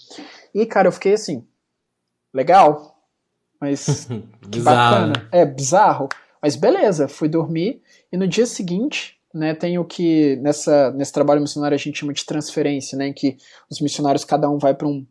E, 0.55 0.67
cara, 0.67 0.89
eu 0.89 0.93
fiquei 0.93 1.15
assim: 1.15 1.47
Legal, 2.33 2.99
mas 3.59 4.07
que 4.53 4.61
bacana. 4.61 5.29
É 5.33 5.47
bizarro. 5.47 6.11
Mas 6.43 6.57
beleza, 6.57 7.09
fui 7.09 7.29
dormir. 7.29 7.83
E 8.13 8.17
no 8.19 8.29
dia 8.29 8.45
seguinte, 8.45 9.16
né, 9.35 9.55
tem 9.55 9.79
o 9.79 9.85
que 9.85 10.37
nessa, 10.37 10.91
nesse 10.93 11.13
trabalho 11.13 11.41
missionário 11.41 11.75
a 11.75 11.79
gente 11.79 11.99
chama 11.99 12.13
de 12.13 12.25
transferência, 12.25 12.97
né, 12.97 13.09
em 13.09 13.13
que 13.13 13.37
os 13.71 13.81
missionários 13.81 14.25
cada 14.25 14.49
um 14.49 14.59
vai 14.59 14.75
para 14.75 14.89
um, 14.89 15.07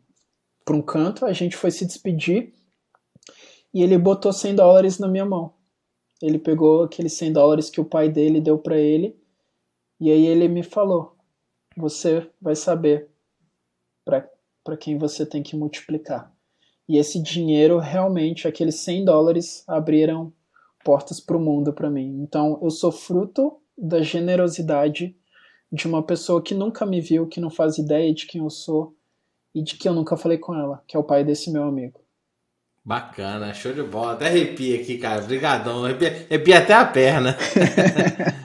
um 0.70 0.82
canto, 0.82 1.24
a 1.24 1.32
gente 1.32 1.56
foi 1.56 1.70
se 1.70 1.86
despedir 1.86 2.52
e 3.72 3.82
ele 3.82 3.98
botou 3.98 4.32
100 4.32 4.54
dólares 4.56 4.98
na 4.98 5.08
minha 5.08 5.24
mão. 5.24 5.54
Ele 6.20 6.38
pegou 6.38 6.84
aqueles 6.84 7.12
100 7.12 7.32
dólares 7.32 7.70
que 7.70 7.80
o 7.80 7.84
pai 7.84 8.08
dele 8.08 8.40
deu 8.40 8.58
para 8.58 8.78
ele 8.78 9.16
e 10.00 10.10
aí 10.10 10.26
ele 10.26 10.48
me 10.48 10.62
falou: 10.62 11.14
Você 11.76 12.28
vai 12.40 12.56
saber 12.56 13.08
para 14.04 14.76
quem 14.78 14.98
você 14.98 15.26
tem 15.26 15.42
que 15.42 15.56
multiplicar. 15.56 16.32
E 16.88 16.98
esse 16.98 17.20
dinheiro, 17.20 17.78
realmente, 17.78 18.46
aqueles 18.46 18.76
100 18.76 19.04
dólares 19.04 19.64
abriram 19.66 20.32
portas 20.84 21.20
para 21.20 21.36
o 21.36 21.40
mundo 21.40 21.72
para 21.72 21.90
mim. 21.90 22.22
Então 22.22 22.58
eu 22.62 22.70
sou 22.70 22.92
fruto 22.92 23.60
da 23.76 24.02
generosidade 24.02 25.16
de 25.70 25.86
uma 25.86 26.02
pessoa 26.02 26.42
que 26.42 26.54
nunca 26.54 26.86
me 26.86 27.00
viu, 27.00 27.26
que 27.26 27.40
não 27.40 27.50
faz 27.50 27.78
ideia 27.78 28.14
de 28.14 28.26
quem 28.26 28.40
eu 28.40 28.50
sou 28.50 28.94
e 29.54 29.62
de 29.62 29.76
que 29.76 29.88
eu 29.88 29.94
nunca 29.94 30.16
falei 30.16 30.38
com 30.38 30.54
ela, 30.54 30.82
que 30.86 30.96
é 30.96 31.00
o 31.00 31.04
pai 31.04 31.24
desse 31.24 31.50
meu 31.50 31.64
amigo. 31.64 32.00
Bacana, 32.86 33.52
show 33.52 33.72
de 33.72 33.82
bola. 33.82 34.12
Até 34.12 34.28
arrepia 34.28 34.80
aqui, 34.80 34.96
cara. 34.96 35.20
Obrigadão. 35.20 35.84
Arrepia, 35.84 36.26
arrepia 36.30 36.58
até 36.58 36.72
a 36.72 36.84
perna. 36.84 37.36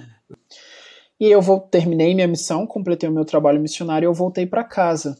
e 1.19 1.27
eu 1.27 1.39
vou, 1.39 1.59
terminei 1.59 2.15
minha 2.15 2.27
missão, 2.27 2.65
completei 2.65 3.07
o 3.07 3.11
meu 3.11 3.23
trabalho 3.23 3.61
missionário 3.61 4.07
e 4.07 4.09
eu 4.09 4.13
voltei 4.15 4.47
para 4.47 4.63
casa. 4.63 5.15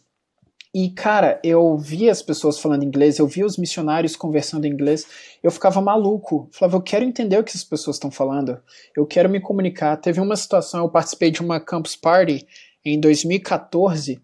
E, 0.74 0.90
cara, 0.90 1.38
eu 1.44 1.78
via 1.78 2.12
as 2.12 2.22
pessoas 2.22 2.58
falando 2.58 2.86
inglês, 2.86 3.20
eu 3.20 3.28
via 3.28 3.46
os 3.46 3.58
missionários 3.58 4.16
conversando 4.16 4.66
inglês, 4.66 5.06
eu 5.44 5.52
ficava 5.52 5.82
maluco. 5.82 6.48
Falava, 6.52 6.78
eu 6.78 6.82
quero 6.82 7.04
entender 7.04 7.38
o 7.38 7.44
que 7.44 7.52
as 7.56 7.64
pessoas 7.64 7.98
estão 7.98 8.10
falando, 8.10 8.58
eu 8.96 9.06
quero 9.06 9.30
me 9.30 9.42
comunicar. 9.42 9.98
Teve 9.98 10.22
uma 10.22 10.36
situação, 10.36 10.82
eu 10.82 10.90
participei 10.90 11.30
de 11.30 11.42
uma 11.42 11.60
campus 11.60 11.98
party 11.98 12.48
em 12.86 13.00
2014, 13.00 14.22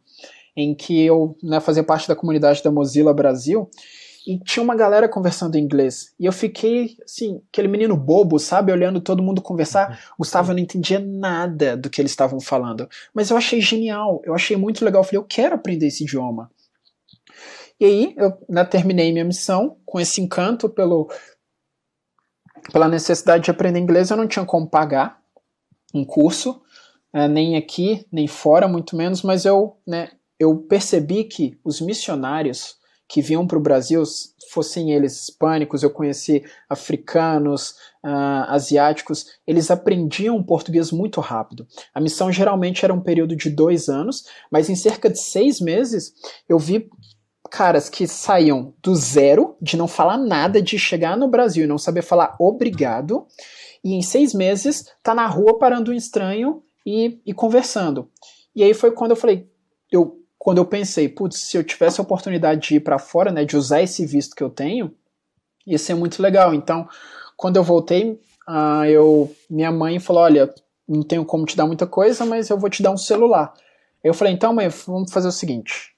em 0.56 0.74
que 0.74 1.04
eu 1.04 1.38
né, 1.44 1.60
fazia 1.60 1.84
parte 1.84 2.08
da 2.08 2.16
comunidade 2.16 2.64
da 2.64 2.72
Mozilla 2.72 3.14
Brasil, 3.14 3.70
e 4.28 4.38
tinha 4.40 4.62
uma 4.62 4.76
galera 4.76 5.08
conversando 5.08 5.56
em 5.56 5.64
inglês. 5.64 6.14
E 6.20 6.26
eu 6.26 6.34
fiquei, 6.34 6.98
assim, 7.06 7.42
aquele 7.48 7.70
menino 7.70 7.96
bobo, 7.96 8.38
sabe? 8.38 8.74
Olhando 8.74 9.00
todo 9.00 9.24
mundo 9.24 9.42
conversar. 9.42 9.90
Uhum. 9.90 9.96
Gustavo, 10.20 10.52
eu 10.52 10.56
não 10.56 10.62
entendia 10.62 11.00
nada 11.00 11.78
do 11.78 11.90
que 11.90 12.02
eles 12.02 12.12
estavam 12.12 12.42
falando. 12.42 12.90
Mas 13.14 13.30
eu 13.30 13.38
achei 13.38 13.62
genial, 13.62 14.22
eu 14.26 14.36
achei 14.36 14.58
muito 14.58 14.84
legal. 14.84 15.00
Eu 15.00 15.06
falei, 15.06 15.20
eu 15.20 15.24
quero 15.24 15.56
aprender 15.56 15.88
esse 15.88 16.04
idioma. 16.04 16.52
E 17.80 17.86
aí, 17.86 18.14
eu 18.18 18.38
né, 18.50 18.66
terminei 18.66 19.14
minha 19.14 19.24
missão 19.24 19.78
com 19.86 19.98
esse 19.98 20.20
encanto 20.20 20.68
pelo, 20.68 21.10
pela 22.74 22.90
necessidade 22.90 23.46
de 23.46 23.52
aprender 23.52 23.80
inglês. 23.80 24.10
Eu 24.10 24.18
não 24.18 24.28
tinha 24.28 24.44
como 24.44 24.68
pagar 24.68 25.22
um 25.94 26.04
curso, 26.04 26.62
né, 27.14 27.30
nem 27.30 27.56
aqui, 27.56 28.06
nem 28.12 28.28
fora, 28.28 28.68
muito 28.68 28.94
menos, 28.98 29.22
mas 29.22 29.46
eu, 29.46 29.78
né, 29.88 30.12
eu 30.38 30.58
percebi 30.58 31.24
que 31.24 31.58
os 31.64 31.80
missionários 31.80 32.76
que 33.08 33.22
vinham 33.22 33.48
para 33.48 33.58
o 33.58 33.62
Brasil, 33.62 34.04
fossem 34.52 34.92
eles 34.92 35.24
hispânicos, 35.24 35.82
eu 35.82 35.90
conheci 35.90 36.44
africanos, 36.70 37.72
uh, 38.04 38.46
asiáticos, 38.50 39.28
eles 39.46 39.72
aprendiam 39.72 40.44
português 40.44 40.92
muito 40.92 41.22
rápido. 41.22 41.66
A 41.94 42.02
missão 42.02 42.32
geralmente 42.32 42.84
era 42.84 42.94
um 42.94 43.02
período 43.02 43.36
de 43.36 43.50
dois 43.50 43.88
anos, 43.88 44.26
mas 44.52 44.70
em 44.70 44.76
cerca 44.76 45.10
de 45.10 45.20
seis 45.20 45.62
meses 45.62 46.14
eu 46.50 46.60
vi 46.60 46.90
caras 47.50 47.90
que 47.90 48.06
saíam 48.08 48.74
do 48.84 48.94
zero, 48.94 49.56
de 49.62 49.78
não 49.78 49.88
falar 49.88 50.18
nada, 50.18 50.62
de 50.62 50.78
chegar 50.78 51.16
no 51.16 51.30
Brasil 51.30 51.64
e 51.64 51.68
não 51.68 51.78
saber 51.78 52.02
falar 52.02 52.36
obrigado, 52.40 53.26
e 53.84 53.94
em 53.94 54.02
seis 54.02 54.34
meses 54.34 54.86
tá 55.02 55.16
na 55.16 55.26
rua 55.26 55.58
parando 55.58 55.92
um 55.92 55.96
estranho 55.96 56.62
e, 56.86 57.22
e 57.26 57.34
conversando. 57.34 58.10
E 58.54 58.64
aí 58.64 58.74
foi 58.74 58.92
quando 58.92 59.12
eu 59.12 59.18
falei, 59.18 59.50
eu 59.90 60.17
quando 60.38 60.60
eu 60.60 60.66
pensei, 60.66 61.10
putz, 61.10 61.40
se 61.40 61.58
eu 61.58 61.64
tivesse 61.64 62.00
a 62.00 62.04
oportunidade 62.04 62.68
de 62.68 62.76
ir 62.76 62.80
para 62.80 63.00
fora, 63.00 63.32
né, 63.32 63.44
de 63.44 63.58
usar 63.58 63.82
esse 63.82 64.06
visto 64.06 64.36
que 64.36 64.44
eu 64.44 64.50
tenho, 64.50 64.94
ia 65.66 65.78
ser 65.78 65.96
muito 65.96 66.22
legal. 66.22 66.54
Então, 66.54 66.88
quando 67.36 67.58
eu 67.58 67.64
voltei, 67.64 68.20
uh, 68.48 68.86
eu, 68.86 69.36
minha 69.50 69.72
mãe 69.72 70.00
falou, 70.00 70.24
olha, 70.24 70.54
não 70.88 71.04
tenho 71.04 71.26
como 71.26 71.46
te 71.46 71.58
dar 71.58 71.66
muita 71.66 71.86
coisa, 71.86 72.26
mas 72.26 72.50
eu 72.50 72.58
vou 72.58 72.70
te 72.70 72.82
dar 72.82 72.92
um 72.92 72.98
celular. 72.98 73.54
Eu 74.04 74.14
falei, 74.14 74.34
então, 74.34 74.54
mãe, 74.54 74.70
vamos 74.70 75.12
fazer 75.12 75.28
o 75.28 75.32
seguinte, 75.32 75.94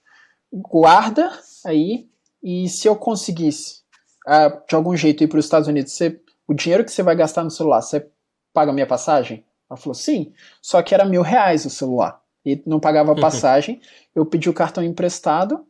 guarda 0.52 1.32
aí, 1.66 2.08
e 2.42 2.68
se 2.70 2.88
eu 2.88 2.96
conseguisse, 2.96 3.82
uh, 4.26 4.66
de 4.68 4.74
algum 4.74 4.96
jeito, 4.96 5.24
ir 5.24 5.28
para 5.28 5.40
os 5.40 5.46
Estados 5.46 5.68
Unidos, 5.68 5.92
você, 5.92 6.20
o 6.48 6.54
dinheiro 6.54 6.86
que 6.86 6.92
você 6.92 7.04
vai 7.04 7.16
gastar 7.16 7.44
no 7.44 7.52
celular, 7.52 7.82
você 7.82 8.10
paga 8.54 8.72
a 8.72 8.74
minha 8.74 8.88
passagem? 8.88 9.46
Ela 9.70 9.78
falou, 9.78 9.94
sim, 9.94 10.34
só 10.62 10.82
que 10.82 10.96
era 10.96 11.06
mil 11.06 11.22
reais 11.22 11.66
o 11.66 11.70
celular 11.70 12.19
e 12.46 12.62
não 12.66 12.80
pagava 12.80 13.14
uhum. 13.14 13.20
passagem. 13.20 13.82
eu 14.16 14.26
pedi 14.26 14.50
o 14.50 14.54
cartão 14.54 14.84
emprestado, 14.84 15.66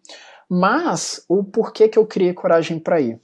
mas 0.50 1.24
o 1.28 1.44
porquê 1.44 1.88
que 1.88 1.98
eu 1.98 2.06
criei 2.06 2.34
coragem 2.34 2.80
para 2.80 3.02
ir? 3.02 3.20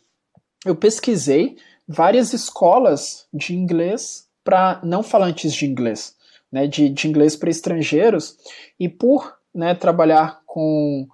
Eu 0.66 0.76
pesquisei 0.76 1.58
várias 1.88 2.34
escolas 2.34 3.28
de 3.34 3.56
inglês 3.56 4.28
para 4.44 4.80
não 4.84 5.02
falantes 5.02 5.54
de 5.54 5.66
inglês, 5.66 6.16
né, 6.52 6.68
de, 6.68 6.90
de 6.90 7.08
inglês 7.08 7.36
para 7.36 7.50
estrangeiros, 7.50 8.38
e 8.80 8.88
por 8.88 9.36
né, 9.54 9.74
trabalhar 9.74 10.42
com, 10.46 11.08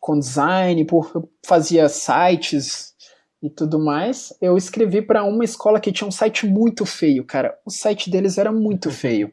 com 0.00 0.18
design, 0.18 0.84
por 0.84 1.28
fazia 1.44 1.88
sites 1.88 2.92
e 3.40 3.50
tudo 3.50 3.78
mais, 3.78 4.32
eu 4.40 4.56
escrevi 4.56 5.02
para 5.02 5.24
uma 5.24 5.44
escola 5.44 5.80
que 5.80 5.92
tinha 5.92 6.06
um 6.06 6.12
site 6.12 6.46
muito 6.46 6.86
feio, 6.86 7.24
cara. 7.24 7.58
O 7.64 7.70
site 7.70 8.08
deles 8.08 8.38
era 8.38 8.52
muito 8.52 8.90
feio 8.92 9.32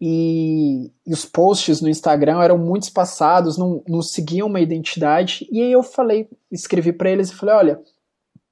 e, 0.00 0.90
e, 1.06 1.12
os 1.12 1.26
posts 1.26 1.82
no 1.82 1.88
Instagram 1.88 2.42
eram 2.42 2.56
muito 2.56 2.84
espaçados, 2.84 3.58
não, 3.58 3.82
não 3.86 4.00
seguiam 4.00 4.48
uma 4.48 4.60
identidade. 4.60 5.46
E 5.52 5.60
aí 5.60 5.72
eu 5.72 5.82
falei, 5.82 6.26
escrevi 6.50 6.92
para 6.92 7.10
eles 7.10 7.30
e 7.30 7.34
falei: 7.34 7.54
olha, 7.54 7.80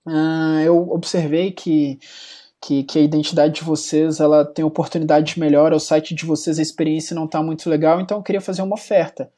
uh, 0.06 0.60
eu 0.62 0.90
observei 0.90 1.50
que, 1.50 1.98
que, 2.60 2.84
que, 2.84 2.98
a 2.98 3.02
identidade 3.02 3.54
de 3.54 3.64
vocês 3.64 4.20
ela 4.20 4.44
tem 4.44 4.64
oportunidade 4.64 5.34
de 5.34 5.40
melhora, 5.40 5.74
o 5.74 5.80
site 5.80 6.14
de 6.14 6.26
vocês, 6.26 6.58
a 6.58 6.62
experiência 6.62 7.16
não 7.16 7.24
está 7.24 7.42
muito 7.42 7.70
legal, 7.70 7.98
então 7.98 8.18
eu 8.18 8.22
queria 8.22 8.42
fazer 8.42 8.60
uma 8.60 8.74
oferta. 8.74 9.32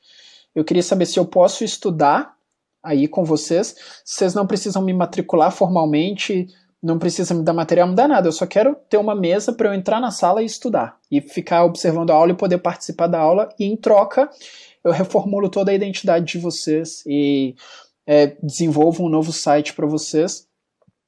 Eu 0.52 0.64
queria 0.64 0.82
saber 0.82 1.06
se 1.06 1.16
eu 1.16 1.24
posso 1.24 1.62
estudar 1.62 2.34
aí 2.82 3.06
com 3.06 3.24
vocês. 3.24 3.76
Vocês 4.04 4.34
não 4.34 4.48
precisam 4.48 4.82
me 4.82 4.92
matricular 4.92 5.52
formalmente, 5.52 6.48
não 6.82 6.98
precisa 6.98 7.34
me 7.34 7.42
dar 7.42 7.52
material, 7.52 7.86
não 7.86 7.94
dá 7.94 8.08
nada. 8.08 8.28
Eu 8.28 8.32
só 8.32 8.46
quero 8.46 8.74
ter 8.88 8.96
uma 8.96 9.14
mesa 9.14 9.52
para 9.52 9.68
eu 9.68 9.74
entrar 9.74 10.00
na 10.00 10.10
sala 10.10 10.42
e 10.42 10.46
estudar. 10.46 10.98
E 11.10 11.20
ficar 11.20 11.64
observando 11.64 12.10
a 12.10 12.14
aula 12.14 12.32
e 12.32 12.36
poder 12.36 12.58
participar 12.58 13.06
da 13.06 13.18
aula. 13.18 13.48
E 13.58 13.64
em 13.64 13.76
troca, 13.76 14.30
eu 14.82 14.92
reformulo 14.92 15.50
toda 15.50 15.70
a 15.70 15.74
identidade 15.74 16.24
de 16.24 16.38
vocês 16.38 17.02
e 17.06 17.54
é, 18.06 18.34
desenvolvo 18.42 19.04
um 19.04 19.08
novo 19.08 19.32
site 19.32 19.74
para 19.74 19.86
vocês. 19.86 20.46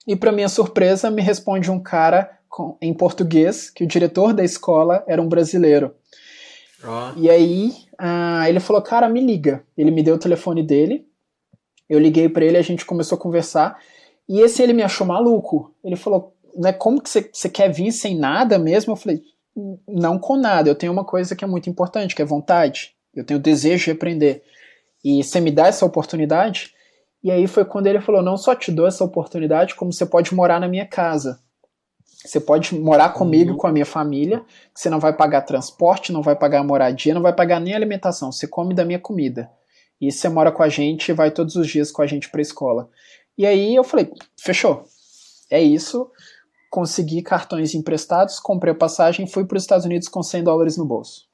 E 0.06 0.14
para 0.14 0.32
minha 0.32 0.48
surpresa, 0.48 1.10
me 1.10 1.22
responde 1.22 1.70
um 1.70 1.80
cara 1.80 2.38
com, 2.48 2.76
em 2.82 2.92
português, 2.92 3.70
que 3.70 3.84
o 3.84 3.86
diretor 3.86 4.34
da 4.34 4.44
escola 4.44 5.02
era 5.06 5.22
um 5.22 5.28
brasileiro. 5.28 5.94
E 7.16 7.30
aí, 7.30 7.72
ele 8.48 8.60
falou: 8.60 8.82
Cara, 8.82 9.08
me 9.08 9.20
liga. 9.20 9.64
Ele 9.78 9.90
me 9.90 10.02
deu 10.02 10.16
o 10.16 10.18
telefone 10.18 10.62
dele. 10.62 11.06
Eu 11.88 11.98
liguei 11.98 12.28
para 12.28 12.44
ele, 12.44 12.56
a 12.56 12.62
gente 12.62 12.84
começou 12.84 13.16
a 13.16 13.20
conversar. 13.20 13.78
E 14.32 14.40
esse 14.40 14.62
ele 14.62 14.72
me 14.72 14.82
achou 14.82 15.06
maluco. 15.06 15.74
Ele 15.84 15.94
falou, 15.94 16.34
né, 16.56 16.72
como 16.72 17.02
que 17.02 17.10
você 17.10 17.50
quer 17.50 17.70
vir 17.70 17.92
sem 17.92 18.16
nada 18.16 18.58
mesmo? 18.58 18.92
Eu 18.94 18.96
falei, 18.96 19.20
não 19.86 20.18
com 20.18 20.38
nada. 20.38 20.70
Eu 20.70 20.74
tenho 20.74 20.90
uma 20.90 21.04
coisa 21.04 21.36
que 21.36 21.44
é 21.44 21.46
muito 21.46 21.68
importante, 21.68 22.14
que 22.14 22.22
é 22.22 22.24
vontade. 22.24 22.94
Eu 23.14 23.26
tenho 23.26 23.38
desejo 23.38 23.84
de 23.84 23.90
aprender. 23.90 24.42
E 25.04 25.22
você 25.22 25.38
me 25.38 25.50
dá 25.50 25.66
essa 25.66 25.84
oportunidade? 25.84 26.72
E 27.22 27.30
aí 27.30 27.46
foi 27.46 27.66
quando 27.66 27.88
ele 27.88 28.00
falou, 28.00 28.22
não 28.22 28.38
só 28.38 28.54
te 28.54 28.72
dou 28.72 28.86
essa 28.86 29.04
oportunidade, 29.04 29.74
como 29.74 29.92
você 29.92 30.06
pode 30.06 30.34
morar 30.34 30.58
na 30.58 30.66
minha 30.66 30.86
casa. 30.86 31.38
Você 32.24 32.40
pode 32.40 32.74
morar 32.74 33.10
comigo, 33.10 33.50
uhum. 33.50 33.58
com 33.58 33.66
a 33.66 33.72
minha 33.72 33.84
família, 33.84 34.42
você 34.74 34.88
não 34.88 34.98
vai 34.98 35.12
pagar 35.12 35.42
transporte, 35.42 36.10
não 36.10 36.22
vai 36.22 36.36
pagar 36.36 36.64
moradia, 36.64 37.12
não 37.12 37.20
vai 37.20 37.34
pagar 37.34 37.60
nem 37.60 37.74
alimentação. 37.74 38.32
Você 38.32 38.48
come 38.48 38.72
da 38.72 38.82
minha 38.82 38.98
comida. 38.98 39.50
E 40.00 40.10
você 40.10 40.26
mora 40.30 40.50
com 40.50 40.62
a 40.62 40.70
gente 40.70 41.10
e 41.10 41.12
vai 41.12 41.30
todos 41.30 41.54
os 41.54 41.68
dias 41.68 41.92
com 41.92 42.00
a 42.00 42.06
gente 42.06 42.30
para 42.30 42.40
a 42.40 42.42
escola. 42.42 42.88
E 43.36 43.46
aí 43.46 43.74
eu 43.74 43.84
falei, 43.84 44.10
fechou. 44.36 44.84
É 45.50 45.60
isso. 45.60 46.10
Consegui 46.70 47.22
cartões 47.22 47.74
emprestados, 47.74 48.38
comprei 48.40 48.72
a 48.72 48.76
passagem, 48.76 49.26
fui 49.26 49.44
para 49.44 49.56
os 49.56 49.62
Estados 49.62 49.84
Unidos 49.84 50.08
com 50.08 50.22
100 50.22 50.44
dólares 50.44 50.76
no 50.76 50.84
bolso. 50.84 51.26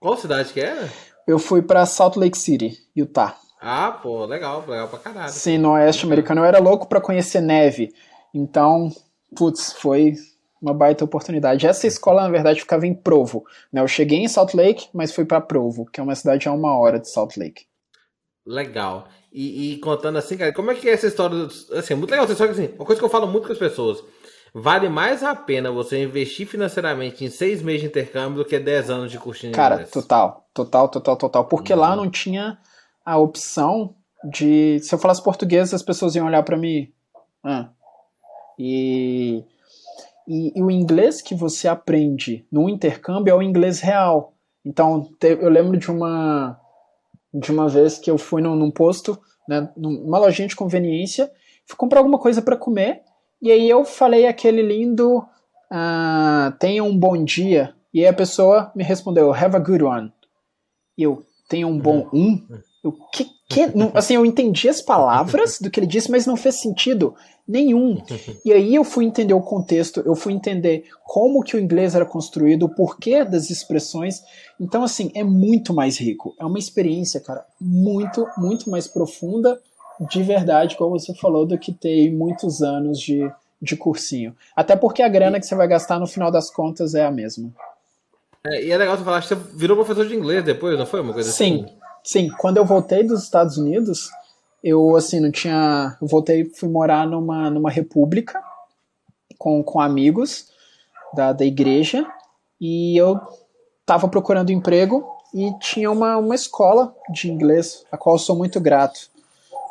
Qual 0.00 0.16
cidade 0.16 0.52
que 0.52 0.60
era? 0.60 0.88
Eu 1.26 1.38
fui 1.38 1.60
para 1.60 1.84
Salt 1.84 2.16
Lake 2.16 2.38
City, 2.38 2.78
Utah. 2.96 3.36
Ah, 3.60 3.90
pô, 3.90 4.24
legal, 4.24 4.64
legal 4.66 4.88
pra 4.88 4.98
caralho. 4.98 5.32
Sim, 5.32 5.58
no 5.58 5.72
oeste 5.72 6.06
americano. 6.06 6.40
Eu 6.40 6.44
era 6.44 6.60
louco 6.60 6.88
para 6.88 7.00
conhecer 7.00 7.40
neve. 7.40 7.92
Então, 8.32 8.92
putz, 9.36 9.72
foi 9.72 10.14
uma 10.62 10.72
baita 10.72 11.04
oportunidade. 11.04 11.66
Essa 11.66 11.86
escola, 11.86 12.22
na 12.22 12.28
verdade, 12.28 12.60
ficava 12.60 12.86
em 12.86 12.94
Provo. 12.94 13.44
Né? 13.72 13.80
Eu 13.80 13.88
cheguei 13.88 14.18
em 14.18 14.28
Salt 14.28 14.54
Lake, 14.54 14.88
mas 14.92 15.12
fui 15.12 15.24
para 15.24 15.40
Provo, 15.40 15.86
que 15.86 15.98
é 15.98 16.02
uma 16.02 16.14
cidade 16.14 16.48
a 16.48 16.52
uma 16.52 16.78
hora 16.78 17.00
de 17.00 17.08
Salt 17.08 17.36
Lake. 17.36 17.66
Legal. 18.46 19.08
E, 19.32 19.74
e, 19.74 19.78
contando 19.78 20.16
assim, 20.16 20.36
cara, 20.36 20.52
como 20.52 20.70
é 20.70 20.74
que 20.74 20.88
é 20.88 20.92
essa 20.92 21.06
história? 21.06 21.46
Assim, 21.76 21.94
muito 21.94 22.10
legal 22.10 22.24
essa 22.24 22.32
história, 22.32 22.52
assim, 22.52 22.74
uma 22.76 22.84
coisa 22.84 22.98
que 22.98 23.04
eu 23.04 23.10
falo 23.10 23.26
muito 23.26 23.46
com 23.46 23.52
as 23.52 23.58
pessoas. 23.58 24.02
Vale 24.54 24.88
mais 24.88 25.22
a 25.22 25.34
pena 25.34 25.70
você 25.70 26.02
investir 26.02 26.46
financeiramente 26.46 27.24
em 27.24 27.30
seis 27.30 27.62
meses 27.62 27.82
de 27.82 27.88
intercâmbio 27.88 28.42
do 28.42 28.48
que 28.48 28.58
dez 28.58 28.88
anos 28.88 29.10
de 29.10 29.18
cursinho 29.18 29.52
Cara, 29.52 29.74
inglês. 29.74 29.90
total, 29.90 30.48
total, 30.54 30.88
total, 30.88 31.16
total. 31.16 31.44
Porque 31.44 31.72
uhum. 31.74 31.80
lá 31.80 31.94
não 31.94 32.10
tinha 32.10 32.58
a 33.04 33.18
opção 33.18 33.94
de. 34.24 34.80
Se 34.80 34.94
eu 34.94 34.98
falasse 34.98 35.22
português, 35.22 35.74
as 35.74 35.82
pessoas 35.82 36.14
iam 36.14 36.26
olhar 36.26 36.42
para 36.42 36.56
mim. 36.56 36.90
Ah. 37.44 37.68
E, 38.58 39.44
e, 40.26 40.58
e, 40.58 40.62
o 40.62 40.70
inglês 40.70 41.20
que 41.20 41.34
você 41.34 41.68
aprende 41.68 42.46
no 42.50 42.68
intercâmbio 42.68 43.30
é 43.30 43.34
o 43.34 43.42
inglês 43.42 43.80
real. 43.80 44.34
Então, 44.64 45.10
eu 45.20 45.48
lembro 45.48 45.76
de 45.76 45.90
uma 45.90 46.58
de 47.32 47.52
uma 47.52 47.68
vez 47.68 47.98
que 47.98 48.10
eu 48.10 48.18
fui 48.18 48.40
num, 48.42 48.56
num 48.56 48.70
posto, 48.70 49.18
né, 49.48 49.68
numa 49.76 50.18
lojinha 50.18 50.48
de 50.48 50.56
conveniência, 50.56 51.30
fui 51.66 51.76
comprar 51.76 52.00
alguma 52.00 52.18
coisa 52.18 52.42
para 52.42 52.56
comer, 52.56 53.02
e 53.40 53.50
aí 53.50 53.68
eu 53.68 53.84
falei 53.84 54.26
aquele 54.26 54.62
lindo 54.62 55.24
ah, 55.70 56.54
tenha 56.58 56.82
um 56.82 56.96
bom 56.96 57.22
dia, 57.22 57.74
e 57.92 58.00
aí 58.00 58.06
a 58.06 58.12
pessoa 58.12 58.72
me 58.74 58.82
respondeu, 58.82 59.32
have 59.32 59.56
a 59.56 59.58
good 59.58 59.82
one. 59.82 60.12
E 60.96 61.02
eu, 61.02 61.24
tenha 61.48 61.66
um 61.66 61.78
bom 61.78 62.08
um? 62.12 62.46
Eu, 62.82 62.92
que, 63.12 63.26
que? 63.48 63.66
Assim, 63.94 64.14
eu 64.14 64.26
entendi 64.26 64.68
as 64.68 64.82
palavras 64.82 65.58
do 65.58 65.70
que 65.70 65.80
ele 65.80 65.86
disse, 65.86 66.10
mas 66.10 66.26
não 66.26 66.36
fez 66.36 66.56
sentido 66.56 67.14
nenhum. 67.46 67.96
E 68.44 68.52
aí 68.52 68.74
eu 68.74 68.84
fui 68.84 69.06
entender 69.06 69.32
o 69.32 69.40
contexto, 69.40 70.02
eu 70.04 70.14
fui 70.14 70.34
entender 70.34 70.84
como 71.02 71.42
que 71.42 71.56
o 71.56 71.58
inglês 71.58 71.94
era 71.94 72.04
construído, 72.04 72.64
o 72.64 72.68
porquê 72.68 73.24
das 73.24 73.48
expressões. 73.48 74.22
Então, 74.60 74.82
assim, 74.82 75.10
é 75.14 75.24
muito 75.24 75.72
mais 75.72 75.98
rico. 75.98 76.34
É 76.38 76.44
uma 76.44 76.58
experiência, 76.58 77.20
cara, 77.20 77.46
muito, 77.58 78.26
muito 78.36 78.68
mais 78.68 78.86
profunda, 78.86 79.58
de 80.10 80.22
verdade, 80.22 80.76
como 80.76 80.98
você 80.98 81.14
falou, 81.14 81.46
do 81.46 81.58
que 81.58 81.72
ter 81.72 82.12
muitos 82.12 82.62
anos 82.62 83.00
de, 83.00 83.28
de 83.62 83.76
cursinho. 83.76 84.36
Até 84.54 84.76
porque 84.76 85.02
a 85.02 85.08
grana 85.08 85.40
que 85.40 85.46
você 85.46 85.54
vai 85.54 85.66
gastar 85.66 85.98
no 85.98 86.06
final 86.06 86.30
das 86.30 86.50
contas 86.50 86.94
é 86.94 87.04
a 87.04 87.10
mesma. 87.10 87.50
É, 88.46 88.62
e 88.62 88.70
é 88.70 88.76
legal 88.76 88.96
você 88.96 89.04
falar 89.04 89.22
que 89.22 89.26
você 89.26 89.34
virou 89.34 89.74
professor 89.74 90.06
de 90.06 90.14
inglês 90.14 90.44
depois, 90.44 90.78
não 90.78 90.86
foi? 90.86 91.00
Uma 91.00 91.14
coisa 91.14 91.32
Sim. 91.32 91.64
Assim? 91.64 91.66
Sim, 91.66 91.87
quando 92.36 92.56
eu 92.56 92.64
voltei 92.64 93.02
dos 93.02 93.22
Estados 93.22 93.56
Unidos, 93.56 94.10
eu 94.62 94.96
assim 94.96 95.20
não 95.20 95.30
tinha, 95.30 95.96
eu 96.00 96.08
voltei, 96.08 96.50
fui 96.50 96.68
morar 96.68 97.06
numa 97.06 97.50
numa 97.50 97.70
república 97.70 98.42
com, 99.38 99.62
com 99.62 99.80
amigos 99.80 100.48
da, 101.14 101.32
da 101.32 101.44
igreja 101.44 102.06
e 102.60 102.96
eu 102.96 103.20
estava 103.80 104.08
procurando 104.08 104.50
emprego 104.50 105.06
e 105.32 105.52
tinha 105.58 105.90
uma, 105.90 106.16
uma 106.16 106.34
escola 106.34 106.94
de 107.10 107.30
inglês, 107.30 107.84
a 107.92 107.96
qual 107.96 108.16
eu 108.16 108.20
sou 108.20 108.36
muito 108.36 108.60
grato, 108.60 109.10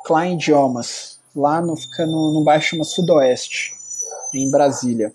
Klein 0.05 0.35
Idiomas, 0.35 1.19
lá 1.35 1.61
no, 1.61 1.75
fica 1.75 2.05
no, 2.05 2.33
no 2.33 2.43
bairro 2.43 2.63
chama 2.63 2.83
Sudoeste, 2.83 3.73
em 4.33 4.49
Brasília. 4.49 5.13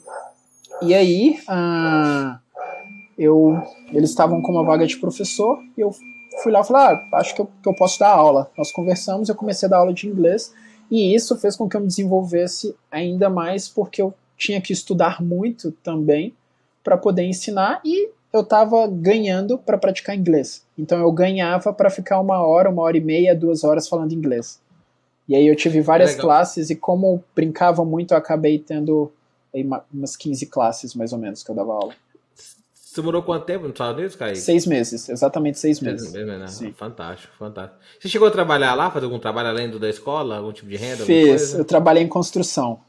E 0.81 0.95
aí, 0.95 1.41
ah, 1.49 2.41
eu, 3.17 3.61
eles 3.93 4.11
estavam 4.11 4.43
com 4.43 4.53
uma 4.53 4.65
vaga 4.65 4.87
de 4.87 4.97
professor 4.97 5.59
e 5.77 5.81
eu 5.81 5.95
fui 6.43 6.53
lá 6.53 6.61
e 6.61 6.65
falei, 6.65 6.83
ah, 6.83 7.19
acho 7.19 7.35
que 7.35 7.41
eu, 7.41 7.49
que 7.63 7.69
eu 7.69 7.75
posso 7.75 7.99
dar 7.99 8.11
aula. 8.11 8.51
Nós 8.57 8.71
conversamos, 8.71 9.29
eu 9.29 9.35
comecei 9.35 9.67
a 9.67 9.71
dar 9.71 9.79
aula 9.79 9.93
de 9.93 10.07
inglês 10.09 10.53
e 10.91 11.15
isso 11.15 11.37
fez 11.37 11.57
com 11.57 11.69
que 11.69 11.77
eu 11.77 11.81
me 11.81 11.87
desenvolvesse 11.87 12.75
ainda 12.91 13.29
mais 13.29 13.69
porque 13.69 14.01
eu 14.01 14.15
tinha 14.37 14.61
que 14.61 14.73
estudar 14.73 15.23
muito 15.23 15.73
também 15.83 16.35
para 16.83 16.97
poder 16.97 17.25
ensinar 17.25 17.81
e 17.85 18.11
eu 18.33 18.41
estava 18.41 18.87
ganhando 18.89 19.59
para 19.59 19.79
praticar 19.79 20.17
inglês. 20.17 20.65
Então 20.77 20.99
eu 20.99 21.13
ganhava 21.13 21.73
para 21.73 21.91
ficar 21.91 22.19
uma 22.21 22.45
hora, 22.45 22.71
uma 22.71 22.83
hora 22.83 22.97
e 22.97 23.01
meia, 23.01 23.35
duas 23.35 23.63
horas 23.63 23.89
falando 23.89 24.13
inglês. 24.13 24.61
E 25.29 25.37
aí 25.37 25.47
eu 25.47 25.55
tive 25.55 25.81
várias 25.81 26.11
Legal. 26.13 26.27
classes 26.27 26.71
e 26.71 26.77
como 26.77 27.23
brincava 27.35 27.85
muito, 27.85 28.13
eu 28.13 28.19
acabei 28.19 28.59
tendo 28.59 29.13
umas 29.93 30.17
15 30.17 30.47
classes 30.47 30.95
mais 30.95 31.13
ou 31.13 31.19
menos 31.19 31.43
que 31.43 31.51
eu 31.51 31.55
dava 31.55 31.73
aula. 31.73 31.95
Você 32.93 33.01
morou 33.01 33.23
quanto 33.23 33.47
tempo 33.47 33.63
nos 33.63 33.73
Estados 33.73 33.97
Unidos, 33.97 34.15
Kaique? 34.15 34.39
Seis 34.39 34.67
meses, 34.67 35.09
exatamente 35.09 35.59
seis 35.59 35.81
meses. 35.81 36.11
Seis 36.11 36.27
meses 36.27 36.41
né? 36.41 36.47
Sim. 36.47 36.73
Fantástico, 36.75 37.33
fantástico. 37.39 37.81
Você 37.99 38.07
chegou 38.07 38.29
a 38.29 38.31
trabalhar 38.31 38.75
lá, 38.75 38.91
fazer 38.91 39.07
algum 39.07 39.19
trabalho 39.19 39.49
além 39.49 39.71
do 39.71 39.79
da 39.79 39.89
escola, 39.89 40.37
algum 40.37 40.53
tipo 40.53 40.69
de 40.69 40.77
renda? 40.77 41.03
Fiz, 41.03 41.55
eu 41.55 41.65
trabalhei 41.65 42.03
em 42.03 42.09
construção. 42.09 42.81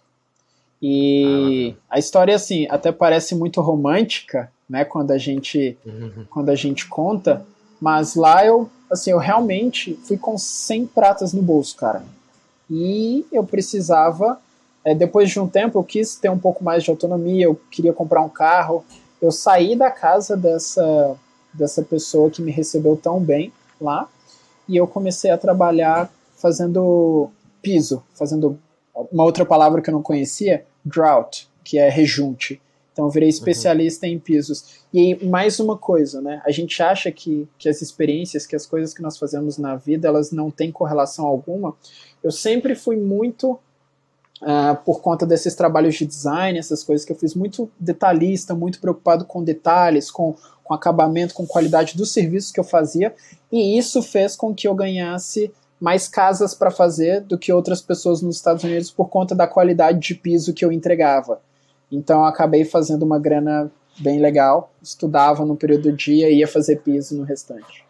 E 0.82 1.74
ah, 1.90 1.96
a 1.96 2.00
história, 2.00 2.36
assim, 2.36 2.68
até 2.70 2.92
parece 2.92 3.34
muito 3.34 3.62
romântica, 3.62 4.52
né, 4.70 4.84
quando 4.84 5.12
a 5.12 5.18
gente, 5.18 5.78
uhum. 5.86 6.26
quando 6.30 6.50
a 6.50 6.56
gente 6.56 6.86
conta, 6.86 7.46
mas 7.80 8.16
lá 8.16 8.46
eu, 8.46 8.70
assim, 8.92 9.12
eu 9.12 9.18
realmente 9.18 9.98
fui 10.04 10.18
com 10.18 10.38
100 10.38 10.86
pratas 10.88 11.32
no 11.32 11.42
bolso, 11.42 11.78
cara. 11.78 12.04
E 12.70 13.26
eu 13.32 13.46
precisava, 13.46 14.38
é, 14.84 14.94
depois 14.94 15.30
de 15.30 15.40
um 15.40 15.48
tempo, 15.48 15.80
eu 15.80 15.84
quis 15.86 16.18
ter 16.18 16.30
um 16.30 16.38
pouco 16.38 16.62
mais 16.62 16.84
de 16.84 16.90
autonomia, 16.90 17.46
eu 17.46 17.58
queria 17.72 17.94
comprar 17.94 18.22
um 18.22 18.28
carro, 18.28 18.84
eu 19.24 19.32
saí 19.32 19.74
da 19.74 19.90
casa 19.90 20.36
dessa, 20.36 21.16
dessa 21.54 21.82
pessoa 21.82 22.30
que 22.30 22.42
me 22.42 22.52
recebeu 22.52 22.98
tão 22.98 23.22
bem 23.22 23.54
lá 23.80 24.10
e 24.68 24.76
eu 24.76 24.86
comecei 24.86 25.32
a 25.32 25.38
trabalhar 25.38 26.12
fazendo 26.36 27.30
piso, 27.62 28.04
fazendo 28.14 28.60
uma 29.10 29.24
outra 29.24 29.46
palavra 29.46 29.82
que 29.82 29.90
eu 29.90 29.94
não 29.94 30.04
conhecia, 30.04 30.66
drought, 30.84 31.50
que 31.64 31.80
é 31.80 31.88
rejunte. 31.88 32.62
Então 32.92 33.06
eu 33.06 33.10
virei 33.10 33.30
uhum. 33.30 33.34
especialista 33.34 34.06
uhum. 34.06 34.12
em 34.12 34.20
pisos. 34.20 34.84
E 34.94 35.16
mais 35.26 35.58
uma 35.58 35.78
coisa, 35.78 36.22
né? 36.22 36.42
A 36.46 36.52
gente 36.52 36.84
acha 36.84 37.10
que, 37.10 37.48
que 37.58 37.70
as 37.70 37.82
experiências, 37.82 38.46
que 38.46 38.58
as 38.58 38.66
coisas 38.66 38.94
que 38.94 39.02
nós 39.02 39.18
fazemos 39.18 39.58
na 39.58 39.78
vida, 39.78 40.10
elas 40.10 40.32
não 40.32 40.52
têm 40.52 40.70
correlação 40.70 41.26
alguma. 41.26 41.76
Eu 42.22 42.30
sempre 42.30 42.76
fui 42.76 42.98
muito 42.98 43.58
Uh, 44.44 44.76
por 44.84 45.00
conta 45.00 45.26
desses 45.26 45.56
trabalhos 45.56 45.96
de 45.96 46.06
design, 46.06 46.60
essas 46.60 46.84
coisas 46.84 47.06
que 47.06 47.14
eu 47.14 47.16
fiz, 47.16 47.34
muito 47.34 47.72
detalhista, 47.80 48.54
muito 48.54 48.82
preocupado 48.82 49.24
com 49.24 49.42
detalhes, 49.42 50.12
com, 50.12 50.36
com 50.62 50.74
acabamento, 50.74 51.34
com 51.34 51.48
qualidade 51.48 51.96
dos 51.96 52.12
serviços 52.12 52.52
que 52.52 52.60
eu 52.60 52.64
fazia, 52.66 53.16
e 53.50 53.78
isso 53.78 54.02
fez 54.02 54.36
com 54.36 54.54
que 54.54 54.68
eu 54.68 54.76
ganhasse 54.76 55.50
mais 55.80 56.10
casas 56.10 56.54
para 56.54 56.70
fazer 56.70 57.22
do 57.22 57.38
que 57.38 57.54
outras 57.54 57.82
pessoas 57.82 58.22
nos 58.22 58.36
Estados 58.36 58.66
Unidos 58.66 58.92
por 58.92 59.08
conta 59.08 59.34
da 59.34 59.48
qualidade 59.48 60.00
de 60.00 60.14
piso 60.14 60.54
que 60.54 60.66
eu 60.66 60.74
entregava. 60.74 61.42
Então 61.90 62.20
eu 62.20 62.26
acabei 62.26 62.66
fazendo 62.66 63.04
uma 63.04 63.20
grana 63.20 63.72
bem 64.00 64.20
legal, 64.20 64.74
estudava 64.82 65.46
no 65.46 65.56
período 65.56 65.84
do 65.84 65.94
dia 65.94 66.30
e 66.30 66.40
ia 66.40 66.48
fazer 66.50 66.82
piso 66.82 67.16
no 67.16 67.24
restante 67.24 67.86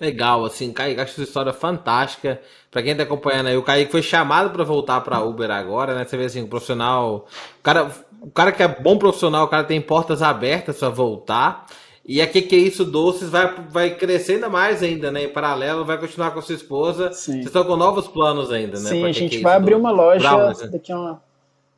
legal, 0.00 0.44
assim, 0.44 0.72
Kaique, 0.72 1.00
acho 1.00 1.12
essa 1.12 1.22
história 1.22 1.52
fantástica. 1.52 2.40
Pra 2.70 2.82
quem 2.82 2.96
tá 2.96 3.02
acompanhando 3.02 3.46
aí, 3.48 3.56
o 3.56 3.62
Kaique 3.62 3.90
foi 3.90 4.02
chamado 4.02 4.50
para 4.50 4.64
voltar 4.64 5.00
pra 5.00 5.22
Uber 5.22 5.50
agora, 5.50 5.94
né? 5.94 6.04
Você 6.04 6.16
vê 6.16 6.24
assim, 6.24 6.42
o 6.42 6.48
profissional. 6.48 7.26
O 7.58 7.62
cara, 7.62 7.90
o 8.20 8.30
cara 8.30 8.52
que 8.52 8.62
é 8.62 8.68
bom 8.68 8.98
profissional, 8.98 9.44
o 9.44 9.48
cara 9.48 9.64
tem 9.64 9.80
portas 9.80 10.22
abertas 10.22 10.78
para 10.78 10.88
voltar. 10.88 11.66
E 12.08 12.22
a 12.22 12.26
que 12.26 12.40
que 12.40 12.56
é 12.56 12.58
isso 12.58 12.86
doces 12.86 13.28
vai, 13.28 13.54
vai 13.68 13.94
crescer 13.94 14.34
ainda 14.34 14.48
mais 14.48 14.82
ainda, 14.82 15.10
né? 15.10 15.24
Em 15.24 15.28
paralelo, 15.28 15.84
vai 15.84 15.98
continuar 15.98 16.30
com 16.30 16.38
a 16.38 16.42
sua 16.42 16.54
esposa. 16.54 17.12
Sim. 17.12 17.32
Vocês 17.32 17.46
estão 17.46 17.64
com 17.64 17.76
novos 17.76 18.08
planos 18.08 18.50
ainda, 18.50 18.80
né? 18.80 18.88
Sim, 18.88 19.04
a 19.04 19.12
gente 19.12 19.40
vai 19.40 19.56
abrir 19.56 19.74
uma 19.74 19.90
loja 19.90 20.54
né? 20.54 20.68
daqui 20.68 20.90
a 20.90 20.98
uma, 20.98 21.22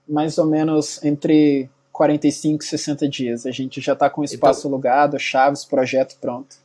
mais 0.09 0.39
ou 0.39 0.47
menos 0.47 1.03
entre 1.05 1.68
45 1.91 2.62
e 2.62 2.66
60 2.66 3.09
dias. 3.09 3.45
A 3.45 3.51
gente 3.51 3.81
já 3.81 3.95
está 3.95 4.09
com 4.09 4.21
o 4.21 4.25
espaço 4.25 4.61
então, 4.61 4.71
alugado, 4.71 5.18
chaves, 5.18 5.64
projeto 5.64 6.16
pronto. 6.21 6.60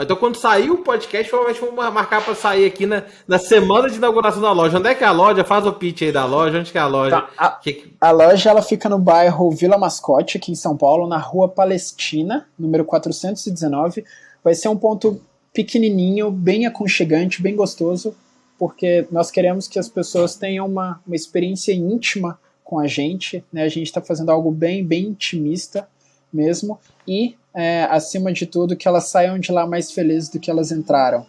Então, 0.00 0.16
quando 0.16 0.36
sair 0.36 0.70
o 0.70 0.78
podcast, 0.78 1.28
provavelmente 1.28 1.60
vamos 1.60 1.92
marcar 1.92 2.24
para 2.24 2.34
sair 2.34 2.66
aqui 2.66 2.86
na, 2.86 3.04
na 3.26 3.38
semana 3.38 3.90
de 3.90 3.96
inauguração 3.96 4.40
da 4.40 4.52
loja. 4.52 4.78
Onde 4.78 4.88
é 4.88 4.94
que 4.94 5.02
é 5.02 5.06
a 5.06 5.12
loja? 5.12 5.44
Faz 5.44 5.66
o 5.66 5.72
pitch 5.72 6.02
aí 6.02 6.12
da 6.12 6.24
loja. 6.24 6.58
Onde 6.58 6.70
que 6.70 6.78
é 6.78 6.80
a 6.80 6.86
loja? 6.86 7.20
Tá, 7.20 7.30
a, 7.36 7.50
que... 7.50 7.92
a, 8.00 8.10
loja 8.10 8.50
ela 8.50 8.62
fica 8.62 8.88
no 8.88 8.98
bairro 8.98 9.50
Vila 9.50 9.76
Mascote, 9.76 10.36
aqui 10.36 10.52
em 10.52 10.54
São 10.54 10.76
Paulo, 10.76 11.08
na 11.08 11.18
Rua 11.18 11.48
Palestina, 11.48 12.46
número 12.58 12.84
419. 12.84 14.04
Vai 14.44 14.54
ser 14.54 14.68
um 14.68 14.76
ponto 14.76 15.20
pequenininho, 15.52 16.30
bem 16.30 16.66
aconchegante, 16.66 17.42
bem 17.42 17.56
gostoso, 17.56 18.14
porque 18.56 19.06
nós 19.10 19.30
queremos 19.30 19.66
que 19.66 19.78
as 19.78 19.88
pessoas 19.88 20.36
tenham 20.36 20.66
uma, 20.66 21.00
uma 21.04 21.16
experiência 21.16 21.72
íntima 21.72 22.38
com 22.62 22.78
a 22.78 22.86
gente. 22.86 23.44
Né? 23.52 23.64
A 23.64 23.68
gente 23.68 23.86
está 23.86 24.00
fazendo 24.00 24.30
algo 24.30 24.52
bem, 24.52 24.84
bem 24.84 25.06
intimista 25.06 25.88
mesmo. 26.32 26.78
E 27.06 27.36
é, 27.54 27.84
acima 27.84 28.32
de 28.32 28.46
tudo, 28.46 28.76
que 28.76 28.86
elas 28.86 29.08
saiam 29.08 29.38
de 29.38 29.50
lá 29.50 29.66
mais 29.66 29.90
felizes 29.90 30.28
do 30.28 30.38
que 30.38 30.50
elas 30.50 30.70
entraram. 30.70 31.26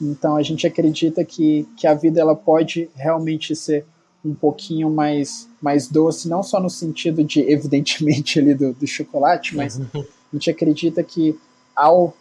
Então 0.00 0.36
a 0.36 0.42
gente 0.42 0.66
acredita 0.66 1.24
que, 1.24 1.68
que 1.76 1.86
a 1.86 1.94
vida 1.94 2.20
ela 2.20 2.34
pode 2.34 2.88
realmente 2.94 3.54
ser 3.54 3.84
um 4.24 4.34
pouquinho 4.34 4.90
mais, 4.90 5.48
mais 5.60 5.88
doce, 5.88 6.28
não 6.28 6.42
só 6.42 6.60
no 6.60 6.70
sentido 6.70 7.24
de, 7.24 7.40
evidentemente, 7.50 8.38
ali 8.38 8.54
do, 8.54 8.72
do 8.72 8.86
chocolate, 8.86 9.56
mas 9.56 9.78
uhum. 9.78 9.88
a 9.94 10.36
gente 10.36 10.50
acredita 10.50 11.02
que 11.02 11.38
ao 11.74 12.14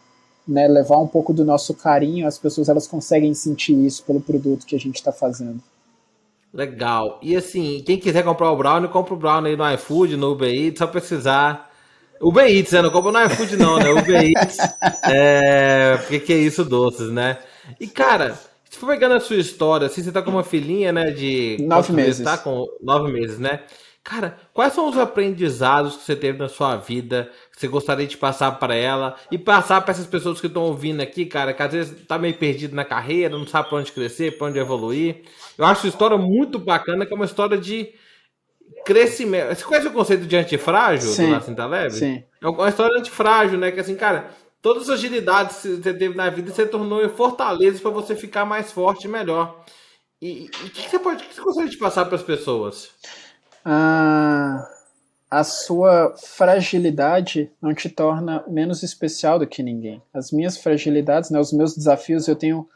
né, 0.47 0.67
levar 0.67 0.97
um 0.97 1.07
pouco 1.07 1.33
do 1.33 1.43
nosso 1.43 1.73
carinho, 1.73 2.25
as 2.25 2.37
pessoas 2.37 2.69
elas 2.69 2.87
conseguem 2.87 3.33
sentir 3.33 3.73
isso 3.73 4.03
pelo 4.03 4.21
produto 4.21 4.65
que 4.65 4.75
a 4.75 4.79
gente 4.79 4.95
está 4.95 5.11
fazendo. 5.11 5.61
Legal. 6.53 7.19
E 7.21 7.35
assim, 7.35 7.83
quem 7.85 7.99
quiser 7.99 8.23
comprar 8.23 8.51
o 8.51 8.55
brownie, 8.55 8.87
compra 8.89 9.13
o 9.13 9.17
brownie 9.17 9.57
no 9.57 9.73
iFood, 9.73 10.15
no 10.15 10.31
Uber 10.31 10.49
Eats, 10.49 10.79
só 10.79 10.87
precisar 10.87 11.69
Uber 12.21 12.45
Eats, 12.45 12.71
né? 12.71 12.81
Não 12.81 12.89
compra 12.89 13.11
no 13.11 13.25
iFood 13.25 13.57
não, 13.57 13.77
né? 13.77 13.89
Uber 13.89 14.21
Eats, 14.23 14.57
é... 15.03 15.97
porque 15.97 16.19
que 16.19 16.33
é 16.33 16.37
isso, 16.37 16.63
doces, 16.65 17.11
né? 17.11 17.37
E, 17.79 17.87
cara, 17.87 18.37
se 18.69 18.77
for 18.77 18.87
pegando 18.87 19.15
a 19.15 19.19
sua 19.19 19.37
história, 19.37 19.87
assim, 19.87 20.03
você 20.03 20.11
tá 20.11 20.21
com 20.21 20.31
uma 20.31 20.43
filhinha, 20.43 20.91
né, 20.91 21.11
de... 21.11 21.57
Nove 21.61 21.93
meses. 21.93 22.23
Tá 22.23 22.37
com 22.37 22.65
nove 22.81 23.11
meses, 23.11 23.39
né? 23.39 23.61
Cara, 24.07 24.37
quais 24.53 24.71
são 24.71 24.87
os 24.87 24.97
aprendizados 24.97 25.97
que 25.97 26.03
você 26.03 26.15
teve 26.15 26.39
na 26.39 26.47
sua 26.47 26.77
vida 26.77 27.29
que 27.51 27.59
você 27.59 27.67
gostaria 27.67 28.07
de 28.07 28.15
passar 28.15 28.53
para 28.53 28.73
ela 28.73 29.17
e 29.29 29.37
passar 29.37 29.81
para 29.81 29.91
essas 29.91 30.07
pessoas 30.07 30.39
que 30.39 30.47
estão 30.47 30.63
ouvindo 30.63 31.01
aqui, 31.01 31.25
cara, 31.25 31.53
que 31.53 31.61
às 31.61 31.73
vezes 31.73 32.05
tá 32.07 32.17
meio 32.17 32.33
perdido 32.35 32.73
na 32.73 32.85
carreira, 32.85 33.37
não 33.37 33.45
sabe 33.45 33.67
para 33.67 33.79
onde 33.79 33.91
crescer, 33.91 34.37
para 34.37 34.47
onde 34.47 34.59
evoluir. 34.59 35.23
Eu 35.57 35.65
acho 35.65 35.85
a 35.85 35.89
história 35.89 36.17
muito 36.17 36.57
bacana, 36.57 37.05
que 37.05 37.11
é 37.11 37.15
uma 37.17 37.25
história 37.25 37.57
de 37.57 37.89
crescimento. 38.87 39.53
Você 39.53 39.65
conhece 39.65 39.87
o 39.87 39.91
conceito 39.91 40.25
de 40.25 40.37
antifrágil 40.37 41.09
sim, 41.09 41.25
do 41.25 41.31
Nassim 41.31 41.53
Taleb? 41.53 41.93
Sim. 41.93 42.23
É 42.41 42.47
uma 42.47 42.69
história 42.69 42.97
antifrágil, 42.97 43.59
né? 43.59 43.69
Que 43.69 43.81
assim, 43.81 43.95
cara, 43.95 44.29
todas 44.61 44.83
as 44.83 44.97
agilidades 44.97 45.57
que 45.57 45.75
você 45.75 45.93
teve 45.93 46.15
na 46.15 46.29
vida 46.29 46.53
você 46.53 46.65
tornou 46.65 47.03
em 47.03 47.09
fortalezas 47.09 47.81
para 47.81 47.91
você 47.91 48.15
ficar 48.15 48.45
mais 48.45 48.71
forte 48.71 49.03
e 49.03 49.09
melhor. 49.09 49.65
E 50.21 50.49
o 50.63 50.69
que, 50.69 50.89
você 50.89 50.97
pode, 50.97 51.21
que 51.25 51.35
você 51.35 51.41
gostaria 51.41 51.69
de 51.69 51.77
passar 51.77 52.05
para 52.05 52.15
as 52.15 52.23
pessoas? 52.23 52.91
Ah, 53.63 54.65
a 55.29 55.43
sua 55.43 56.15
fragilidade 56.15 57.51
não 57.61 57.73
te 57.73 57.89
torna 57.89 58.41
menos 58.47 58.83
especial 58.83 59.37
do 59.37 59.45
que 59.45 59.61
ninguém. 59.61 60.01
As 60.13 60.31
minhas 60.31 60.57
fragilidades, 60.57 61.29
né, 61.29 61.39
os 61.39 61.51
meus 61.51 61.75
desafios 61.75 62.25
eu 62.27 62.35
tenho 62.37 62.67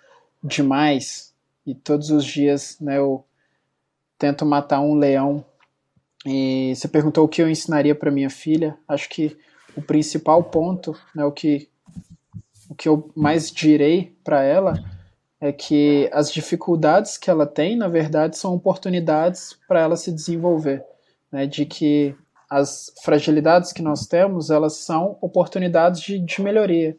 demais 0.43 1.33
e 1.65 1.73
todos 1.73 2.11
os 2.11 2.25
dias, 2.25 2.77
né, 2.81 2.97
eu 2.97 3.23
tento 4.19 4.45
matar 4.45 4.81
um 4.81 4.95
leão 4.95 5.45
e 6.25 6.73
você 6.75 6.87
perguntou 6.87 7.25
o 7.25 7.27
que 7.27 7.41
eu 7.41 7.49
ensinaria 7.49 7.95
para 7.95 8.11
minha 8.11 8.29
filha. 8.29 8.77
Acho 8.87 9.09
que 9.09 9.37
o 9.75 9.81
principal 9.81 10.43
ponto, 10.43 10.95
né, 11.15 11.23
o 11.25 11.31
que 11.31 11.69
o 12.69 12.75
que 12.75 12.87
eu 12.87 13.11
mais 13.13 13.51
direi 13.51 14.15
para 14.23 14.43
ela 14.43 14.81
é 15.41 15.51
que 15.51 16.09
as 16.13 16.31
dificuldades 16.31 17.17
que 17.17 17.29
ela 17.29 17.45
tem, 17.45 17.75
na 17.75 17.89
verdade, 17.89 18.37
são 18.37 18.53
oportunidades 18.53 19.57
para 19.67 19.81
ela 19.81 19.97
se 19.97 20.09
desenvolver, 20.09 20.81
né, 21.29 21.45
de 21.45 21.65
que 21.65 22.15
as 22.49 22.93
fragilidades 23.03 23.73
que 23.73 23.81
nós 23.81 24.07
temos, 24.07 24.49
elas 24.49 24.77
são 24.77 25.17
oportunidades 25.19 25.99
de, 25.99 26.17
de 26.17 26.41
melhoria. 26.41 26.95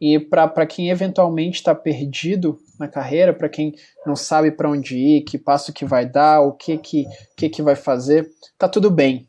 E 0.00 0.18
para 0.18 0.66
quem 0.66 0.90
eventualmente 0.90 1.56
está 1.56 1.74
perdido 1.74 2.58
na 2.78 2.86
carreira, 2.86 3.32
para 3.32 3.48
quem 3.48 3.74
não 4.04 4.14
sabe 4.14 4.50
para 4.50 4.70
onde 4.70 4.96
ir, 4.96 5.22
que 5.22 5.38
passo 5.38 5.72
que 5.72 5.84
vai 5.84 6.04
dar, 6.04 6.40
o 6.42 6.52
que 6.52 6.76
que, 6.76 7.06
que 7.36 7.48
que 7.48 7.62
vai 7.62 7.74
fazer, 7.74 8.28
tá 8.58 8.68
tudo 8.68 8.90
bem. 8.90 9.26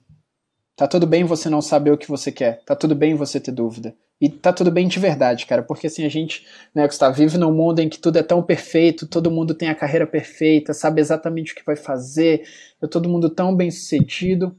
Tá 0.76 0.88
tudo 0.88 1.08
bem 1.08 1.24
você 1.24 1.50
não 1.50 1.62
saber 1.62 1.92
o 1.92 1.98
que 1.98 2.10
você 2.10 2.32
quer. 2.32 2.64
Tá 2.66 2.76
tudo 2.76 2.94
bem 2.94 3.16
você 3.16 3.40
ter 3.40 3.52
dúvida. 3.52 3.96
E 4.20 4.30
tá 4.30 4.52
tudo 4.52 4.72
bem 4.72 4.88
de 4.88 5.00
verdade, 5.00 5.46
cara, 5.46 5.62
porque 5.62 5.86
assim 5.86 6.04
a 6.04 6.10
gente, 6.10 6.44
né, 6.74 6.88
Gustavo, 6.88 7.16
vive 7.16 7.38
num 7.38 7.54
mundo 7.54 7.80
em 7.80 7.88
que 7.88 8.00
tudo 8.00 8.18
é 8.18 8.24
tão 8.24 8.42
perfeito, 8.42 9.06
todo 9.06 9.30
mundo 9.30 9.54
tem 9.54 9.70
a 9.70 9.76
carreira 9.76 10.08
perfeita, 10.08 10.74
sabe 10.74 11.00
exatamente 11.00 11.54
o 11.54 11.56
que 11.56 11.64
vai 11.64 11.76
fazer, 11.76 12.42
é 12.82 12.88
todo 12.88 13.08
mundo 13.08 13.30
tão 13.30 13.56
bem 13.56 13.70
sucedido, 13.70 14.58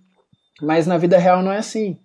mas 0.63 0.87
na 0.87 0.97
vida 0.97 1.19
real 1.19 1.43
não 1.43 1.51
é 1.51 1.59
assim. 1.59 1.99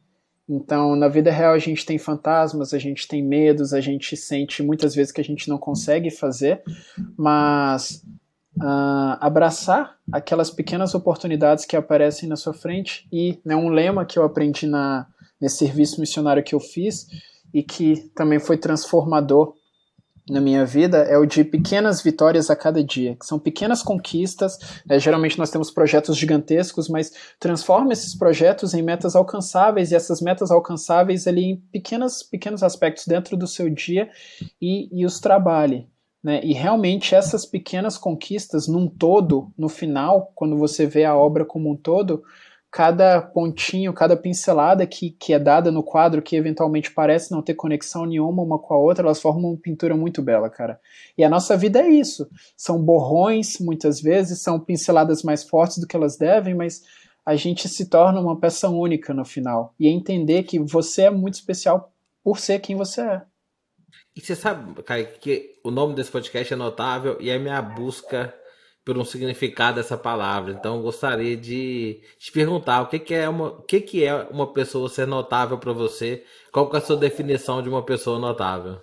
Então, 0.55 0.95
na 0.95 1.07
vida 1.07 1.31
real, 1.31 1.53
a 1.53 1.59
gente 1.59 1.83
tem 1.83 1.97
fantasmas, 1.97 2.75
a 2.75 2.77
gente 2.77 3.07
tem 3.07 3.23
medos, 3.23 3.73
a 3.73 3.81
gente 3.81 4.15
sente 4.15 4.61
muitas 4.61 4.93
vezes 4.93 5.11
que 5.11 5.19
a 5.19 5.23
gente 5.23 5.49
não 5.49 5.57
consegue 5.57 6.11
fazer, 6.11 6.61
mas 7.17 8.03
uh, 8.57 9.17
abraçar 9.19 9.97
aquelas 10.11 10.51
pequenas 10.51 10.93
oportunidades 10.93 11.65
que 11.65 11.75
aparecem 11.75 12.29
na 12.29 12.35
sua 12.35 12.53
frente 12.53 13.07
e 13.11 13.39
né, 13.43 13.55
um 13.55 13.69
lema 13.69 14.05
que 14.05 14.19
eu 14.19 14.23
aprendi 14.23 14.67
na, 14.67 15.07
nesse 15.41 15.57
serviço 15.57 15.99
missionário 15.99 16.43
que 16.43 16.53
eu 16.53 16.59
fiz 16.59 17.07
e 17.51 17.63
que 17.63 18.11
também 18.15 18.39
foi 18.39 18.55
transformador 18.55 19.55
na 20.29 20.39
minha 20.39 20.65
vida 20.65 20.99
é 20.99 21.17
o 21.17 21.25
de 21.25 21.43
pequenas 21.43 22.01
vitórias 22.01 22.49
a 22.49 22.55
cada 22.55 22.83
dia, 22.83 23.15
que 23.15 23.25
são 23.25 23.37
pequenas 23.37 23.83
conquistas. 23.83 24.57
Né? 24.85 24.97
Geralmente 24.97 25.37
nós 25.37 25.49
temos 25.49 25.69
projetos 25.69 26.17
gigantescos, 26.17 26.87
mas 26.87 27.11
transforma 27.39 27.91
esses 27.91 28.15
projetos 28.15 28.73
em 28.73 28.81
metas 28.81 29.15
alcançáveis 29.15 29.91
e 29.91 29.95
essas 29.95 30.21
metas 30.21 30.49
alcançáveis 30.49 31.27
ali 31.27 31.43
em 31.43 31.55
pequenas, 31.71 32.23
pequenos 32.23 32.63
aspectos 32.63 33.05
dentro 33.05 33.35
do 33.35 33.47
seu 33.47 33.69
dia 33.69 34.09
e, 34.61 34.89
e 34.91 35.05
os 35.05 35.19
trabalhe. 35.19 35.87
Né? 36.23 36.39
E 36.41 36.53
realmente 36.53 37.13
essas 37.13 37.45
pequenas 37.45 37.97
conquistas, 37.97 38.67
num 38.67 38.87
todo, 38.87 39.51
no 39.57 39.67
final, 39.67 40.31
quando 40.35 40.57
você 40.57 40.85
vê 40.85 41.03
a 41.03 41.15
obra 41.17 41.43
como 41.43 41.69
um 41.69 41.75
todo, 41.75 42.23
cada 42.73 43.21
pontinho, 43.21 43.93
cada 43.93 44.17
pincelada 44.17 44.87
que, 44.87 45.11
que 45.11 45.31
é 45.31 45.37
dada 45.37 45.71
no 45.71 45.83
quadro, 45.83 46.23
que 46.23 46.35
eventualmente 46.35 46.91
parece 46.91 47.31
não 47.31 47.43
ter 47.43 47.53
conexão 47.53 48.03
nenhuma 48.03 48.41
uma 48.41 48.57
com 48.57 48.73
a 48.73 48.77
outra, 48.77 49.05
elas 49.05 49.21
formam 49.21 49.51
uma 49.51 49.57
pintura 49.57 49.95
muito 49.95 50.23
bela, 50.23 50.49
cara. 50.49 50.79
E 51.15 51.23
a 51.23 51.29
nossa 51.29 51.55
vida 51.55 51.79
é 51.79 51.87
isso. 51.87 52.27
São 52.57 52.81
borrões, 52.81 53.59
muitas 53.59 54.01
vezes, 54.01 54.41
são 54.41 54.59
pinceladas 54.59 55.21
mais 55.21 55.43
fortes 55.43 55.77
do 55.77 55.85
que 55.85 55.95
elas 55.95 56.17
devem, 56.17 56.55
mas 56.55 56.81
a 57.23 57.35
gente 57.35 57.69
se 57.69 57.87
torna 57.87 58.19
uma 58.19 58.39
peça 58.39 58.67
única 58.67 59.13
no 59.13 59.23
final. 59.23 59.75
E 59.79 59.87
entender 59.87 60.41
que 60.41 60.57
você 60.57 61.03
é 61.03 61.11
muito 61.11 61.35
especial 61.35 61.93
por 62.23 62.39
ser 62.39 62.57
quem 62.57 62.75
você 62.75 63.01
é. 63.01 63.21
E 64.15 64.19
você 64.19 64.35
sabe, 64.35 64.81
cara, 64.81 65.03
que 65.03 65.59
o 65.63 65.69
nome 65.69 65.93
desse 65.93 66.09
podcast 66.09 66.51
é 66.51 66.57
notável 66.57 67.17
e 67.21 67.29
é 67.29 67.37
minha 67.37 67.61
busca 67.61 68.33
por 68.85 68.97
um 68.97 69.05
significado 69.05 69.77
dessa 69.77 69.97
palavra. 69.97 70.51
Então, 70.51 70.81
gostaria 70.81 71.37
de 71.37 72.01
te 72.19 72.31
perguntar 72.31 72.81
o 72.81 72.87
que, 72.87 72.99
que 72.99 73.13
é 73.13 73.29
uma, 73.29 73.47
o 73.47 73.61
que, 73.61 73.79
que 73.79 74.03
é 74.03 74.13
uma 74.29 74.51
pessoa 74.51 74.89
ser 74.89 75.07
notável 75.07 75.57
para 75.57 75.71
você? 75.71 76.23
Qual 76.51 76.69
é 76.73 76.77
a 76.77 76.81
sua 76.81 76.97
definição 76.97 77.61
de 77.61 77.69
uma 77.69 77.83
pessoa 77.83 78.19
notável? 78.19 78.81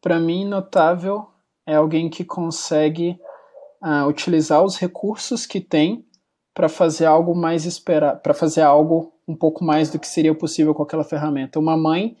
Para 0.00 0.18
mim, 0.18 0.44
notável 0.44 1.26
é 1.66 1.74
alguém 1.74 2.08
que 2.08 2.24
consegue 2.24 3.18
uh, 3.82 4.06
utilizar 4.08 4.62
os 4.62 4.76
recursos 4.76 5.46
que 5.46 5.60
tem 5.60 6.06
para 6.54 6.68
fazer 6.68 7.06
algo 7.06 7.34
mais 7.34 7.64
esperar, 7.64 8.16
para 8.20 8.32
fazer 8.32 8.62
algo 8.62 9.12
um 9.26 9.34
pouco 9.34 9.64
mais 9.64 9.90
do 9.90 9.98
que 9.98 10.06
seria 10.06 10.34
possível 10.34 10.74
com 10.74 10.82
aquela 10.82 11.04
ferramenta. 11.04 11.58
Uma 11.58 11.76
mãe 11.76 12.16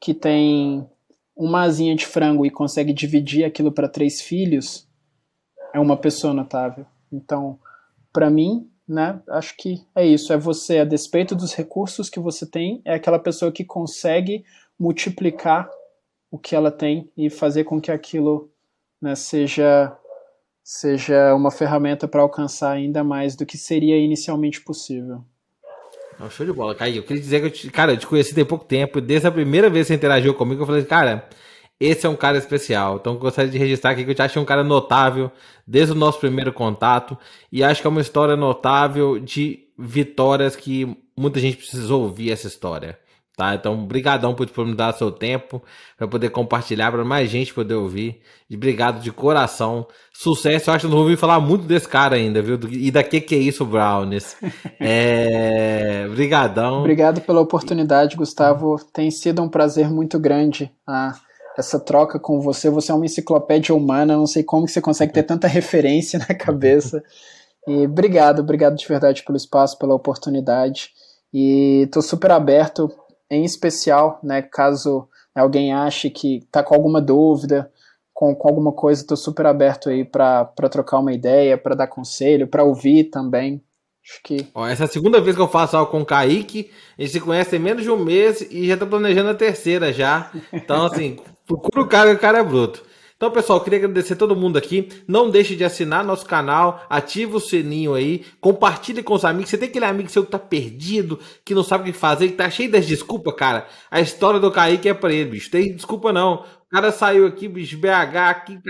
que 0.00 0.12
tem 0.14 0.86
uma 1.34 1.62
asinha 1.62 1.94
de 1.94 2.04
frango 2.04 2.44
e 2.44 2.50
consegue 2.50 2.92
dividir 2.92 3.44
aquilo 3.44 3.72
para 3.72 3.88
três 3.88 4.20
filhos 4.20 4.87
é 5.72 5.80
uma 5.80 5.96
pessoa 5.96 6.32
notável. 6.32 6.86
Então, 7.12 7.58
para 8.12 8.30
mim, 8.30 8.68
né, 8.86 9.20
acho 9.28 9.56
que 9.56 9.84
é 9.94 10.06
isso. 10.06 10.32
É 10.32 10.36
você, 10.36 10.78
a 10.78 10.84
despeito 10.84 11.34
dos 11.34 11.54
recursos 11.54 12.08
que 12.08 12.18
você 12.18 12.46
tem, 12.46 12.80
é 12.84 12.94
aquela 12.94 13.18
pessoa 13.18 13.52
que 13.52 13.64
consegue 13.64 14.44
multiplicar 14.78 15.68
o 16.30 16.38
que 16.38 16.54
ela 16.54 16.70
tem 16.70 17.10
e 17.16 17.28
fazer 17.28 17.64
com 17.64 17.80
que 17.80 17.90
aquilo 17.90 18.50
né, 19.00 19.14
seja 19.14 19.96
seja 20.70 21.34
uma 21.34 21.50
ferramenta 21.50 22.06
para 22.06 22.20
alcançar 22.20 22.72
ainda 22.72 23.02
mais 23.02 23.34
do 23.34 23.46
que 23.46 23.56
seria 23.56 23.96
inicialmente 23.96 24.60
possível. 24.60 25.24
show 26.28 26.44
de 26.44 26.52
bola, 26.52 26.74
Caio. 26.74 26.96
Eu 26.96 27.02
queria 27.02 27.22
dizer 27.22 27.40
que 27.40 27.46
eu 27.46 27.50
te, 27.50 27.70
cara, 27.70 27.92
eu 27.92 27.96
te 27.96 28.06
conheci 28.06 28.34
tem 28.34 28.44
pouco 28.44 28.66
tempo. 28.66 29.00
Desde 29.00 29.26
a 29.26 29.32
primeira 29.32 29.70
vez 29.70 29.86
que 29.86 29.88
você 29.88 29.94
interagiu 29.94 30.34
comigo, 30.34 30.60
eu 30.60 30.66
falei, 30.66 30.84
cara, 30.84 31.26
esse 31.80 32.06
é 32.06 32.08
um 32.08 32.16
cara 32.16 32.38
especial. 32.38 32.96
Então 32.96 33.16
gostaria 33.16 33.50
de 33.50 33.58
registrar 33.58 33.92
aqui 33.92 34.04
que 34.04 34.10
eu 34.10 34.14
te 34.14 34.22
achei 34.22 34.40
um 34.40 34.44
cara 34.44 34.64
notável 34.64 35.30
desde 35.66 35.92
o 35.92 35.96
nosso 35.96 36.18
primeiro 36.18 36.52
contato. 36.52 37.16
E 37.52 37.62
acho 37.62 37.80
que 37.80 37.86
é 37.86 37.90
uma 37.90 38.00
história 38.00 38.36
notável 38.36 39.18
de 39.18 39.60
vitórias 39.78 40.56
que 40.56 40.96
muita 41.16 41.38
gente 41.38 41.56
precisa 41.56 41.94
ouvir 41.94 42.32
essa 42.32 42.48
história. 42.48 42.98
Tá? 43.36 43.54
Então, 43.54 43.86
brigadão 43.86 44.34
por 44.34 44.46
disponibilizar 44.46 44.92
seu 44.94 45.12
tempo 45.12 45.62
para 45.96 46.08
poder 46.08 46.30
compartilhar 46.30 46.90
para 46.90 47.04
mais 47.04 47.30
gente 47.30 47.54
poder 47.54 47.74
ouvir. 47.74 48.20
Obrigado 48.52 49.00
de 49.00 49.12
coração. 49.12 49.86
Sucesso. 50.12 50.68
Eu 50.68 50.74
acho 50.74 50.86
que 50.86 50.90
não 50.90 50.98
vou 50.98 51.04
ouvir 51.04 51.16
falar 51.16 51.38
muito 51.38 51.64
desse 51.64 51.86
cara 51.86 52.16
ainda, 52.16 52.42
viu? 52.42 52.58
E 52.68 52.90
da 52.90 53.04
que 53.04 53.20
que 53.20 53.36
é 53.36 53.38
isso, 53.38 53.64
Brownies. 53.64 54.36
É... 54.80 56.08
Brigadão. 56.08 56.80
Obrigado 56.80 57.20
pela 57.20 57.40
oportunidade, 57.40 58.16
Gustavo. 58.16 58.76
Tem 58.92 59.08
sido 59.08 59.40
um 59.40 59.48
prazer 59.48 59.88
muito 59.88 60.18
grande. 60.18 60.72
Ah 60.84 61.14
essa 61.58 61.80
troca 61.80 62.18
com 62.20 62.40
você. 62.40 62.70
Você 62.70 62.92
é 62.92 62.94
uma 62.94 63.04
enciclopédia 63.04 63.74
humana, 63.74 64.16
não 64.16 64.26
sei 64.26 64.44
como 64.44 64.64
que 64.64 64.72
você 64.72 64.80
consegue 64.80 65.12
ter 65.12 65.24
tanta 65.24 65.46
referência 65.48 66.18
na 66.18 66.34
cabeça. 66.34 67.02
E 67.66 67.84
obrigado, 67.84 68.40
obrigado 68.40 68.76
de 68.76 68.86
verdade 68.86 69.24
pelo 69.24 69.36
espaço, 69.36 69.78
pela 69.78 69.94
oportunidade. 69.94 70.90
E 71.34 71.82
estou 71.82 72.00
super 72.00 72.30
aberto, 72.30 72.90
em 73.30 73.44
especial, 73.44 74.18
né, 74.22 74.40
caso 74.40 75.08
alguém 75.34 75.72
ache 75.72 76.08
que 76.08 76.38
está 76.38 76.62
com 76.62 76.74
alguma 76.74 77.00
dúvida, 77.00 77.70
com, 78.14 78.34
com 78.34 78.48
alguma 78.48 78.72
coisa, 78.72 79.02
estou 79.02 79.16
super 79.16 79.46
aberto 79.46 79.88
aí 79.88 80.04
para 80.04 80.46
trocar 80.70 80.98
uma 80.98 81.12
ideia, 81.12 81.58
para 81.58 81.74
dar 81.74 81.86
conselho, 81.86 82.48
para 82.48 82.64
ouvir 82.64 83.04
também. 83.04 83.62
Acho 84.02 84.22
que. 84.24 84.48
Ó, 84.54 84.66
essa 84.66 84.84
é 84.84 84.86
a 84.86 84.88
segunda 84.88 85.20
vez 85.20 85.36
que 85.36 85.42
eu 85.42 85.48
faço 85.48 85.76
algo 85.76 85.90
com 85.90 86.00
o 86.00 86.06
Kaique. 86.06 86.70
A 86.98 87.02
gente 87.02 87.12
se 87.12 87.20
conhece 87.20 87.56
em 87.56 87.58
menos 87.58 87.82
de 87.82 87.90
um 87.90 88.02
mês 88.02 88.40
e 88.50 88.66
já 88.66 88.76
tô 88.76 88.86
planejando 88.86 89.28
a 89.28 89.34
terceira 89.34 89.92
já. 89.92 90.32
Então, 90.52 90.86
assim, 90.86 91.18
procura 91.48 91.82
o 91.82 91.88
cara, 91.88 92.12
o 92.12 92.18
cara 92.18 92.38
é 92.38 92.44
bruto. 92.44 92.86
Então, 93.16 93.32
pessoal, 93.32 93.60
queria 93.60 93.80
agradecer 93.80 94.14
todo 94.14 94.36
mundo 94.36 94.56
aqui. 94.56 94.88
Não 95.08 95.28
deixe 95.28 95.56
de 95.56 95.64
assinar 95.64 96.04
nosso 96.04 96.24
canal, 96.24 96.86
ativa 96.88 97.36
o 97.36 97.40
sininho 97.40 97.94
aí, 97.94 98.24
compartilhe 98.40 99.02
com 99.02 99.14
os 99.14 99.24
amigos. 99.24 99.50
Você 99.50 99.58
tem 99.58 99.68
aquele 99.68 99.86
amigo 99.86 100.08
seu 100.08 100.24
que 100.24 100.30
tá 100.30 100.38
perdido, 100.38 101.18
que 101.44 101.52
não 101.52 101.64
sabe 101.64 101.82
o 101.82 101.92
que 101.92 101.98
fazer, 101.98 102.28
que 102.28 102.34
tá 102.34 102.48
cheio 102.48 102.70
das 102.70 102.86
desculpas, 102.86 103.34
cara. 103.34 103.66
A 103.90 104.00
história 104.00 104.38
do 104.38 104.52
Kaique 104.52 104.88
é 104.88 104.94
pra 104.94 105.12
ele, 105.12 105.30
bicho. 105.30 105.50
Tem 105.50 105.74
desculpa 105.74 106.12
não. 106.12 106.44
O 106.44 106.70
cara 106.70 106.92
saiu 106.92 107.26
aqui, 107.26 107.48
bicho, 107.48 107.76
BH, 107.78 108.16
aqui, 108.28 108.60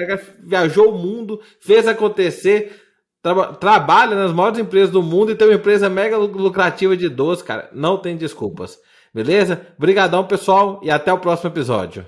viajou 0.42 0.94
o 0.94 0.98
mundo, 0.98 1.38
fez 1.60 1.86
acontecer 1.86 2.72
Tra 3.20 3.52
trabalha 3.52 4.14
nas 4.14 4.32
maiores 4.32 4.58
empresas 4.58 4.90
do 4.90 5.02
mundo 5.02 5.32
e 5.32 5.34
tem 5.34 5.48
uma 5.48 5.56
empresa 5.56 5.88
mega 5.88 6.16
lucrativa 6.16 6.96
de 6.96 7.08
doce, 7.08 7.42
cara. 7.42 7.68
Não 7.72 7.98
tem 7.98 8.16
desculpas. 8.16 8.78
Beleza? 9.12 9.66
Obrigadão, 9.76 10.24
pessoal, 10.24 10.80
e 10.82 10.90
até 10.90 11.12
o 11.12 11.18
próximo 11.18 11.50
episódio. 11.50 12.06